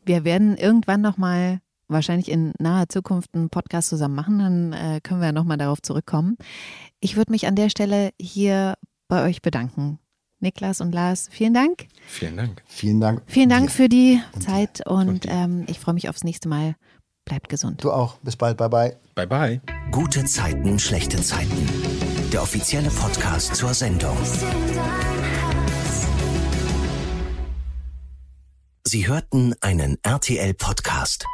wir 0.06 0.24
werden 0.26 0.58
irgendwann 0.58 1.02
nochmal, 1.02 1.62
wahrscheinlich 1.90 2.30
in 2.30 2.54
naher 2.60 2.88
Zukunft, 2.88 3.32
einen 3.34 3.50
Podcast 3.50 3.90
zusammen 3.90 4.16
machen, 4.16 4.40
dann 4.40 4.74
äh, 4.74 5.00
können 5.02 5.22
wir 5.22 5.32
nochmal 5.32 5.58
darauf 5.58 5.82
zurückkommen. 5.82 6.38
Ich 7.00 7.18
würde 7.18 7.32
mich 7.32 7.48
an 7.48 7.56
der 7.56 7.70
Stelle 7.70 8.12
hier 8.20 8.76
bei 9.08 9.26
euch 9.28 9.42
bedanken. 9.42 10.00
Niklas 10.40 10.80
und 10.80 10.94
Lars, 10.94 11.28
vielen 11.32 11.54
Dank. 11.54 11.88
Vielen 12.08 12.38
Dank. 12.38 12.64
Vielen 12.66 13.02
Dank. 13.02 13.22
Vielen 13.26 13.50
Dank 13.50 13.72
für 13.72 13.90
die 13.90 14.22
Zeit 14.40 14.88
und 14.88 15.26
ähm, 15.28 15.66
ich 15.68 15.80
freue 15.80 15.96
mich 15.96 16.08
aufs 16.08 16.24
nächste 16.24 16.48
Mal. 16.48 16.76
Bleibt 17.26 17.50
gesund. 17.50 17.84
Du 17.84 17.92
auch. 17.92 18.18
Bis 18.20 18.38
bald. 18.38 18.58
Bye, 18.58 18.70
bye. 18.70 18.98
Bye, 19.16 19.28
bye. 19.28 19.62
Gute 19.92 20.24
Zeiten, 20.26 20.80
schlechte 20.80 21.22
Zeiten. 21.22 21.70
Der 22.32 22.42
offizielle 22.42 22.90
Podcast 22.90 23.56
zur 23.56 23.74
Sendung. 23.74 24.18
Sie 28.84 29.08
hörten 29.08 29.54
einen 29.62 29.98
RTL-Podcast. 30.02 31.26